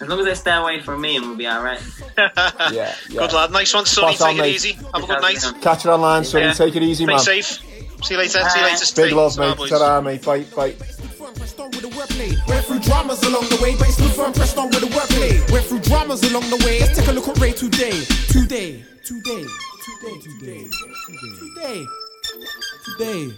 [0.00, 1.80] As long as they stay away from me, and we'll be all right.
[2.18, 2.94] Yeah, yeah.
[3.20, 3.52] Good lad.
[3.52, 4.16] Nice one, Sunny.
[4.16, 4.54] Spot on, Take it mate.
[4.56, 4.72] easy.
[4.72, 5.52] Have a good night.
[5.62, 6.46] Catch it online, Sunny.
[6.46, 6.52] Yeah.
[6.52, 7.20] Take it easy, Stay man.
[7.20, 7.46] safe.
[7.46, 8.40] See you later.
[8.50, 8.84] See you later.
[8.96, 9.56] Big love, mate.
[9.56, 9.70] boys.
[9.70, 10.22] Ta-ra, mate.
[10.24, 10.72] Bye, bye.
[10.72, 12.48] Pressed on with the wordplay.
[12.48, 15.52] Went through dramas along the way, but it's still firm pressed on with the wordplay.
[15.52, 16.80] Went through dramas along the way.
[16.80, 17.92] Let's take a look at Ray today.
[18.28, 18.84] Today.
[19.04, 19.44] Today.
[19.84, 20.18] Today.
[20.20, 20.68] Today.
[21.54, 21.86] Today.
[22.98, 23.34] Today.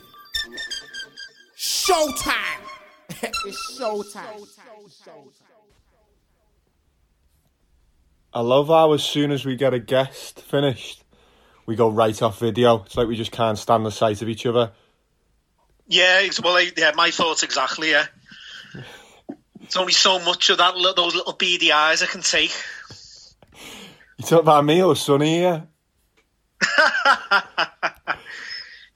[1.86, 2.62] Showtime.
[3.44, 4.48] it's showtime.
[8.32, 11.04] I love how as soon as we get a guest finished,
[11.64, 12.82] we go right off video.
[12.84, 14.72] It's like we just can't stand the sight of each other.
[15.86, 17.92] Yeah, ex- well, yeah, my thoughts exactly.
[17.92, 18.06] Yeah,
[19.62, 22.52] it's only so much of that, li- those little beady eyes I can take.
[24.18, 25.66] You talk about me or Sunny here?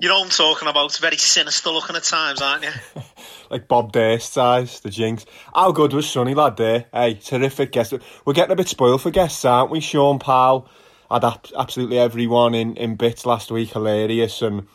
[0.01, 0.97] You know what I'm talking about.
[0.97, 2.71] Very sinister looking at times, aren't you?
[3.51, 5.27] like Bob Durst's eyes, the jinx.
[5.55, 6.87] How good was Sunny lad there?
[6.93, 7.93] Hey, terrific guest.
[8.25, 9.81] We're getting a bit spoiled for guests, aren't we?
[9.81, 10.67] Sean Powell
[11.11, 14.41] had ab- absolutely everyone in, in bits last week, hilarious.
[14.41, 14.67] And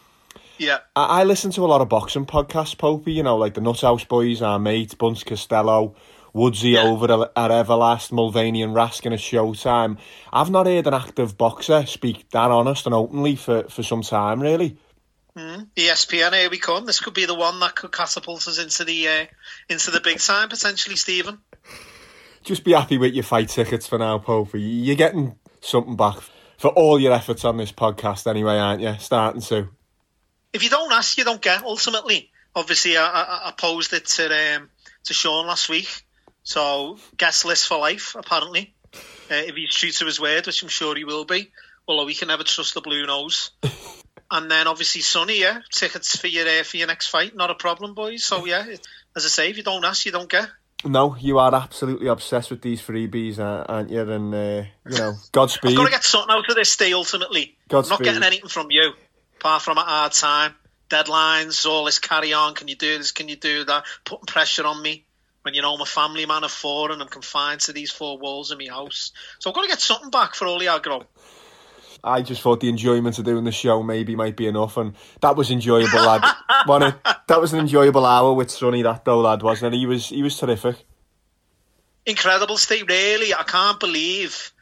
[0.60, 0.80] Yeah.
[0.96, 4.08] I, I listen to a lot of boxing podcasts, Popey, you know, like the Nuthouse
[4.08, 5.96] Boys, our mate, Bunce Costello,
[6.36, 6.84] Woodsy Yeah.
[6.84, 9.98] over at, at Everlast, Mulvaney and Raskin at Showtime.
[10.32, 14.40] I've not heard an active boxer speak that honest and openly for, for some time,
[14.40, 14.78] really.
[15.36, 16.86] ESPN, here we come.
[16.86, 19.26] This could be the one that could catapult us into the uh,
[19.68, 21.40] into the big time potentially, Stephen.
[22.44, 24.62] just be happy with your fight tickets for now, Popey.
[24.62, 26.18] You're getting something back
[26.58, 28.96] for all your efforts on this podcast, anyway, aren't you?
[28.98, 29.68] Starting to.
[30.54, 31.64] If you don't ask, you don't get.
[31.64, 34.70] Ultimately, obviously, I, I, I posed it to um,
[35.04, 36.06] to Sean last week.
[36.44, 38.74] So guest list for life, apparently.
[38.94, 41.52] Uh, if he's true to his word, which I'm sure he will be.
[41.88, 43.52] Although we can never trust the blue nose.
[44.32, 47.56] and then obviously Sunny, yeah, tickets for your uh, for your next fight, not a
[47.56, 48.24] problem, boys.
[48.26, 50.50] So yeah, it, as I say, if you don't ask, you don't get.
[50.84, 54.02] No, you are absolutely obsessed with these freebies, aren't you?
[54.02, 55.76] And, uh, you know, I've Godspeed.
[55.76, 56.94] got to get something out of this day.
[56.94, 57.94] Ultimately, Godspeed.
[57.94, 58.94] I'm not getting anything from you
[59.40, 60.56] apart from a hard time,
[60.90, 62.56] deadlines, all this carry on.
[62.56, 63.12] Can you do this?
[63.12, 63.86] Can you do that?
[64.04, 65.06] Putting pressure on me
[65.44, 68.18] when you know I'm a family man of four and I'm confined to these four
[68.18, 69.12] walls in my house.
[69.40, 71.06] So I've got to get something back for all the aggro.
[72.06, 75.36] I just thought the enjoyment of doing the show maybe might be enough, and that
[75.36, 76.24] was enjoyable, lad.
[77.28, 79.78] That was an enjoyable hour with Sunny, that though, lad, wasn't it?
[79.78, 80.76] He was, he was terrific.
[82.06, 82.88] Incredible Steve.
[82.88, 83.34] really.
[83.34, 84.54] I can't believe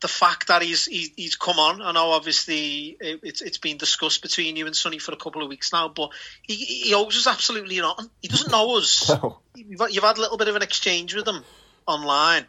[0.00, 1.80] the fact that he's he, he's come on.
[1.80, 5.42] I know obviously it, it's it's been discussed between you and Sunny for a couple
[5.42, 6.10] of weeks now, but
[6.42, 8.10] he he owes us absolutely nothing.
[8.20, 9.10] He doesn't know us.
[9.22, 9.38] No.
[9.54, 11.42] you've, you've had a little bit of an exchange with him
[11.86, 12.44] online.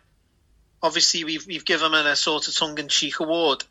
[0.85, 3.63] Obviously, we've we've given him a sort of tongue in cheek award,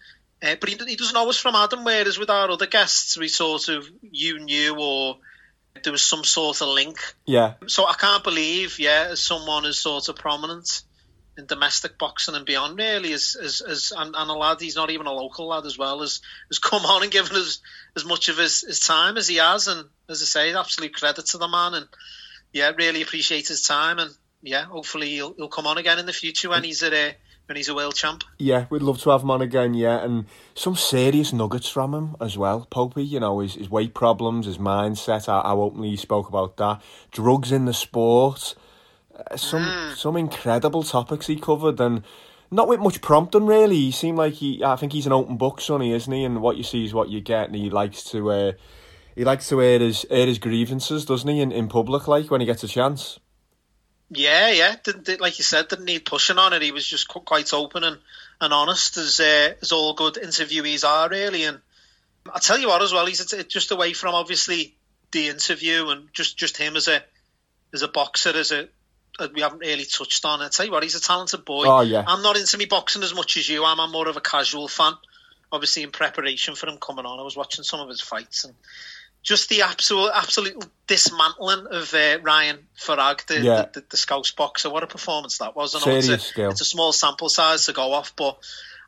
[0.43, 1.85] uh, but he, he doesn't know us from Adam.
[1.85, 5.19] Whereas with our other guests, we sort of you knew or
[5.83, 6.99] there was some sort of link.
[7.27, 10.83] Yeah, So I can't believe, yeah, as someone as sort of prominent
[11.37, 14.91] in domestic boxing and beyond, really, as as, as and, and a lad, he's not
[14.91, 17.61] even a local lad as well, has has come on and given us
[17.97, 21.27] as much of his, his time as he has, and as I say, absolute credit
[21.27, 21.87] to the man, and
[22.53, 24.11] yeah, really appreciate his time, and
[24.45, 27.17] yeah, hopefully he'll he'll come on again in the future when he's a
[27.47, 28.25] when he's a world champ.
[28.39, 32.17] Yeah, we'd love to have him on again, yeah, and some serious nuggets from him
[32.21, 35.97] as well, Popey, you know, his, his weight problems, his mindset, how, how openly he
[35.97, 36.81] spoke about that,
[37.11, 38.55] drugs in the sport,
[39.15, 42.03] uh, some some incredible topics he covered, and
[42.51, 43.77] not with much prompting, really.
[43.77, 46.57] He seemed like he, I think he's an open book, Sunny, isn't he, and what
[46.57, 48.53] you see is what you get, and he likes to, uh,
[49.15, 52.41] he likes to air his, air his grievances, doesn't he, in, in public, like, when
[52.41, 53.19] he gets a chance.
[54.11, 54.77] Yeah, yeah.
[54.83, 56.63] Didn't, did- like you said, didn't need pushing on it.
[56.63, 57.99] He was just quite open and,
[58.41, 61.45] and honest, as uh, as all good interviewees are, really.
[61.45, 61.61] And
[62.33, 64.75] I tell you what, as well, he's just away from obviously
[65.13, 67.03] the interview and just, just him as a
[67.73, 68.69] as a boxer, as a
[69.19, 70.43] that we haven't really touched on.
[70.43, 71.65] I tell you what, he's a talented boy.
[71.67, 72.05] Oh, yeah.
[72.07, 73.65] I'm not into me boxing as much as you.
[73.65, 73.81] am.
[73.81, 74.95] I'm more of a casual fan.
[75.53, 78.55] Obviously, in preparation for him coming on, I was watching some of his fights and
[79.25, 83.63] just the absolute absolute dismantling of uh, Ryan Farag, the, Yeah.
[83.73, 84.71] the, the, the Scouse boxer.
[84.71, 85.75] What a performance that was!
[85.75, 88.39] I know it's a, it's a small sample size to go off, but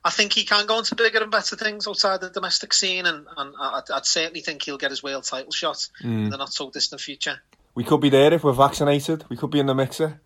[0.05, 3.27] I think he can go into bigger and better things outside the domestic scene, and,
[3.37, 6.25] and I'd, I'd certainly think he'll get his world title shot Mm.
[6.27, 7.41] in the not so distant future.
[7.75, 9.25] We could be there if we're vaccinated.
[9.29, 10.21] We could be in the mixer.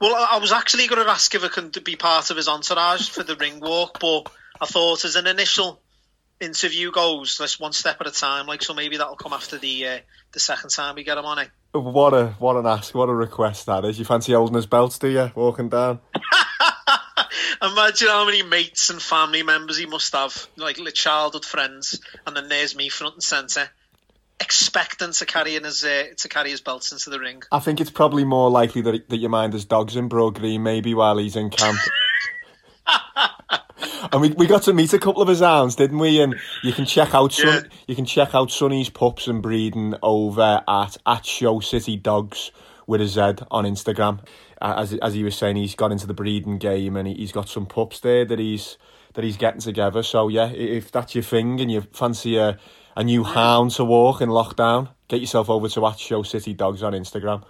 [0.00, 2.48] Well, I I was actually going to ask if I can be part of his
[2.48, 4.30] entourage for the ring walk, but
[4.60, 5.80] I thought as an initial
[6.40, 8.46] interview goes, let's one step at a time.
[8.46, 9.98] Like so, maybe that'll come after the uh,
[10.32, 11.38] the second time we get him on.
[11.38, 11.50] it.
[11.72, 13.98] What a what an ask, what a request that is.
[13.98, 15.30] You fancy holding his belts, do you?
[15.34, 16.00] Walking down.
[17.62, 22.36] Imagine how many mates and family members he must have, like li- childhood friends, and
[22.36, 23.68] then there's me front and centre,
[24.40, 27.42] expecting to carry in his uh, to carry his belts into the ring.
[27.50, 30.62] I think it's probably more likely that that you mind is dogs in Bro Green
[30.62, 31.78] maybe while he's in camp.
[34.12, 36.20] and we, we got to meet a couple of his hounds, didn't we?
[36.20, 37.78] And you can check out Son, Yeah.
[37.86, 42.50] you can check out Sunny's pups and breeding over at at Show City Dogs
[42.86, 44.20] with a Z on Instagram.
[44.60, 47.32] Uh, As as he was saying, he's got into the breeding game and he, he's
[47.32, 48.78] got some pups there that he's
[49.14, 50.02] that he's getting together.
[50.02, 52.58] So yeah, if that's your thing and you fancy a
[52.96, 56.82] a new hound to walk in lockdown, get yourself over to at Show City Dogs
[56.82, 57.42] on Instagram.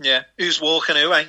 [0.00, 1.12] Yeah, who's walking who?
[1.12, 1.26] Eh?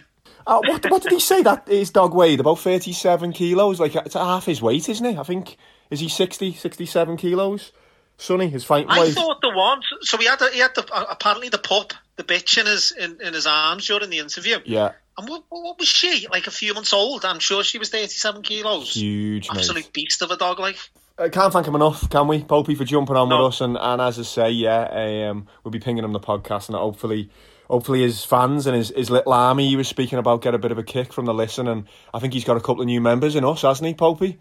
[0.48, 2.40] Uh, what, what did he say that his dog weighed?
[2.40, 3.80] About 37 kilos?
[3.80, 5.18] Like, it's half his weight, isn't it?
[5.18, 5.58] I think,
[5.90, 7.72] is he 60, 67 kilos?
[8.18, 9.82] Sunny, his fighting I thought the one.
[10.02, 12.92] So he had a, he had the, uh, apparently the pup, the bitch in his
[12.92, 14.60] in, in his arms during the interview.
[14.64, 16.28] Yeah, And what, what was she?
[16.32, 17.26] Like a few months old.
[17.26, 18.94] I'm sure she was 37 kilos.
[18.94, 19.58] huge, mate.
[19.58, 20.60] Absolute beast of a dog.
[20.60, 20.78] Like
[21.18, 23.46] I can't thank him enough, can we, Popey, for jumping on No.
[23.46, 23.62] with us.
[23.62, 27.32] And, and as I say, yeah, um, we'll be pinging him the podcast and hopefully
[27.72, 30.72] hopefully his fans and his, his little army he was speaking about get a bit
[30.72, 31.68] of a kick from the listen.
[31.68, 34.38] And I think he's got a couple of new members in us, hasn't he, Popey?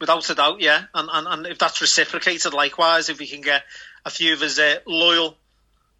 [0.00, 0.84] without a doubt, yeah.
[0.94, 3.62] And, and and if that's reciprocated, likewise, if we can get
[4.04, 5.36] a few of his uh, loyal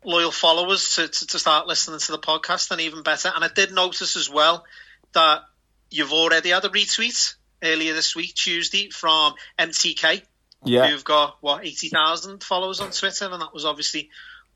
[0.02, 3.30] loyal followers to, to to start listening to the podcast, then even better.
[3.34, 4.64] And I did notice as well
[5.12, 5.42] that
[5.90, 10.22] you've already had a retweet earlier this week, Tuesday, from MTK.
[10.62, 10.88] Yeah.
[10.88, 14.10] who've got what eighty thousand followers on Twitter, and that was obviously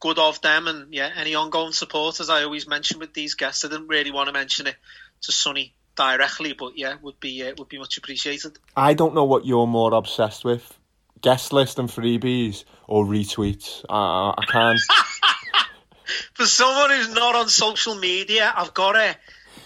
[0.04, 0.68] good of them.
[0.68, 4.10] And yeah, any ongoing support, as I always mention with these guests, I didn't really
[4.10, 4.76] want to mention it
[5.22, 8.58] to Sunny directly, but yeah, would be uh, would be much appreciated.
[8.76, 10.78] I don't know what you're more obsessed with.
[11.22, 13.82] Guest list and freebies or retweets.
[13.88, 14.80] I, I can't.
[16.34, 19.16] For someone who's not on social media, I've got a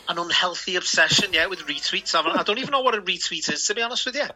[0.09, 2.15] an unhealthy obsession, yeah, with retweets.
[2.15, 4.27] I, I don't even know what a retweet is, to be honest with you.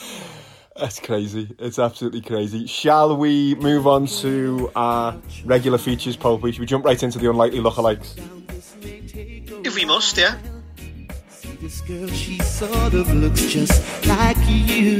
[0.76, 1.54] That's crazy.
[1.58, 2.66] It's absolutely crazy.
[2.66, 6.52] Shall we move on to our regular features, Popey?
[6.52, 8.18] Should we jump right into the unlikely lookalikes?
[9.66, 10.38] If we must, yeah.
[11.60, 14.98] This girl, she sort of looks just like you.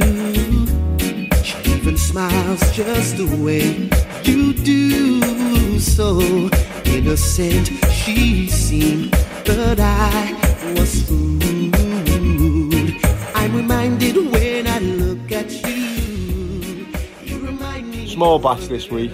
[1.43, 3.89] She even smiles just the way
[4.23, 5.79] you do.
[5.79, 6.19] So
[6.85, 9.11] innocent she seemed,
[9.45, 11.50] but I was fooled.
[18.21, 19.11] Small batch this week.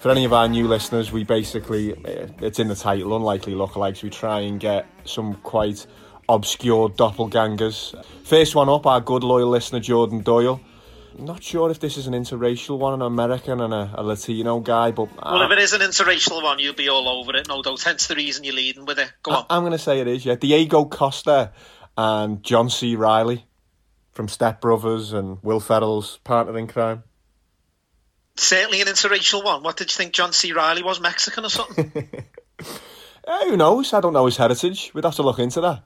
[0.00, 4.02] For any of our new listeners, we basically, eh, it's in the title, unlikely lookalikes.
[4.02, 5.86] We try and get some quite
[6.28, 7.94] obscure doppelgangers.
[8.22, 10.60] First one up, our good loyal listener, Jordan Doyle.
[11.18, 14.90] Not sure if this is an interracial one, an American and a, a Latino guy,
[14.90, 17.80] but Well, if it is an interracial one, you'll be all over it, no doubt.
[17.80, 19.10] Hence the reason you're leading with it.
[19.22, 19.46] Go on.
[19.48, 20.34] I, am going to say it is, yeah.
[20.34, 21.54] Diego Costa
[21.96, 22.94] and John C.
[22.94, 23.46] Reilly
[24.12, 27.04] from Step Brothers and Will Ferrell's partner in crime.
[28.36, 29.62] Certainly an interracial one.
[29.62, 30.52] What did you think John C.
[30.52, 31.00] Reilly was?
[31.00, 31.92] Mexican or something?
[33.26, 33.94] Eh, who knows?
[33.94, 34.90] I don't know his heritage.
[34.92, 35.82] We'd have to look into that.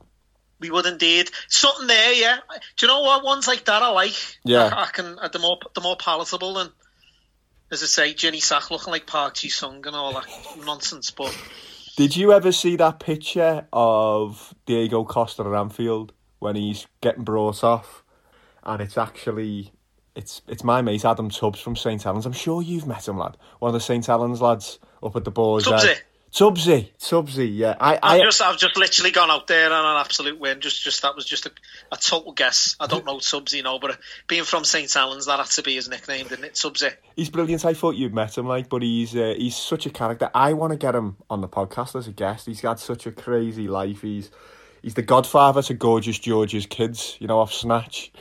[0.59, 1.31] we would indeed.
[1.47, 2.39] Something there, yeah.
[2.75, 3.23] Do you know what?
[3.23, 4.13] Ones like that I like.
[4.43, 4.65] Yeah.
[4.65, 5.17] I, I can.
[5.17, 6.69] Uh, the more the more palatable than,
[7.71, 10.25] as I say, Jenny Sack looking like Park Ji Sung and all that
[10.65, 11.11] nonsense.
[11.11, 11.33] But
[11.95, 17.63] Did you ever see that picture of Diego Costa at Anfield when he's getting brought
[17.63, 18.03] off?
[18.63, 19.71] And it's actually
[20.19, 22.25] it's it's my mate Adam Tubbs from St Helens.
[22.25, 23.37] I'm sure you've met him, lad.
[23.59, 25.63] One of the St Helens lads up at the Boars.
[25.63, 25.89] Tubbsy?
[25.89, 26.03] End.
[26.31, 27.75] Tubbsy, Tubbsy, yeah.
[27.79, 30.59] I, I've just I've just literally gone out there on an absolute win.
[30.59, 31.51] Just just that was just a,
[31.91, 32.75] a total guess.
[32.79, 33.95] I don't know Tubbsy, you know, but uh,
[34.27, 36.53] being from St Helens, that had to be his nickname, didn't it?
[36.53, 36.93] Tubbsy.
[37.15, 37.65] he's brilliant.
[37.65, 40.29] I thought you'd met him, like, but he's uh, he's such a character.
[40.35, 42.45] I want to get him on the podcast as a guest.
[42.45, 44.01] He's got such a crazy life.
[44.01, 44.29] He's
[44.83, 48.11] he's the godfather to Gorgeous George's kids, you know, off Snatch.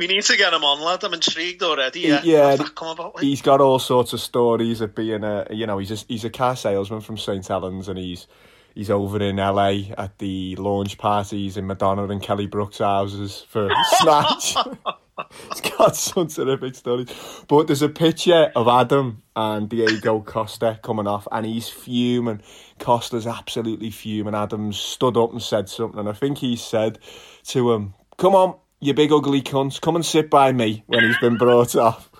[0.00, 1.04] We need to get him on, lad.
[1.04, 2.00] I'm intrigued already.
[2.00, 3.16] Yeah, yeah, How's that come about?
[3.16, 3.22] Like?
[3.24, 6.30] He's got all sorts of stories of being a, you know, he's a, he's a
[6.30, 8.26] car salesman from St Helens, and he's
[8.74, 13.68] he's over in LA at the launch parties in Madonna and Kelly Brooks' houses for
[13.98, 14.56] Snatch.
[15.50, 17.08] it's got some terrific stories.
[17.46, 22.40] But there's a picture of Adam and Diego Costa coming off, and he's fuming.
[22.78, 24.34] Costa's absolutely fuming.
[24.34, 26.98] Adam stood up and said something, and I think he said
[27.48, 31.16] to him, Come on, you big ugly cunt, come and sit by me when he's
[31.20, 32.10] been brought off.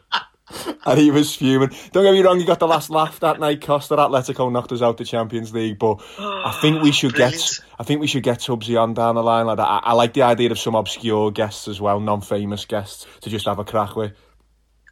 [0.86, 1.68] and he was fuming.
[1.92, 3.60] Don't get me wrong, he got the last laugh that night.
[3.60, 7.34] Costa Atletico knocked us out the Champions League, but I think we should Brilliant.
[7.34, 7.60] get.
[7.78, 9.68] I think we should get Tubbsy on down the line like that.
[9.68, 13.44] I, I like the idea of some obscure guests as well, non-famous guests, to just
[13.44, 14.12] have a crack with.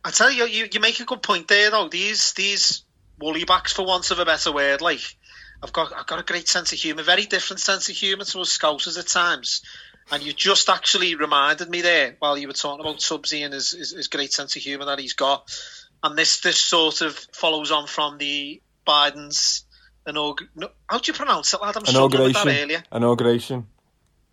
[0.04, 1.88] I tell you, you, you make a good point there though.
[1.88, 2.82] These these
[3.18, 5.16] woolly backs, for want of a better word, like
[5.62, 8.40] I've got I've got a great sense of humour, very different sense of humour to
[8.40, 9.62] us Scousers at times.
[10.10, 13.72] And you just actually reminded me there while you were talking about Tubbsy and his,
[13.72, 15.50] his, his great sense of humour that he's got.
[16.02, 19.64] And this this sort of follows on from the Biden's
[20.06, 21.76] inaug- no, how do you pronounce it, lad?
[21.76, 22.62] I'm struggling with that Inauguration.
[22.64, 22.82] earlier.
[22.92, 23.66] Inauguration.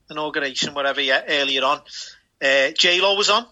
[0.10, 1.82] Inauguration, whatever, yeah, earlier on.
[2.42, 3.46] Uh, J Lo was on.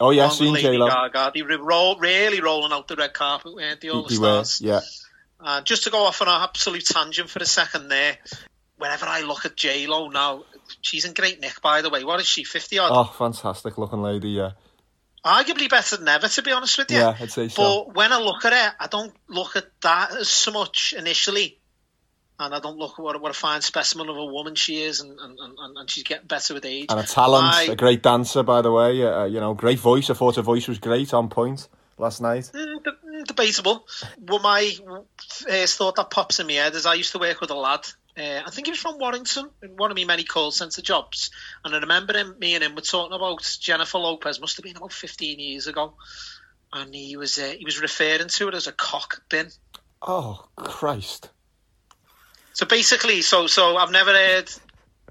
[0.00, 0.88] Oh yeah, seen J Lo.
[1.34, 4.44] They were roll, really rolling out the red carpet, weren't they, all the He were,
[4.44, 4.60] stars?
[4.60, 4.80] yeah.
[5.40, 8.16] Uh, just to go off on an absolute tangent for a second there,
[8.78, 10.44] whenever I look at J Lo now,
[10.80, 12.04] she's in great nick, by the way.
[12.04, 12.90] What is she, 50 odd?
[12.92, 14.30] Oh, fantastic looking lady.
[14.30, 14.52] Yeah,
[15.24, 16.98] Arguably better than ever, to be honest with you.
[16.98, 17.84] yeah, I'd say so.
[17.86, 21.58] But when I look at her, I don't look at that as so much initially.
[22.38, 25.00] And I don't look at what, what a fine specimen of a woman she is,
[25.00, 26.86] and, and, and, and she's getting better with age.
[26.90, 29.02] And a talent, I- a great dancer, by the way.
[29.02, 30.10] Uh, you know, great voice.
[30.10, 31.66] I thought her voice was great, on point
[31.98, 32.50] last night.
[32.54, 33.86] Mm, mm, debatable.
[34.20, 34.70] Well, my
[35.48, 37.86] first thought that pops in my head is I used to work with a lad.
[38.18, 41.30] Uh, I think he was from Warrington, in one of my many call centre jobs.
[41.64, 44.40] And I remember him, me and him were talking about Jennifer Lopez.
[44.40, 45.94] Must have been about fifteen years ago,
[46.72, 49.50] and he was uh, he was referring to it as a cock bin.
[50.00, 51.28] Oh Christ!
[52.54, 54.50] So basically, so so I've never heard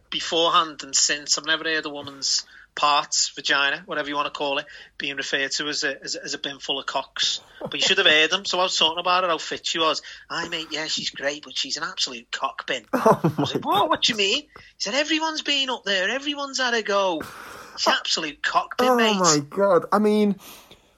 [0.10, 2.46] beforehand and since I've never heard a woman's
[2.76, 4.66] parts, vagina, whatever you want to call it,
[4.98, 7.40] being referred to as a as a, as a bin full of cocks.
[7.62, 8.46] But you should have heard them.
[8.46, 10.02] So I was talking about it, how fit she was.
[10.30, 12.84] I mate, yeah, she's great, but she's an absolute cock bin.
[12.94, 13.90] Oh I was like, what?
[13.90, 14.42] What do you mean?
[14.42, 17.22] He said, everyone's been up there, everyone's had a go.
[17.78, 19.18] She's an absolute cock bin, Oh mate.
[19.20, 19.86] my God!
[19.92, 20.36] I mean,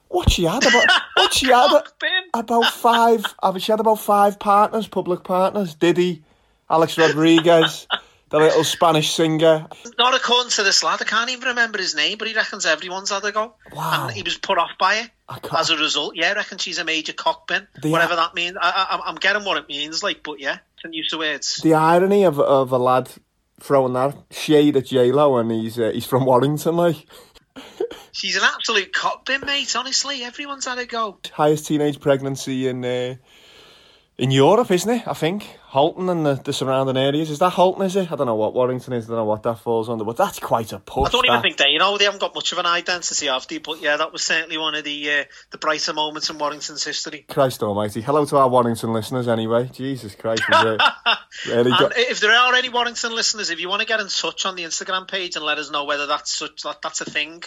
[0.08, 0.86] what she had about?
[1.14, 1.82] What she had?
[2.00, 2.10] Bin.
[2.34, 3.24] About five.
[3.42, 5.74] I mean, she had about five partners, public partners.
[5.74, 6.22] Diddy,
[6.70, 7.86] Alex Rodriguez,
[8.30, 9.66] the little Spanish singer.
[9.98, 11.00] Not according to this lad.
[11.00, 13.54] I can't even remember his name, but he reckons everyone's had a go.
[13.72, 14.06] Wow.
[14.08, 15.10] And he was put off by it
[15.56, 16.14] as a result.
[16.16, 17.66] Yeah, I reckon she's a major cock bin.
[17.80, 18.56] The- whatever that means.
[18.60, 21.60] I, I, I'm getting what it means, like, but yeah, it's a use of words.
[21.62, 23.10] The irony of of a lad
[23.60, 27.06] throwing that shade at J Lo, and he's uh, he's from Warrington, like
[28.12, 29.74] She's an absolute cock bin, mate.
[29.76, 31.18] Honestly, everyone's had a go.
[31.32, 33.14] highest teenage pregnancy in uh,
[34.18, 35.06] in Europe, isn't it?
[35.06, 37.30] I think Halton and the, the surrounding areas.
[37.30, 37.82] Is that Halton?
[37.84, 38.10] Is it?
[38.10, 39.04] I don't know what Warrington is.
[39.04, 41.08] I don't know what that falls under, but that's quite a push.
[41.08, 43.54] I don't even think they, you know, they haven't got much of an identity, after.
[43.54, 43.58] they?
[43.60, 47.26] But yeah, that was certainly one of the uh, the brighter moments in Warrington's history.
[47.28, 48.00] Christ Almighty!
[48.00, 49.70] Hello to our Warrington listeners, anyway.
[49.72, 50.78] Jesus Christ, really
[51.70, 51.96] And got.
[51.96, 54.64] if there are any Warrington listeners, if you want to get in touch on the
[54.64, 57.44] Instagram page and let us know whether that's such that, that's a thing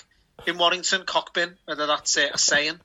[0.48, 2.80] in Warrington, cockbin, whether that's uh, a saying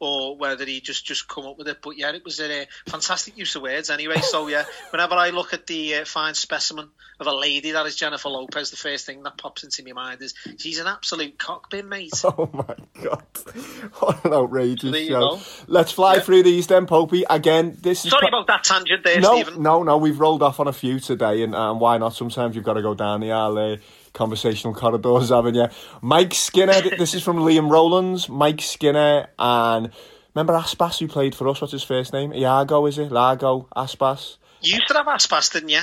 [0.00, 1.78] or whether he just just come up with it.
[1.82, 4.20] But yeah, it was a uh, fantastic use of words anyway.
[4.22, 6.88] So yeah, whenever I look at the uh, fine specimen
[7.20, 10.22] of a lady that is Jennifer Lopez, the first thing that pops into my mind
[10.22, 12.10] is she's an absolute cockbin, mate.
[12.24, 13.24] Oh my god!
[13.98, 15.36] What an outrageous show!
[15.36, 15.40] go.
[15.66, 17.24] Let's fly through these then, Popey.
[17.28, 19.62] Again, this is Sorry pro- about that tangent there, no, Stephen.
[19.62, 19.98] no, no.
[19.98, 22.14] We've rolled off on a few today, and um, why not?
[22.14, 23.80] Sometimes you've got to go down the alley.
[24.12, 25.66] Conversational corridors, haven't you?
[26.02, 26.80] Mike Skinner.
[26.98, 28.28] this is from Liam Rowlands.
[28.28, 29.90] Mike Skinner and
[30.34, 31.60] remember Aspas who played for us.
[31.60, 32.32] What's his first name?
[32.34, 33.12] Iago, is it?
[33.12, 34.36] Iago Aspas.
[34.62, 35.80] You used to have Aspas, didn't you?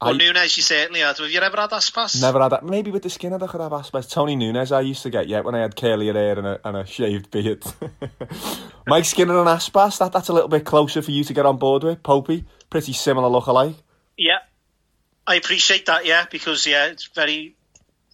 [0.00, 1.16] I- Well, Nunes, you certainly had.
[1.18, 2.20] Have you ever had Aspas?
[2.20, 2.64] Never had that.
[2.64, 4.10] Maybe with the Skinner, they could have Aspas.
[4.10, 6.76] Tony Nunes, I used to get yet when I had curlier hair and a, and
[6.78, 7.62] a shaved beard.
[8.86, 9.98] Mike Skinner and Aspas.
[9.98, 12.02] That that's a little bit closer for you to get on board with.
[12.02, 13.76] Popey, pretty similar look alike.
[14.16, 14.38] Yeah,
[15.26, 16.04] I appreciate that.
[16.06, 17.54] Yeah, because yeah, it's very,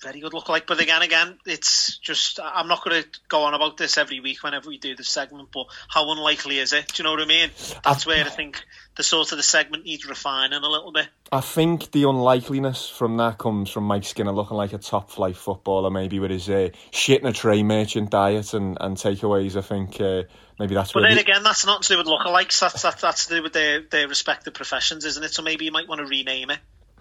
[0.03, 0.67] very good look like.
[0.67, 4.43] But again, again, it's just I'm not going to go on about this every week
[4.43, 5.49] whenever we do the segment.
[5.53, 6.89] But how unlikely is it?
[6.89, 7.51] Do you know what I mean?
[7.83, 8.63] That's where I think
[8.97, 11.09] the sort of the segment needs refining a little bit.
[11.33, 15.37] I think the unlikeliness from that comes from Mike Skinner looking like a top flight
[15.37, 19.57] footballer, maybe with his uh, shit in a tray merchant diet and, and takeaways.
[19.57, 20.25] I think uh,
[20.59, 22.61] maybe that's But then he- again, that's not to do with lookalikes.
[22.61, 25.33] That's that's that's to do with their their respective professions, isn't it?
[25.33, 26.59] So maybe you might want to rename it.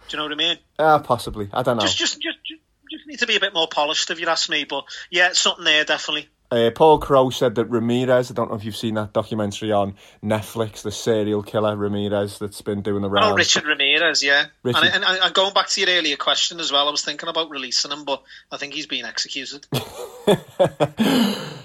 [0.07, 0.57] Do you know what I mean?
[0.79, 1.49] Ah, possibly.
[1.53, 1.83] I don't know.
[1.83, 4.49] Just just just just just need to be a bit more polished, if you ask
[4.49, 4.63] me.
[4.63, 6.29] But yeah, something there definitely.
[6.49, 9.95] Uh, Paul Crow said that Ramirez, I don't know if you've seen that documentary on
[10.23, 13.33] Netflix, the serial killer Ramirez that's been doing the rounds.
[13.33, 14.45] Oh, Richard Ramirez, yeah.
[14.63, 14.85] Richard.
[14.85, 17.49] And, and, and going back to your earlier question as well, I was thinking about
[17.49, 19.67] releasing him, but I think he's been executed.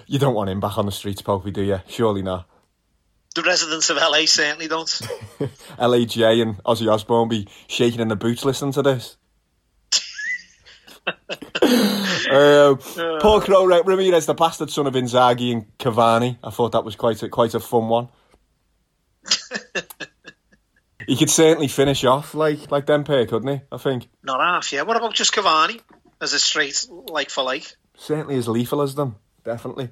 [0.09, 1.81] you don't want him back on the streets, Popey, do you?
[1.86, 2.48] Surely not.
[3.33, 4.87] The residents of LA certainly don't.
[5.79, 9.17] LAJ and Ozzy Osbourne be shaking in the boots listening to this.
[12.31, 12.79] um,
[13.21, 16.39] Paul Crow, Ramirez, the bastard son of Inzaghi and Cavani.
[16.43, 18.09] I thought that was quite a, quite a fun one.
[21.07, 23.61] he could certainly finish off like like Dempey, couldn't he?
[23.71, 24.83] I think Not half, yeah.
[24.83, 25.81] What about just Cavani
[26.21, 27.77] as a straight like for like?
[27.97, 29.17] certainly as lethal as them.
[29.45, 29.91] Definitely.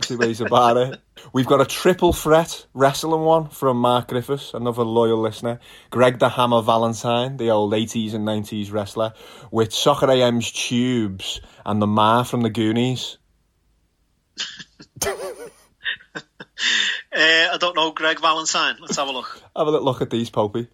[0.00, 1.00] Two ways about it.
[1.32, 5.58] We've got a triple threat wrestling one from Mark Griffiths, another loyal listener.
[5.90, 9.14] Greg the Hammer Valentine, the old 80s and 90s wrestler,
[9.50, 13.18] with Soccer AM's Tubes and the Ma from the Goonies.
[17.12, 18.76] Uh, I don't know, Greg Valentine.
[18.80, 19.40] Let's have a look.
[19.56, 20.68] Have a little look at these, Popey.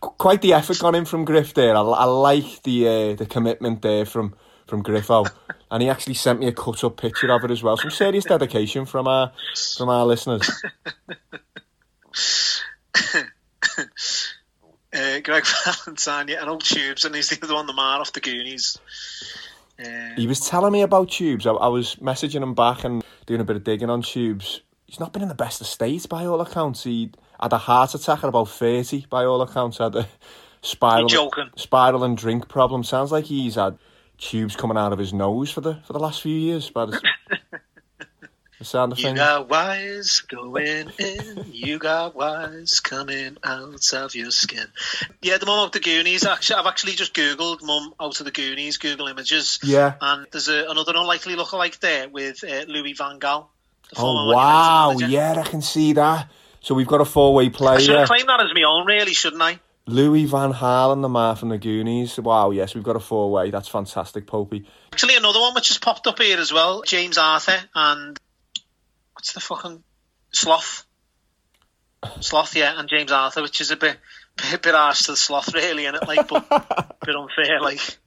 [0.00, 1.76] Qu- Quite the effort gone in from Griff there.
[1.76, 4.34] I, I like the uh, the commitment there from
[4.66, 5.26] from Griffo,
[5.70, 7.76] and he actually sent me a cut up picture of it as well.
[7.76, 9.32] Some serious dedication from our
[9.76, 10.48] from our listeners.
[14.94, 18.12] Uh, Greg Valentine, yeah, and old Tubes, and he's the other one, the man off
[18.12, 18.78] the Goonies.
[19.82, 21.46] Uh, He was telling me about Tubes.
[21.46, 24.60] I, I was messaging him back and doing a bit of digging on Tubes.
[24.84, 26.84] He's not been in the best of states by all accounts.
[26.84, 27.10] He
[27.40, 29.78] had a heart attack at about 30 by all accounts.
[29.78, 30.06] Had a
[30.60, 31.48] spiral, joking?
[31.56, 32.84] spiral and drink problem.
[32.84, 33.78] Sounds like he's had
[34.18, 36.70] tubes coming out of his nose for the for the last few years.
[36.70, 37.00] By the,
[38.58, 39.18] the sound of you things.
[39.18, 44.66] got wires going in, you got wires coming out of your skin.
[45.20, 46.24] Yeah, the mum of the Goonies.
[46.24, 49.58] Actually, I've actually just googled "mum out of the Goonies" Google Images.
[49.62, 49.94] Yeah.
[50.00, 53.46] and there's a, another unlikely lookalike there with uh, Louis Van Gaal.
[53.96, 54.92] Oh wow!
[54.98, 56.30] Yeah, I can see that.
[56.60, 57.98] So we've got a four-way I should player.
[57.98, 59.58] have claimed that as my own, really, shouldn't I?
[59.86, 62.18] Louis Van Gaal and the man from the Goonies.
[62.18, 63.50] Wow, yes, we've got a four-way.
[63.50, 64.64] That's fantastic, Popey.
[64.92, 66.82] Actually, another one which has popped up here as well.
[66.82, 68.18] James Arthur and
[69.14, 69.82] what's the fucking
[70.32, 70.86] sloth?
[72.20, 73.96] Sloth, yeah, and James Arthur, which is a bit
[74.36, 77.98] bit, bit harsh to the sloth, really, and it like, but a bit unfair, like.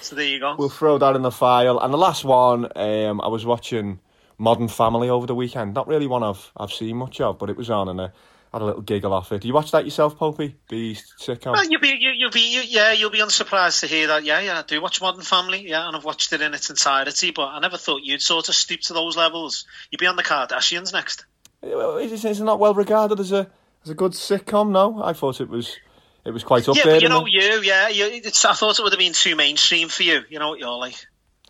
[0.00, 0.56] So there you go.
[0.58, 1.78] We'll throw that in the file.
[1.78, 4.00] And the last one, um, I was watching
[4.36, 5.74] Modern Family over the weekend.
[5.74, 8.10] Not really one I've I've seen much of, but it was on and I
[8.54, 9.42] had a little giggle off it.
[9.42, 10.54] Do you watch that yourself, Popey?
[10.68, 11.52] The sitcom?
[11.52, 14.24] Well, you'll be, you, you'll be, you, yeah, you'll be unsurprised to hear that.
[14.24, 15.68] Yeah, yeah, I do watch Modern Family.
[15.68, 17.32] Yeah, and I've watched it in its entirety.
[17.32, 19.66] But I never thought you'd sort of stoop to those levels.
[19.90, 21.24] You'd be on the Kardashians next.
[21.62, 23.50] Is, is it not well regarded as a
[23.82, 24.70] as a good sitcom?
[24.70, 25.76] No, I thought it was
[26.24, 27.00] it was quite up yeah, there.
[27.00, 27.32] you know, it?
[27.32, 30.22] you, yeah, you, it's, I thought it would have been too mainstream for you.
[30.28, 30.94] You know what you're like.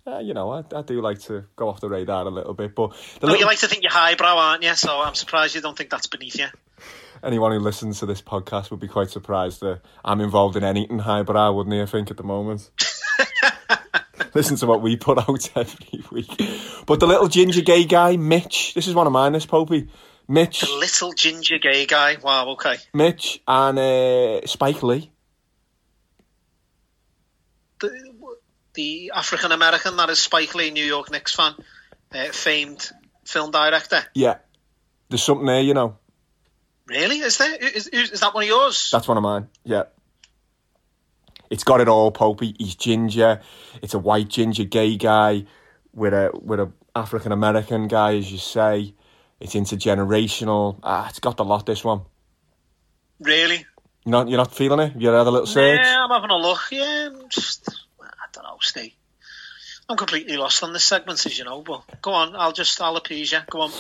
[0.07, 2.75] Uh, you know, I, I do like to go off the radar a little bit,
[2.75, 2.91] but
[3.21, 4.75] the No, little- you like to think you're highbrow, aren't you?
[4.75, 6.47] So I'm surprised you don't think that's beneath you.
[7.25, 11.01] Anyone who listens to this podcast would be quite surprised that I'm involved in anything
[11.01, 11.83] highbrow, wouldn't he?
[11.83, 12.71] I think at the moment.
[14.35, 16.29] Listen to what we put out every week.
[16.87, 18.75] But the little ginger gay guy, Mitch.
[18.75, 19.33] This is one of mine.
[19.33, 19.89] This Popey,
[20.27, 22.17] Mitch, The little ginger gay guy.
[22.23, 22.77] Wow, okay.
[22.93, 25.11] Mitch, and uh, Spike Lee.
[27.81, 28.13] The,
[28.75, 31.55] the African American that is Spike Lee, New York Knicks fan,
[32.13, 32.91] uh, famed
[33.25, 34.03] film director.
[34.15, 34.39] Yeah,
[35.09, 35.99] there's something there, you know.
[36.87, 37.19] Really?
[37.19, 37.55] Is there?
[37.57, 38.91] Is, is, that one of yours?
[38.91, 39.49] That's one of mine.
[39.65, 39.85] Yeah.
[41.51, 42.55] It's got it all, Popey.
[42.59, 43.41] He's ginger.
[43.81, 45.45] It's a white ginger gay guy
[45.95, 48.95] with a with a African American guy, as you say.
[49.41, 50.79] It's intergenerational.
[50.83, 51.67] Ah, it's got the lot.
[51.67, 52.03] This one.
[53.21, 53.65] Really?
[54.05, 54.93] You're not you're not feeling it.
[55.01, 55.81] You had a little search.
[55.83, 56.61] Yeah, I'm having a look.
[56.71, 57.69] Yeah, I'm just,
[58.01, 58.93] I don't know, Steve.
[59.89, 61.63] I'm completely lost on this segment, as you know.
[61.63, 63.41] But go on, I'll just, I'll appease you.
[63.51, 63.71] Go on.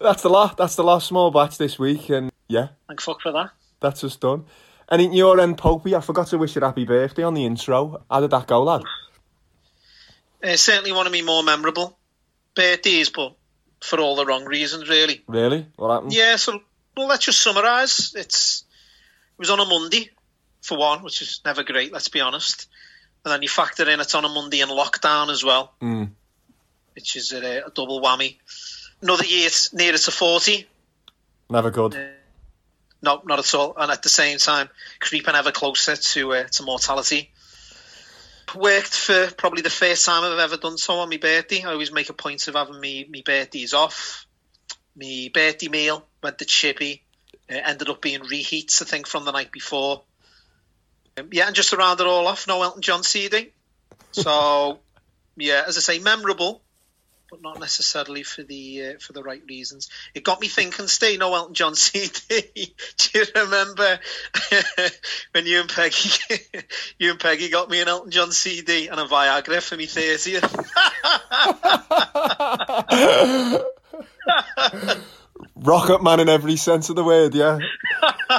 [0.00, 0.56] That's the lot.
[0.56, 3.50] That's the last small batch this week, and yeah, Thank fuck for that.
[3.80, 4.44] that's us done.
[4.88, 8.02] And in your end, Popey, I forgot to wish you happy birthday on the intro.
[8.10, 8.82] How did that go, lad?
[10.42, 11.98] Uh, certainly one of me more memorable
[12.54, 13.34] birthdays, but
[13.80, 15.22] for all the wrong reasons, really.
[15.26, 15.66] Really?
[15.76, 16.12] What happened?
[16.14, 16.60] Yeah, so
[16.96, 18.14] well, let's just summarise.
[18.16, 18.64] It's
[19.32, 20.10] it was on a Monday
[20.62, 21.92] for one, which is never great.
[21.92, 22.68] Let's be honest.
[23.24, 26.10] And then you factor in it's on a Monday in lockdown as well, Mm.
[26.94, 28.36] which is a, a double whammy.
[29.02, 30.66] Another year it's nearer to forty.
[31.50, 31.96] Never good.
[33.06, 33.72] No, not at all.
[33.76, 34.68] And at the same time,
[34.98, 37.30] creeping ever closer to uh, to mortality.
[38.52, 41.62] Worked for probably the first time I've ever done so on my birthday.
[41.62, 44.26] I always make a point of having me me birthdays off.
[44.96, 47.04] Me birthday meal went to Chippy.
[47.48, 50.02] Uh, ended up being reheats, I think, from the night before.
[51.16, 53.52] Um, yeah, and just to round it all off, no Elton John CD.
[54.10, 54.80] So,
[55.36, 56.60] yeah, as I say, memorable,
[57.30, 59.88] but not necessarily for the uh, for the right reasons.
[60.14, 60.86] It got me thinking.
[60.86, 62.74] Stay no Elton John CD.
[62.98, 63.98] Do you remember
[65.32, 66.10] when you and Peggy
[66.98, 70.44] you and Peggy got me an Elton John CD and a Viagra for me thirtieth?
[75.56, 77.58] Rocket Man in every sense of the word, yeah.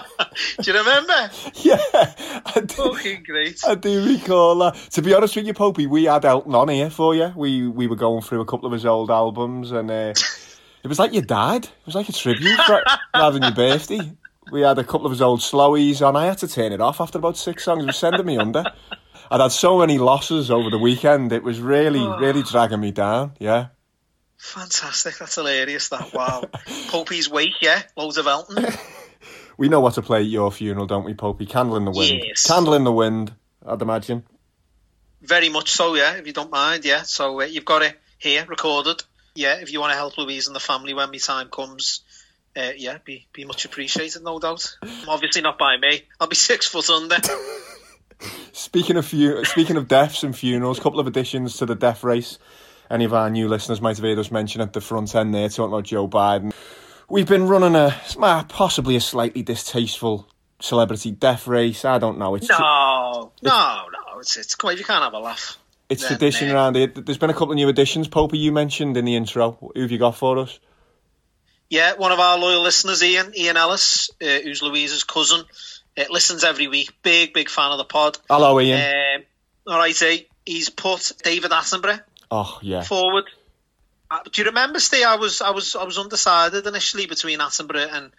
[0.62, 1.30] Do you remember?
[1.56, 3.60] Yeah, I do, Fucking great.
[3.68, 4.76] I do recall that.
[4.92, 7.34] To be honest with you, Popey, we had Elton on here for you.
[7.36, 10.14] We we were going through a couple of his old albums, and uh,
[10.84, 11.66] it was like your dad.
[11.66, 12.82] It was like a tribute ra-
[13.16, 14.12] rather than your birthday.
[14.52, 16.16] We had a couple of his old slowies on.
[16.16, 17.84] I had to turn it off after about six songs.
[17.84, 18.64] It was sending me under.
[19.32, 21.34] I'd had so many losses over the weekend.
[21.34, 23.34] It was really, really dragging me down.
[23.40, 23.68] Yeah.
[24.38, 25.18] Fantastic.
[25.18, 25.90] That's hilarious.
[25.90, 26.44] That wow.
[26.90, 27.82] Popey's wake, yeah.
[27.96, 28.66] Loads of Elton.
[29.58, 31.50] We know what to play at your funeral, don't we, Popey?
[31.50, 32.22] Candle in the wind.
[32.24, 32.46] Yes.
[32.46, 33.34] Candle in the wind,
[33.66, 34.24] I'd imagine.
[35.22, 36.14] Very much so, yeah.
[36.14, 37.02] If you don't mind, yeah.
[37.02, 39.02] So uh, you've got it here recorded.
[39.34, 39.56] Yeah.
[39.56, 42.02] If you want to help Louise and the family when my time comes,
[42.56, 44.78] uh, yeah, be be much appreciated, no doubt.
[45.08, 46.04] Obviously not by me.
[46.20, 47.18] I'll be six foot under.
[48.52, 52.04] Speaking of fu- speaking of deaths and funerals, a couple of additions to the death
[52.04, 52.40] race.
[52.90, 55.50] Any of our new listeners might have heard us mention at the front end there,
[55.50, 56.54] talking about Joe Biden.
[57.10, 57.96] We've been running a
[58.50, 60.28] possibly a slightly distasteful
[60.60, 61.86] celebrity death race.
[61.86, 62.36] I don't know.
[62.36, 64.20] It's No, no, no.
[64.20, 64.78] It's it's quite.
[64.78, 65.58] You can't have a laugh.
[65.90, 66.88] it's tradition around here.
[66.88, 68.08] There's been a couple of new additions.
[68.08, 69.58] Popey, you mentioned in the intro.
[69.74, 70.60] Who have you got for us?
[71.70, 75.44] Yeah, one of our loyal listeners, Ian, Ian Ellis, uh, who's Louise's cousin,
[75.98, 76.92] uh, listens every week.
[77.04, 78.18] Big, big fan of the pod.
[78.30, 78.80] Hello, Ian.
[78.80, 79.24] Um,
[79.68, 82.02] all right, eh, he's put David Attenborough
[82.32, 82.84] oh yeah.
[82.84, 83.26] forward.
[84.10, 85.06] Uh, do you remember, Steve?
[85.06, 88.12] I was, I was, I was undecided initially between Attenborough and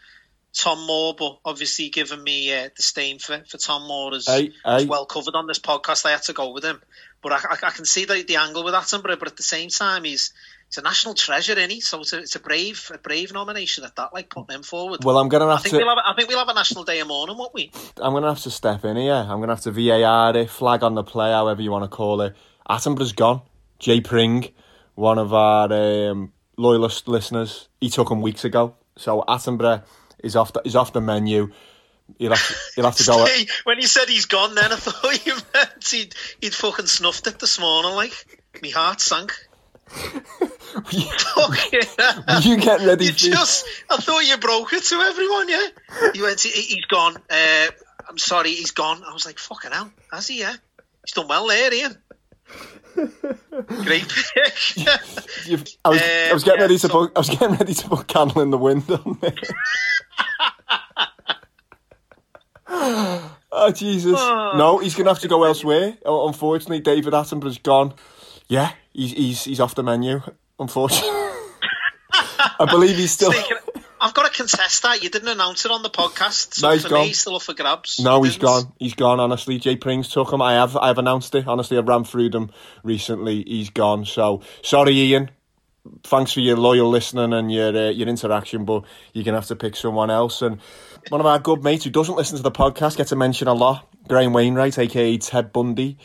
[0.52, 4.82] Tom Moore, but obviously, given me uh, disdain for, for Tom Moore as, Hey, as
[4.82, 4.88] hey.
[4.88, 6.82] well covered on this podcast, I had to go with him.
[7.22, 9.70] But I, I, I can see the, the angle with Attenborough, but at the same
[9.70, 10.32] time, he's
[10.68, 11.80] he's a national treasure, isn't he?
[11.80, 15.02] So it's a, it's a brave a brave nomination at that, like putting him forward.
[15.02, 15.78] Well, I'm gonna I have think to.
[15.78, 17.72] we'll have I think we'll have a national day of mourning, won't we?
[17.96, 19.14] I'm going to have to step in here.
[19.14, 21.88] I'm going to have to VAR it, flag on the play, however you want to
[21.88, 22.36] call it.
[22.68, 23.40] Attenborough's gone.
[23.78, 24.48] Jay Pring,
[24.94, 28.74] one of our um, loyalist listeners, he took him weeks ago.
[28.96, 29.84] So Attenborough
[30.18, 31.52] is off the, is off the menu.
[32.18, 33.24] He'll have to, he'll have to go.
[33.26, 37.26] Hey, when you said he's gone, then I thought you meant he'd, he'd fucking snuffed
[37.26, 37.92] it this morning.
[37.92, 38.12] Like,
[38.62, 39.32] my heart sank.
[39.94, 40.82] Were
[42.42, 45.66] you getting ready You just, I thought you broke it to everyone, yeah?
[46.14, 47.16] You went, he, he's gone.
[47.30, 47.66] Uh,
[48.08, 49.02] I'm sorry, he's gone.
[49.02, 50.54] I was like, fucking hell, has he, yeah?
[51.06, 51.96] He's done well there, Ian.
[53.84, 54.54] Great pick.
[55.84, 57.74] I was, I was Um, getting yeah, ready to so- put, I was getting ready
[57.74, 59.34] to put candle in the wind on there.
[63.50, 64.12] oh Jesus!
[64.12, 65.96] No, he's gonna have to go elsewhere.
[66.04, 67.94] Oh, Unfortunately, David Attenborough's gone.
[68.48, 70.20] Yeah, he's he's he's off the menu.
[70.58, 71.08] Unfortunately,
[72.58, 73.32] I believe he's still.
[73.32, 73.56] Speaking
[74.00, 75.02] I've got to contest that.
[75.02, 76.54] You didn't announce it on the podcast.
[76.54, 77.00] So No, he's for gone.
[77.00, 77.98] me, he's still up for grabs.
[78.00, 78.72] No, he's gone.
[78.78, 79.20] He's gone.
[79.20, 80.40] Honestly, Jay Pring's took him.
[80.42, 81.46] I have, I have announced it.
[81.46, 82.50] Honestly, I ran through them
[82.82, 83.42] recently.
[83.46, 84.04] He's gone.
[84.04, 85.30] So sorry, Ian.
[86.04, 88.84] Thanks for your loyal listening and your uh, your interaction, but
[89.14, 90.42] you're gonna have to pick someone else.
[90.42, 90.60] And
[91.08, 93.54] one of our good mates who doesn't listen to the podcast gets a mention a
[93.54, 93.88] lot.
[94.06, 95.96] Graham Wainwright, aka Ted Bundy.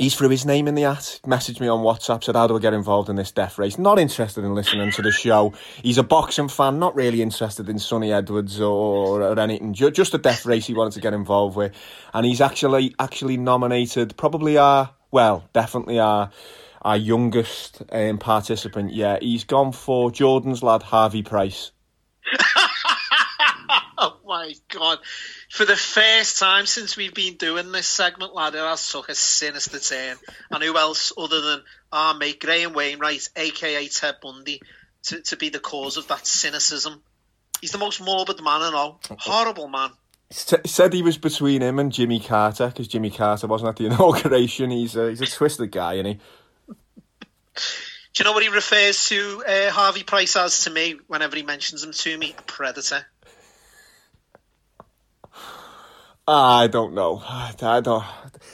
[0.00, 2.58] He's threw his name in the hat, messaged me on WhatsApp, said, How do I
[2.58, 3.76] get involved in this death race?
[3.76, 5.52] Not interested in listening to the show.
[5.82, 9.74] He's a boxing fan, not really interested in Sunny Edwards or, or anything.
[9.74, 11.74] Just a death race he wanted to get involved with.
[12.14, 16.30] And he's actually actually nominated, probably our, well, definitely our
[16.80, 18.94] our youngest um, participant.
[18.94, 21.72] Yeah, he's gone for Jordan's lad, Harvey Price.
[24.02, 24.98] Oh my god!
[25.50, 29.16] For the first time since we've been doing this segment, lad, it has took a
[29.16, 30.16] sinister turn.
[30.48, 31.62] And who else other than
[31.92, 34.62] our mate Graham Wainwright, aka Ted Bundy,
[35.04, 37.02] to, to be the cause of that cynicism?
[37.60, 39.00] He's the most morbid man I know.
[39.18, 39.90] Horrible man.
[40.30, 44.70] Said he was between him and Jimmy Carter because Jimmy Carter wasn't at the inauguration.
[44.70, 46.20] He's a, he's a twisted guy, isn't he?
[48.12, 51.42] Do you know what he refers to uh, Harvey Price as to me whenever he
[51.42, 52.36] mentions him to me?
[52.38, 53.04] A predator.
[56.32, 57.20] I don't know.
[57.26, 58.04] I don't.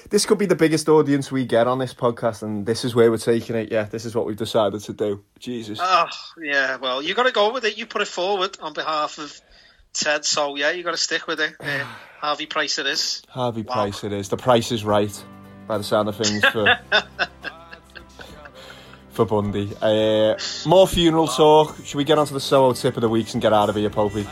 [0.09, 3.11] This could be the biggest audience we get on this podcast, and this is where
[3.11, 3.71] we're taking it.
[3.71, 5.23] Yeah, this is what we've decided to do.
[5.39, 5.79] Jesus.
[5.83, 6.07] Oh,
[6.43, 7.77] yeah, well, you got to go with it.
[7.77, 9.39] You put it forward on behalf of
[9.93, 11.55] Ted, so yeah, you got to stick with it.
[11.61, 11.85] Uh,
[12.19, 13.23] Harvey Price it is.
[13.29, 13.75] Harvey wow.
[13.75, 14.31] Price it is.
[14.31, 15.25] The price is right,
[15.67, 16.79] by the sound of things, for,
[19.11, 19.71] for Bundy.
[19.83, 21.77] Uh, more funeral talk.
[21.85, 23.91] Should we get onto the solo tip of the weeks and get out of here,
[23.91, 24.27] Popey?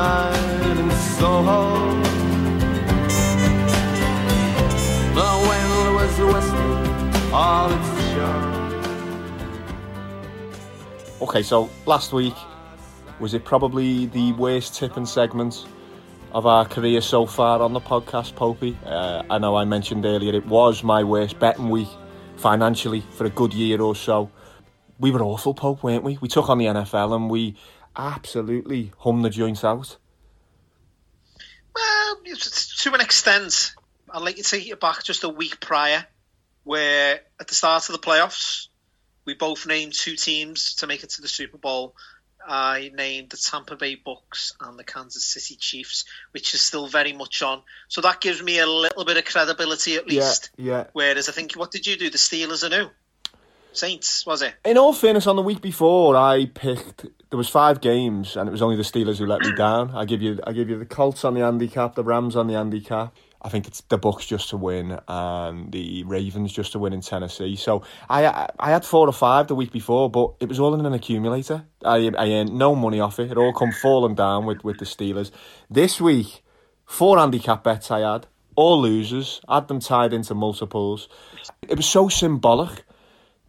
[0.00, 1.90] night in Soho.
[7.32, 8.82] All its charm.
[11.22, 12.34] Okay, so last week
[13.20, 15.66] was it probably the worst tipping segment
[16.32, 18.74] of our career so far on the podcast, Popey.
[18.84, 21.88] Uh, I know I mentioned earlier it was my worst betting week
[22.36, 24.30] financially for a good year or so.
[24.98, 26.18] We were awful, Pope, weren't we?
[26.20, 27.54] We took on the NFL and we
[27.96, 29.96] absolutely hum the joints out.
[31.74, 33.74] Well, to an extent,
[34.10, 36.06] I'd like to take it back just a week prior,
[36.64, 38.68] where at the start of the playoffs,
[39.24, 41.94] we both named two teams to make it to the Super Bowl.
[42.46, 47.12] I named the Tampa Bay Bucks and the Kansas City Chiefs, which is still very
[47.12, 47.62] much on.
[47.88, 50.50] So that gives me a little bit of credibility at least.
[50.56, 50.84] Yeah, yeah.
[50.92, 52.08] Whereas I think, what did you do?
[52.10, 52.90] The Steelers are new.
[53.72, 54.54] Saints, was it?
[54.64, 57.06] In all fairness, on the week before, I picked.
[57.30, 59.92] There was five games, and it was only the Steelers who let me down.
[59.94, 62.54] I give you, I give you the Colts on the handicap, the Rams on the
[62.54, 63.14] handicap.
[63.42, 67.00] I think it's the Bucks just to win and the Ravens just to win in
[67.00, 67.56] Tennessee.
[67.56, 70.84] So I I had four or five the week before, but it was all in
[70.84, 71.64] an accumulator.
[71.82, 73.30] I I earned no money off it.
[73.30, 75.30] It all come falling down with, with the Steelers.
[75.70, 76.42] This week,
[76.84, 78.26] four handicap bets I had,
[78.56, 79.40] all losers.
[79.48, 81.08] Had them tied into multiples.
[81.66, 82.84] It was so symbolic.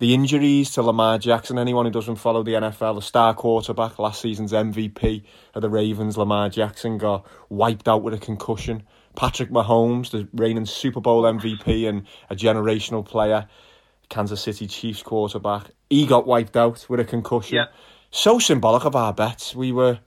[0.02, 1.60] The injuries to Lamar Jackson.
[1.60, 5.22] Anyone who doesn't follow the NFL, the star quarterback, last season's MVP
[5.54, 8.82] of the Ravens, Lamar Jackson, got wiped out with a concussion.
[9.16, 13.48] Patrick Mahomes, the reigning Super Bowl MVP and a generational player,
[14.10, 17.58] Kansas City Chiefs quarterback, he got wiped out with a concussion.
[17.58, 17.66] Yeah.
[18.10, 19.54] So symbolic of our bets.
[19.54, 20.00] We were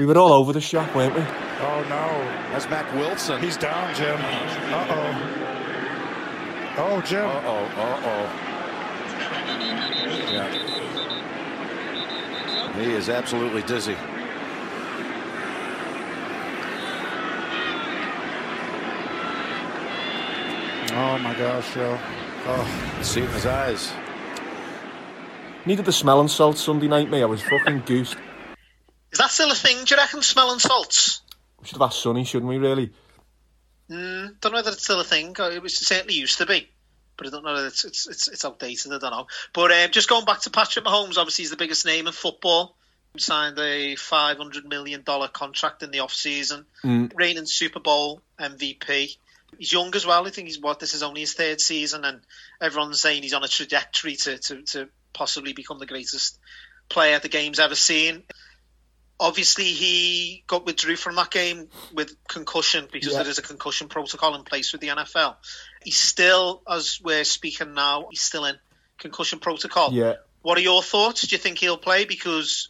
[0.00, 1.20] we were all over the shop, weren't we?
[1.20, 2.08] Oh no,
[2.50, 3.40] that's Mack Wilson.
[3.40, 4.18] He's down, Jim.
[4.18, 5.36] Uh oh.
[6.76, 7.24] Oh, Jim.
[7.24, 7.64] Uh oh.
[7.76, 8.56] Uh oh.
[10.32, 10.46] Yeah.
[12.80, 13.94] He is absolutely dizzy.
[20.92, 21.98] Oh my gosh, Joe.
[22.46, 23.92] Oh, see it in his eyes.
[25.66, 27.22] Needed the smelling salt Sunday night, mate.
[27.22, 28.16] I was fucking goosed.
[29.12, 31.20] Is that still a thing, do you reckon, smelling salts?
[31.60, 32.92] We should have asked Sunny, shouldn't we, really?
[33.90, 35.36] Mm, don't know whether it's still a thing.
[35.38, 36.70] It was certainly used to be,
[37.20, 38.92] but I don't know it's it's it's, it's outdated.
[38.92, 39.26] I don't know.
[39.52, 42.74] But um, just going back to Patrick Mahomes, obviously he's the biggest name in football.
[43.12, 47.12] He signed a five hundred million dollar contract in the off season, Mm.
[47.14, 49.16] reigning Super Bowl MVP.
[49.58, 50.26] He's young as well.
[50.26, 52.20] I think he's what this is only his third season, and
[52.60, 56.38] everyone's saying he's on a trajectory to to, to possibly become the greatest
[56.88, 58.22] player the game's ever seen.
[59.18, 63.22] Obviously, he got withdrew from that game with concussion because Yeah.
[63.22, 65.36] there is a concussion protocol in place with the NFL.
[65.82, 68.56] He's still, as we're speaking now, he's still in
[68.98, 69.92] concussion protocol.
[69.92, 70.14] Yeah.
[70.42, 71.22] What are your thoughts?
[71.22, 72.04] Do you think he'll play?
[72.04, 72.68] Because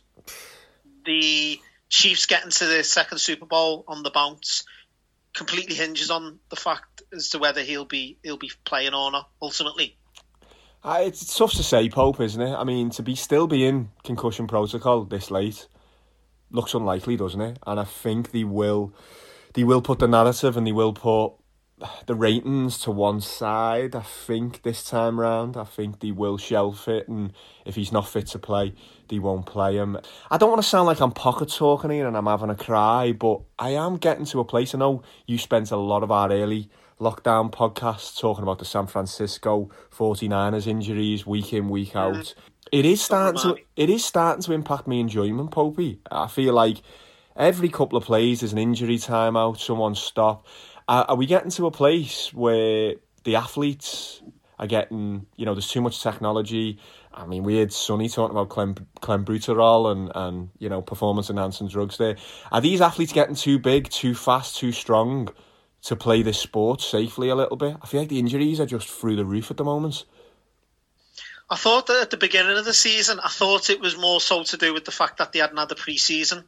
[1.05, 4.65] the Chiefs getting to the second Super Bowl on the bounce
[5.35, 9.29] completely hinges on the fact as to whether he'll be he'll be playing or not.
[9.43, 9.97] Ultimately,
[10.83, 12.55] Uh, it's, tough to say, Pope, isn't it?
[12.55, 15.69] I mean, to be still be in concussion protocol this late
[16.51, 17.59] looks unlikely, doesn't it?
[17.67, 18.93] And I think they will,
[19.55, 21.35] they will put the narrative and they will put
[22.07, 23.95] the ratings to one side.
[23.95, 27.33] I think this time round, I think they will shelf it, and
[27.65, 28.75] if he's not fit to play,
[29.09, 29.99] they won't play him.
[30.31, 33.13] I don't want to sound like I'm pocket talking here and I'm having a cry,
[33.13, 34.75] but I am getting to a place.
[34.75, 36.71] I know you spent a lot of our early
[37.01, 42.35] lockdown podcasts talking about the San Francisco 49ers injuries week in, week out.
[42.71, 45.99] It is starting to it is starting to impact my enjoyment, Popey.
[46.11, 46.83] I feel like
[47.35, 50.47] every couple of plays there's an injury timeout, someone stop.
[50.91, 54.21] Are, we getting to a place where the athletes
[54.59, 56.81] are getting, you know, there's too much technology.
[57.15, 61.69] I mean, we had Sunny talking about clem, clenbuterol and, and, you know, performance enhancing
[61.69, 62.17] drugs there.
[62.51, 65.29] Are these athletes getting too big, too fast, too strong
[65.83, 67.77] to play this sport safely a little bit?
[67.81, 70.05] I feel like the injuries are just through the roof at the moment.
[71.49, 74.43] I thought that at the beginning of the season, I thought it was more so
[74.43, 76.47] to do with the fact that they hadn't had the pre-season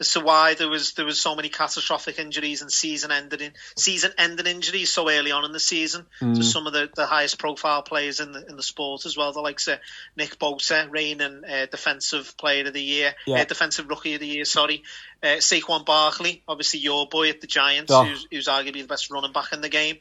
[0.00, 4.12] as to why there was there was so many catastrophic injuries and season ending season
[4.16, 7.82] ending injuries so early on in the season to some of the, the highest profile
[7.82, 9.32] players in the in the sport as well.
[9.32, 9.78] The likes of
[10.16, 13.40] Nick Bosa, reigning uh, defensive player of the year, Yeah.
[13.40, 14.44] uh, defensive rookie of the year.
[14.44, 14.82] Sorry,
[15.22, 18.04] uh, Saquon Barkley, obviously your boy at the Giants, Oh.
[18.04, 19.98] who's, who's arguably the best running back in the game.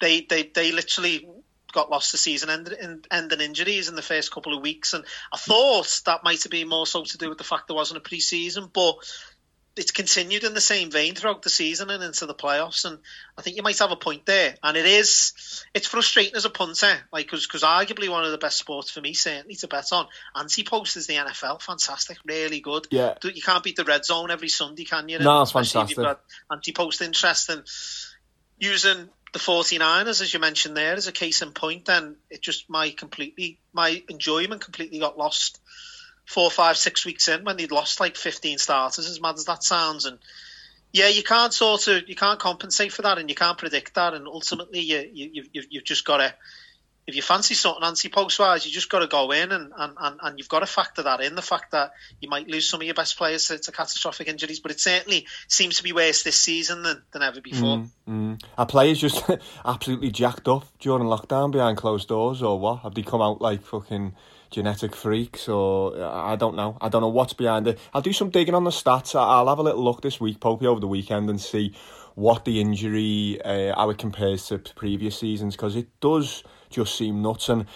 [0.00, 1.28] They they they literally
[1.72, 5.04] got lost the season end, in, ending injuries in the first couple of weeks, and
[5.32, 7.98] I thought that might have been more so to do with the fact there wasn't
[7.98, 8.96] a pre-season, but
[9.76, 12.86] it's continued in the same vein throughout the season and into the playoffs.
[12.86, 12.98] And
[13.36, 14.54] I think you might have a point there.
[14.62, 18.58] And it is, it's frustrating as a punter, like because arguably one of the best
[18.58, 20.06] sports for me, certainly to bet on.
[20.34, 22.86] Anti-post is the NFL, fantastic, really good.
[22.90, 23.14] Yeah.
[23.22, 25.18] You can't beat the red zone every Sunday, can you?
[25.18, 25.98] No, it's fantastic.
[25.98, 26.20] you've got
[26.50, 27.62] anti-post interest and
[28.58, 32.70] using the 49ers, as you mentioned there, as a case in point, then it just
[32.70, 35.60] my completely my enjoyment completely got lost
[36.26, 39.62] four, five, six weeks in when they'd lost like 15 starters, as mad as that
[39.62, 40.04] sounds.
[40.04, 40.18] And
[40.92, 44.14] yeah, you can't sort of you can't compensate for that, and you can't predict that,
[44.14, 46.34] and ultimately you you you've, you've just got to
[47.06, 50.20] if you fancy something anti-post wise, you just got to go in and, and, and,
[50.20, 52.84] and you've got to factor that in the fact that you might lose some of
[52.84, 56.36] your best players to, to catastrophic injuries, but it certainly seems to be worse this
[56.36, 57.78] season than, than ever before.
[57.78, 58.42] Mm, mm.
[58.58, 59.22] Our players just
[59.64, 62.80] absolutely jacked up during lockdown behind closed doors, or what?
[62.80, 64.12] Have they come out like fucking
[64.56, 66.78] genetic freaks, or I don't know.
[66.80, 67.78] I don't know what's behind it.
[67.92, 69.14] I'll do some digging on the stats.
[69.14, 71.74] I'll have a little look this week, Popey, over the weekend, and see
[72.14, 77.20] what the injury uh, how it compares to previous seasons because it does just seem
[77.20, 77.50] nuts.
[77.50, 77.66] And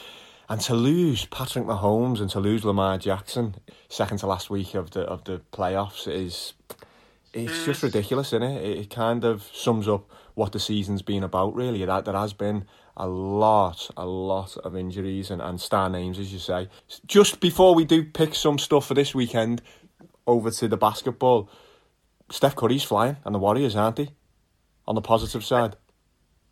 [0.49, 3.57] and to lose Patrick Mahomes and to lose Lamar Jackson
[3.91, 6.55] second to last week of the of the playoffs is
[7.35, 8.65] it's just ridiculous, isn't it?
[8.65, 11.85] It, it kind of sums up what the season's been about, really.
[11.85, 12.65] That there has been
[13.01, 16.69] a lot, a lot of injuries and, and star names, as you say.
[17.07, 19.63] Just before we do pick some stuff for this weekend,
[20.27, 21.51] over to the basketball.
[22.31, 24.11] Steph Curry's flying, and the Warriors, aren't he?
[24.87, 25.77] On the positive side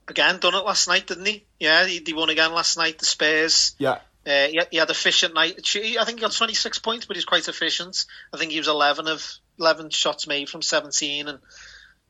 [0.09, 1.45] again done it last night, didn't he?
[1.61, 2.99] Yeah, he, he won again last night.
[2.99, 3.75] The Spurs.
[3.79, 3.99] Yeah.
[4.27, 5.55] Uh, he, he, had a efficient night.
[5.59, 8.05] I think he got 26 points, but he's quite efficient.
[8.33, 9.27] I think he was 11 of
[9.59, 11.39] 11 shots made from 17, and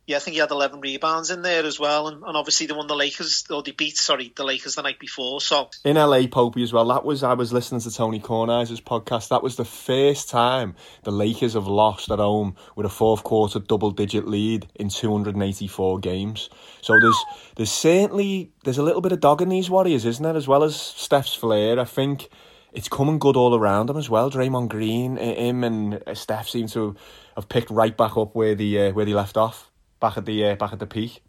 [0.08, 2.08] yeah, I think he had 11 rebounds in there as well.
[2.08, 4.98] And, and obviously they won the Lakers, or they beat, sorry, the Lakers the night
[4.98, 5.38] before.
[5.42, 6.86] So in LA, Popey as well.
[6.86, 9.28] That was I was listening to Tony Kornheiser's podcast.
[9.28, 13.58] That was the first time the Lakers have lost at home with a fourth quarter
[13.58, 16.48] double digit lead in 284 games.
[16.80, 17.24] So there's
[17.56, 20.36] there's certainly there's a little bit of dog in these Warriors, isn't there?
[20.36, 22.30] As well as Steph's flair, I think
[22.72, 24.30] it's coming good all around them as well.
[24.30, 26.96] Draymond Green, him and Steph seem to
[27.36, 29.70] have picked right back up where the uh, where they left off
[30.00, 31.22] back at the uh, back at the peak.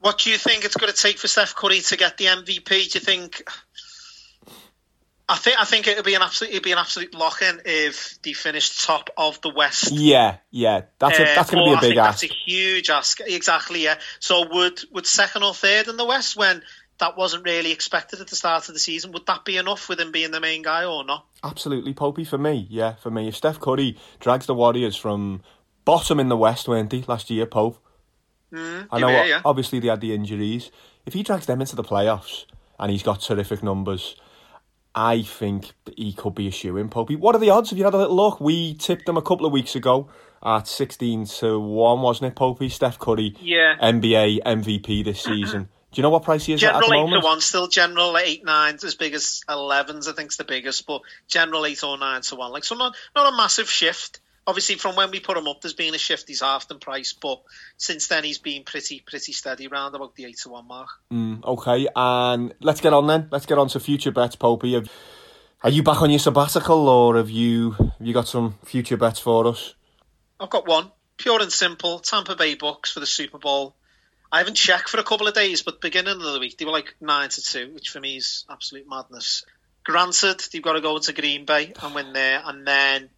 [0.00, 2.66] What do you think it's going to take for Steph Curry to get the MVP?
[2.66, 3.42] Do you think?
[5.28, 7.60] I think I think it would be an absolute it'd be an absolute lock in
[7.64, 9.92] if they finished top of the West.
[9.92, 12.22] Yeah, yeah, that's a, that's uh, going to be a big ask.
[12.22, 13.20] That's a huge ask.
[13.24, 13.84] Exactly.
[13.84, 13.98] Yeah.
[14.18, 16.62] So would would second or third in the West when
[17.00, 19.12] that wasn't really expected at the start of the season.
[19.12, 21.26] Would that be enough with him being the main guy or not?
[21.42, 22.26] Absolutely, Popey.
[22.26, 23.28] For me, yeah, for me.
[23.28, 25.42] If Steph Curry drags the Warriors from
[25.84, 27.78] bottom in the West, weren't he, last year, Pope?
[28.52, 29.42] Mm, I know, were, yeah.
[29.44, 30.70] obviously, they had the injuries.
[31.06, 32.44] If he drags them into the playoffs
[32.78, 34.16] and he's got terrific numbers,
[34.94, 37.16] I think he could be a shoe in, Popey.
[37.16, 37.70] What are the odds?
[37.70, 38.40] Have you had a little look?
[38.40, 40.08] We tipped them a couple of weeks ago
[40.42, 42.70] at 16 to 1, wasn't it, Popey?
[42.70, 43.76] Steph Curry, yeah.
[43.80, 45.68] NBA MVP this season.
[45.92, 47.16] Do you know what price he is general at the moment?
[47.16, 50.06] eight to one, still general eight nine, as big as elevens.
[50.06, 52.52] I think's the biggest, but general eight or nine to one.
[52.52, 54.20] Like so, not not a massive shift
[54.50, 56.26] obviously from when we put him up, there's been a shift.
[56.26, 57.40] He's halved in price, but
[57.76, 60.88] since then he's been pretty pretty steady around about the eight to one mark.
[61.12, 63.28] Mm, okay, and let's get on then.
[63.30, 64.86] Let's get on to future bets, Popey.
[65.62, 69.20] Are you back on your sabbatical, or have you have you got some future bets
[69.20, 69.74] for us?
[70.40, 72.00] I've got one, pure and simple.
[72.00, 73.76] Tampa Bay Bucks for the Super Bowl.
[74.32, 76.72] I haven't checked for a couple of days, but beginning of the week they were
[76.72, 79.44] like nine to two, which for me is absolute madness.
[79.84, 83.10] Granted, they've got to go into Green Bay and win there, and then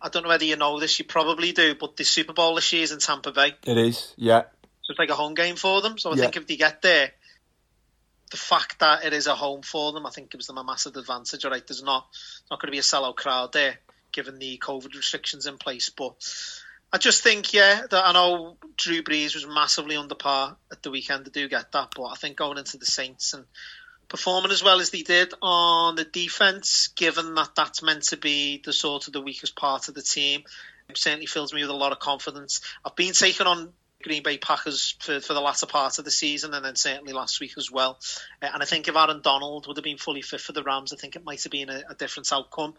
[0.00, 2.72] I don't know whether you know this, you probably do, but the Super Bowl this
[2.72, 3.54] year is in Tampa Bay.
[3.64, 4.42] It is, yeah.
[4.82, 5.98] So it's like a home game for them.
[5.98, 6.22] So I Yeah.
[6.22, 7.12] think if they get there,
[8.30, 10.96] the fact that it is a home for them, I think gives them a massive
[10.96, 11.44] advantage.
[11.44, 12.06] All right, there's not
[12.50, 13.78] not going to be a sellout crowd there,
[14.12, 15.90] given the COVID restrictions in place.
[15.90, 16.14] But
[16.92, 20.90] I just think, yeah, that I know Drew Brees was massively under par at the
[20.90, 21.26] weekend.
[21.26, 23.44] I do get that, but I think going into the Saints and
[24.08, 28.60] performing as well as they did on the defense, given that that's meant to be
[28.64, 30.42] the sort of the weakest part of the team,
[30.94, 32.60] certainly fills me with a lot of confidence.
[32.84, 33.72] I've been taken on
[34.02, 37.40] Green Bay Packers for, for the latter part of the season and then certainly last
[37.40, 37.98] week as well.
[38.40, 40.92] Uh, and I think if Aaron Donald would have been fully fit for the Rams,
[40.92, 42.74] I think it might have been a, a different outcome.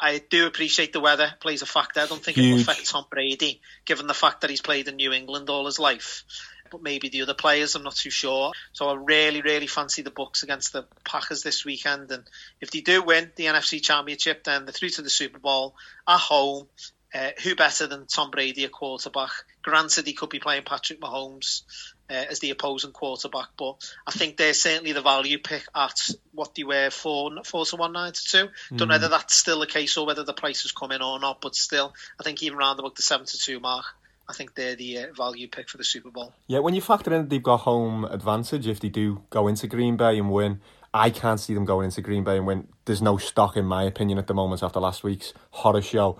[0.00, 2.00] I do appreciate the weather plays a factor.
[2.00, 4.94] I don't think it will affect Tom Brady, given the fact that he's played in
[4.94, 6.24] New England all his life.
[6.70, 8.52] But maybe the other players, I'm not too sure.
[8.72, 12.10] So I really, really fancy the Bucks against the Packers this weekend.
[12.10, 12.24] And
[12.60, 15.74] if they do win the NFC Championship, then they're through to the Super Bowl
[16.06, 16.68] at home.
[17.14, 19.30] Uh, who better than Tom Brady, a quarterback?
[19.62, 21.62] Granted, he could be playing Patrick Mahomes
[22.10, 23.76] uh, as the opposing quarterback, but
[24.06, 25.98] I think they're certainly the value pick at
[26.32, 28.48] what they were four four to one nine to two.
[28.76, 28.88] Don't know Mhm.
[28.90, 31.54] whether that's still the case or whether the price has come in or not, but
[31.54, 33.86] still, I think even round about the seven to two mark,
[34.28, 36.34] I think they're the uh, value pick for the Super Bowl.
[36.46, 39.96] Yeah, when you factor in they've got home advantage if they do go into Green
[39.96, 40.60] Bay and win,
[40.92, 42.68] I can't see them going into Green Bay and win.
[42.84, 46.18] There's no stock, in my opinion, at the moment after last week's horror show.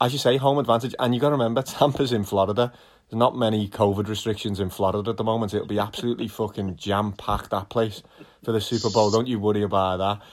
[0.00, 2.72] As you say, home advantage, and you got to remember Tampa's in Florida.
[3.10, 5.52] there's not many COVID restrictions in Florida at the moment.
[5.54, 8.02] It'll be absolutely fucking jam packed that place
[8.42, 9.10] for the Super Bowl.
[9.10, 10.26] Don't you worry about that.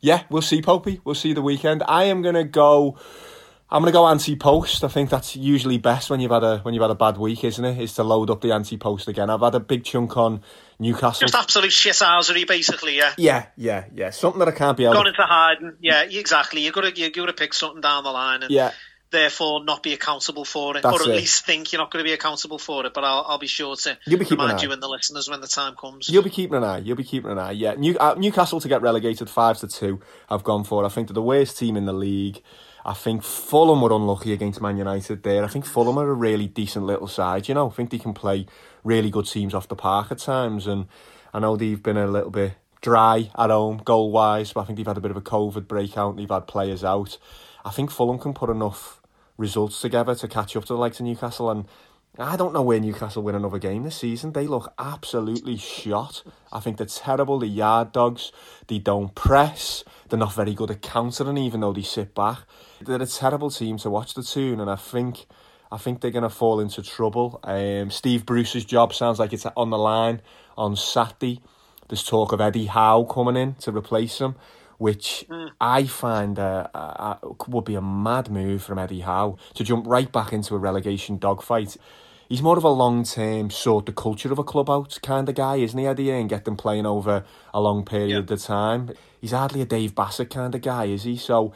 [0.00, 1.00] Yeah, we'll see, Popey.
[1.04, 1.82] We'll see the weekend.
[1.88, 2.96] I am gonna go.
[3.70, 4.82] I'm gonna go anti-post.
[4.82, 7.44] I think that's usually best when you've had a when you've had a bad week,
[7.44, 7.78] isn't it?
[7.78, 9.28] Is to load up the anti-post again.
[9.28, 10.40] I've had a big chunk on
[10.78, 11.20] Newcastle.
[11.26, 12.96] Just absolute shithousery, basically.
[12.96, 13.12] Yeah.
[13.18, 14.10] Yeah, yeah, yeah.
[14.10, 14.94] Something that I can't be able.
[14.94, 15.74] Gone into hiding.
[15.80, 16.64] Yeah, exactly.
[16.64, 18.72] You got to you got to pick something down the line, and Yeah.
[19.10, 21.16] therefore not be accountable for it, That's or at it.
[21.16, 22.94] least think you're not going to be accountable for it.
[22.94, 24.62] But I'll, I'll be sure to You'll be keeping an remind eye.
[24.62, 26.08] you and the listeners when the time comes.
[26.08, 26.78] You'll be keeping an eye.
[26.78, 27.50] You'll be keeping an eye.
[27.52, 30.00] Yeah, New, uh, Newcastle to get relegated five to two.
[30.30, 30.86] I've gone for.
[30.86, 32.42] I think they're the worst team in the league.
[32.88, 35.44] I think Fulham were unlucky against Man United there.
[35.44, 37.46] I think Fulham are a really decent little side.
[37.46, 38.46] You know, I think they can play
[38.82, 40.66] really good teams off the park at times.
[40.66, 40.86] And
[41.34, 44.78] I know they've been a little bit dry at home goal wise, but I think
[44.78, 46.12] they've had a bit of a COVID breakout.
[46.12, 47.18] and They've had players out.
[47.62, 49.02] I think Fulham can put enough
[49.36, 51.66] results together to catch up to the likes of Newcastle and
[52.18, 54.32] I don't know where Newcastle win another game this season.
[54.32, 56.24] They look absolutely shot.
[56.50, 57.38] I think they're terrible.
[57.38, 58.32] The yard dogs.
[58.66, 59.84] They don't press.
[60.08, 62.38] They're not very good at countering, even though they sit back.
[62.80, 65.26] They're a terrible team to watch the tune, and I think,
[65.70, 67.40] I think they're going to fall into trouble.
[67.42, 70.22] Um, Steve Bruce's job sounds like it's on the line
[70.56, 71.40] on Saturday.
[71.88, 74.36] There's talk of Eddie Howe coming in to replace him,
[74.76, 75.26] which
[75.60, 79.86] I find uh, uh, uh, would be a mad move from Eddie Howe to jump
[79.86, 81.76] right back into a relegation dogfight.
[82.28, 85.34] He's more of a long term sort the culture of a club out kind of
[85.34, 86.10] guy, isn't he, Eddie?
[86.10, 87.24] And get them playing over
[87.54, 88.90] a long period of time.
[89.18, 91.16] He's hardly a Dave Bassett kind of guy, is he?
[91.16, 91.54] So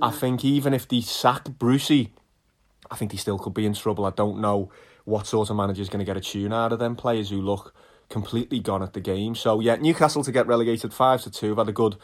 [0.00, 2.12] I think even if they sack Brucey,
[2.90, 4.04] I think he still could be in trouble.
[4.06, 4.70] I don't know
[5.04, 7.74] what sort of manager's going to get a tune out of them players who look
[8.08, 9.34] completely gone at the game.
[9.34, 11.52] So yeah, Newcastle to get relegated five to two.
[11.52, 11.96] I've had a good,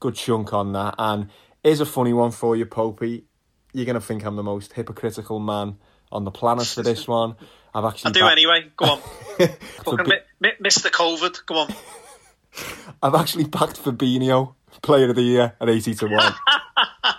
[0.00, 1.28] good chunk on that, and
[1.62, 3.24] is a funny one for you, Popey.
[3.72, 5.76] You're going to think I'm the most hypocritical man
[6.10, 7.34] on the planet for this one.
[7.74, 8.70] I've actually I do back- anyway.
[8.76, 8.98] Go on.
[9.38, 11.44] Fucking bi- mi- mi- miss the COVID.
[11.44, 11.74] Go on.
[13.02, 16.32] I've actually backed Fabinho, player of the year, at eighty to one.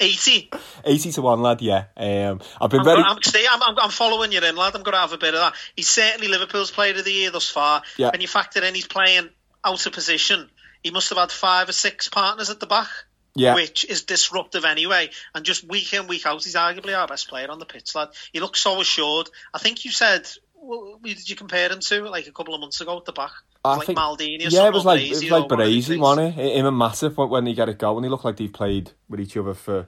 [0.00, 0.50] 80.
[0.84, 1.84] 80 to 1, lad, yeah.
[1.96, 3.02] Um, I've been I'm, very.
[3.02, 4.74] gonna- I'm, stay, I'm, I'm, I'm following you in, lad.
[4.74, 5.54] I'm going to have a bit of that.
[5.76, 7.82] He's certainly Liverpool's player of the year thus far.
[7.96, 8.10] Yeah.
[8.10, 9.28] When you factor in he's playing
[9.64, 10.48] out of position,
[10.82, 12.88] he must have had five or six partners at the back.
[13.34, 13.54] Yeah.
[13.54, 15.10] Which is disruptive anyway.
[15.32, 18.08] And just week in, week out, he's arguably our best player on the pitch, lad.
[18.32, 19.28] He looks so assured.
[19.54, 20.26] I think you said,
[20.56, 23.12] well, who did you compare him to like a couple of months ago at the
[23.12, 23.30] back?
[23.64, 25.98] I like think- Maldini or yeah, something, it was like Baresi it was like Baresi,
[25.98, 26.56] wasn't it?
[26.56, 28.02] Him and Matip when- when they get it going.
[28.02, 29.86] They look like they've played with each other for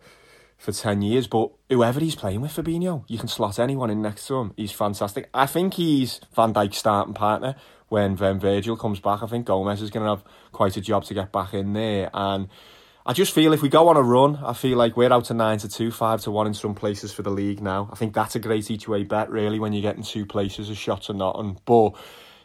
[0.58, 1.26] for ten years.
[1.26, 4.52] But whoever he's playing with, Fabinho, you can slot anyone in next to him.
[4.56, 5.28] He's fantastic.
[5.32, 7.54] I think he's Van Dijk's starting partner
[7.88, 9.22] when when Virgil comes back.
[9.22, 12.10] I think Gomez is going to have quite a job to get back in there
[12.12, 12.48] and.
[13.06, 15.34] I just feel if we go on a run, I feel like we're out to
[15.34, 17.88] nine to two, five to one in some places for the league now.
[17.90, 20.74] I think that's a great each way bet, really, when you're getting two places, a
[20.74, 21.38] shot or not.
[21.38, 21.92] And but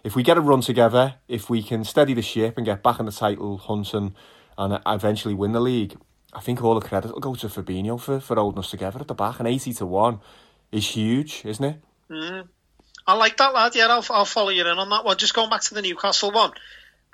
[0.06, 3.00] if we get a run together, if we can steady the ship and get back
[3.00, 4.14] in the title hunt and,
[4.56, 5.98] and eventually win the league,
[6.32, 9.08] I think all the credit will go to Fabinho for, for holding us together at
[9.08, 9.40] the back.
[9.40, 10.20] And 80 to 1
[10.72, 11.82] is huge, isn't it?
[12.12, 12.48] Mm.
[13.08, 13.76] I like that, lad.
[13.76, 15.18] Yeah, I'll, I'll follow you in on that one.
[15.18, 16.52] Just going back to the Newcastle one,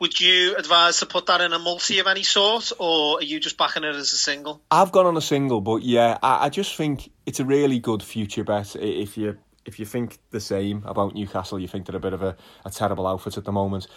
[0.02, 3.40] would you advise to put that in a multi of any sort, or are you
[3.40, 4.62] just backing it as a single?
[4.70, 8.04] I've gone on a single, but yeah, I, I just think it's a really good
[8.04, 8.76] future bet.
[8.76, 12.22] If you if you think the same about Newcastle, you think they're a bit of
[12.24, 12.36] a,
[12.66, 13.88] a terrible outfit at the moment.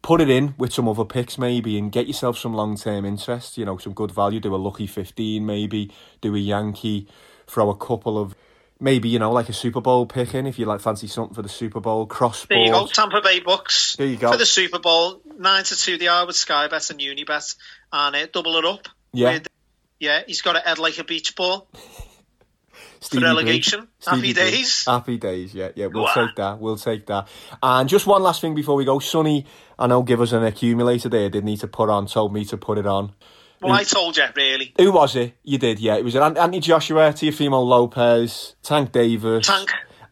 [0.00, 3.58] Put it in with some other picks maybe, and get yourself some long term interest.
[3.58, 4.38] You know, some good value.
[4.40, 5.90] Do a lucky fifteen maybe.
[6.20, 7.08] Do a Yankee.
[7.46, 8.36] Throw a couple of
[8.80, 11.42] maybe you know like a Super Bowl pick in if you like fancy something for
[11.42, 12.06] the Super Bowl.
[12.06, 12.86] Cross There you go.
[12.86, 13.96] Tampa Bay Bucks.
[13.96, 14.30] There you go.
[14.30, 17.56] For the Super Bowl, 9 to 2 they are with Sky Bet and Unibet,
[17.92, 18.86] and uh, double it up.
[19.12, 19.32] Yeah.
[19.34, 19.48] With-
[19.98, 21.66] yeah, he's got a head like a beach ball.
[23.00, 23.26] Stevie B.
[23.26, 23.88] relegation.
[24.06, 24.84] Happy days.
[24.86, 25.86] Happy days, yeah, yeah.
[25.86, 26.58] We'll take that.
[26.58, 27.28] We'll take that.
[27.62, 28.98] And just one last thing before we go.
[28.98, 29.46] Sunny,
[29.78, 31.28] I know, give us an accumulator there.
[31.30, 32.06] Didn't need to put on.
[32.06, 33.12] Told me to put it on.
[33.60, 34.72] Well, I told you, really.
[34.78, 35.36] Who was it?
[35.42, 35.96] You did, yeah.
[35.96, 39.68] It was Ant- Anthony Joshua, Teofimo Lopez, Tank Davis, Tank.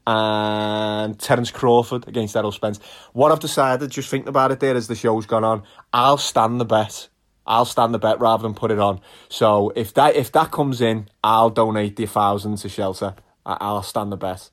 [0.06, 2.80] and Terence Crawford against Errol Spence.
[3.12, 6.60] What I've decided, just thinking about it there as the show's gone on, I'll stand
[6.60, 7.08] the bet.
[7.47, 9.01] I'll stand the bet rather than put it on.
[9.28, 13.14] So if that if that comes in, I'll donate the thousand to shelter.
[13.44, 14.51] I- I'll stand the bet.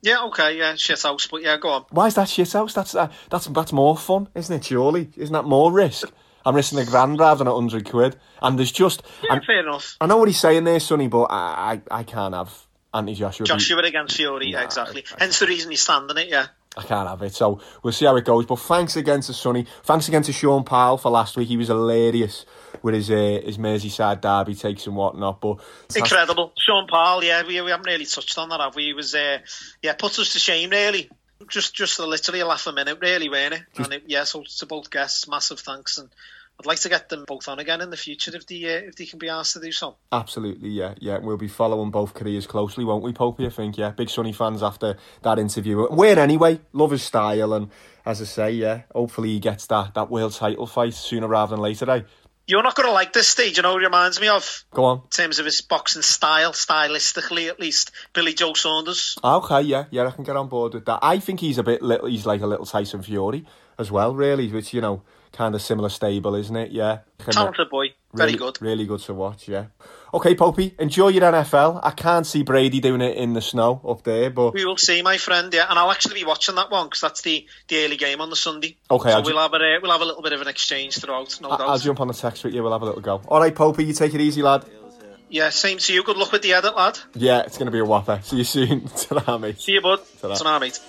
[0.00, 1.84] Yeah, okay, yeah, shit house, but yeah, go on.
[1.90, 2.72] Why is that shit house?
[2.72, 4.64] That's uh, that's that's more fun, isn't it?
[4.64, 6.10] Surely, isn't that more risk?
[6.46, 8.16] I'm risking a grand rather than a hundred quid.
[8.40, 9.96] And there's just, Yeah, and fair enough.
[10.00, 12.54] I know what he's saying there, Sunny, but I I, I can't have
[12.94, 13.44] Anthony Joshua.
[13.44, 15.04] Joshua against Fury, yeah, exactly.
[15.18, 16.46] Hence the reason he's standing it, yeah.
[16.78, 17.34] I can't have it.
[17.34, 18.46] So we'll see how it goes.
[18.46, 19.66] But thanks again to Sunny.
[19.82, 21.48] Thanks again to Sean Powell for last week.
[21.48, 22.46] He was hilarious
[22.82, 25.40] with his uh, his Merseyside derby takes and whatnot.
[25.40, 25.58] But
[25.96, 27.24] incredible, Sean Paul.
[27.24, 28.84] Yeah, we, we haven't really touched on that, have we?
[28.84, 29.38] He was uh,
[29.82, 31.10] yeah, puts us to shame really.
[31.48, 33.62] Just just literally a laugh a minute, really, weren't it?
[33.74, 36.08] Just, and it, yeah, so to both guests, massive thanks and.
[36.60, 38.96] I'd like to get them both on again in the future if they uh, if
[38.96, 39.96] they can be asked to do so.
[40.10, 41.18] Absolutely, yeah, yeah.
[41.18, 43.46] We'll be following both careers closely, won't we, Popey?
[43.46, 43.90] I think, yeah.
[43.90, 45.86] Big Sunny fans after that interview.
[45.86, 47.70] Where anyway, love his style, and
[48.04, 51.62] as I say, yeah, hopefully he gets that that world title fight sooner rather than
[51.62, 51.88] later.
[51.90, 52.02] Eh?
[52.48, 53.76] You're not going to like this stage, you know.
[53.76, 54.64] It reminds me of.
[54.72, 54.98] Go on.
[54.98, 59.16] In terms of his boxing style, stylistically at least, Billy Joe Saunders.
[59.22, 60.98] Okay, yeah, yeah, I can get on board with that.
[61.02, 62.08] I think he's a bit little.
[62.08, 63.46] He's like a little Tyson Fury
[63.78, 65.02] as well, really, which you know
[65.38, 66.72] kind of similar stable, isn't it?
[66.72, 66.98] Yeah.
[67.30, 67.94] Talented boy.
[68.12, 68.60] Very really, good.
[68.60, 69.66] Really good to watch, yeah.
[70.12, 71.78] Okay, Popey, enjoy your NFL.
[71.84, 74.52] I can't see Brady doing it in the snow up there, but...
[74.54, 75.66] We will see, my friend, yeah.
[75.70, 78.36] And I'll actually be watching that one because that's the, the early game on the
[78.36, 78.78] Sunday.
[78.90, 79.10] Okay.
[79.10, 81.40] So I'll we'll, ju- have a, we'll have a little bit of an exchange throughout,
[81.40, 81.68] no I'll, doubt.
[81.68, 83.22] I'll jump on the text with you, we'll have a little go.
[83.28, 84.64] All right, Popey, you take it easy, lad.
[85.28, 86.02] Yeah, same to you.
[86.02, 86.98] Good luck with the edit, lad.
[87.14, 88.20] Yeah, it's going to be a whopper.
[88.24, 88.88] See you soon.
[88.96, 89.60] Ta-ra, mate.
[89.60, 90.00] See you, bud.
[90.20, 90.34] Ta-ra.
[90.34, 90.80] Ta-ra, mate.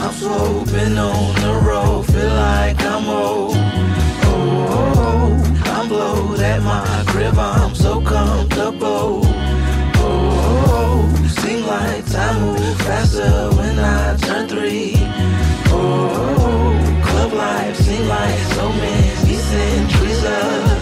[0.00, 3.56] I'm sloping on the road, feel like I'm old.
[3.56, 5.62] Oh, oh, oh.
[5.72, 9.22] I'm blowed at my crib, I'm so comfortable.
[9.24, 11.26] Oh, oh, oh.
[11.40, 14.94] seem like time moves faster when I turn three.
[15.66, 17.02] Oh, oh, oh.
[17.04, 20.78] club life seem like so many centuries up.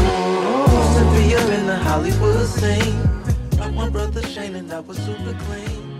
[0.00, 3.58] Oh, used to be up in the Hollywood scene.
[3.58, 5.95] Like my brother Shane and I was super clean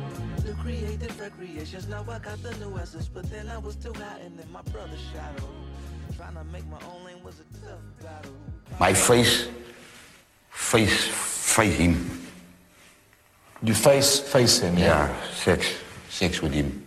[1.27, 1.89] recreations.
[1.89, 4.63] Now I got the new essence, but then I was too hot and in my
[4.73, 5.49] brother's shadow.
[6.17, 8.33] Trying to make my own lane was a tough battle.
[8.81, 9.49] My face,
[10.51, 11.95] face, face him.
[13.63, 15.09] You face, face him, yeah?
[15.09, 15.75] Yeah, sex,
[16.09, 16.85] sex with him.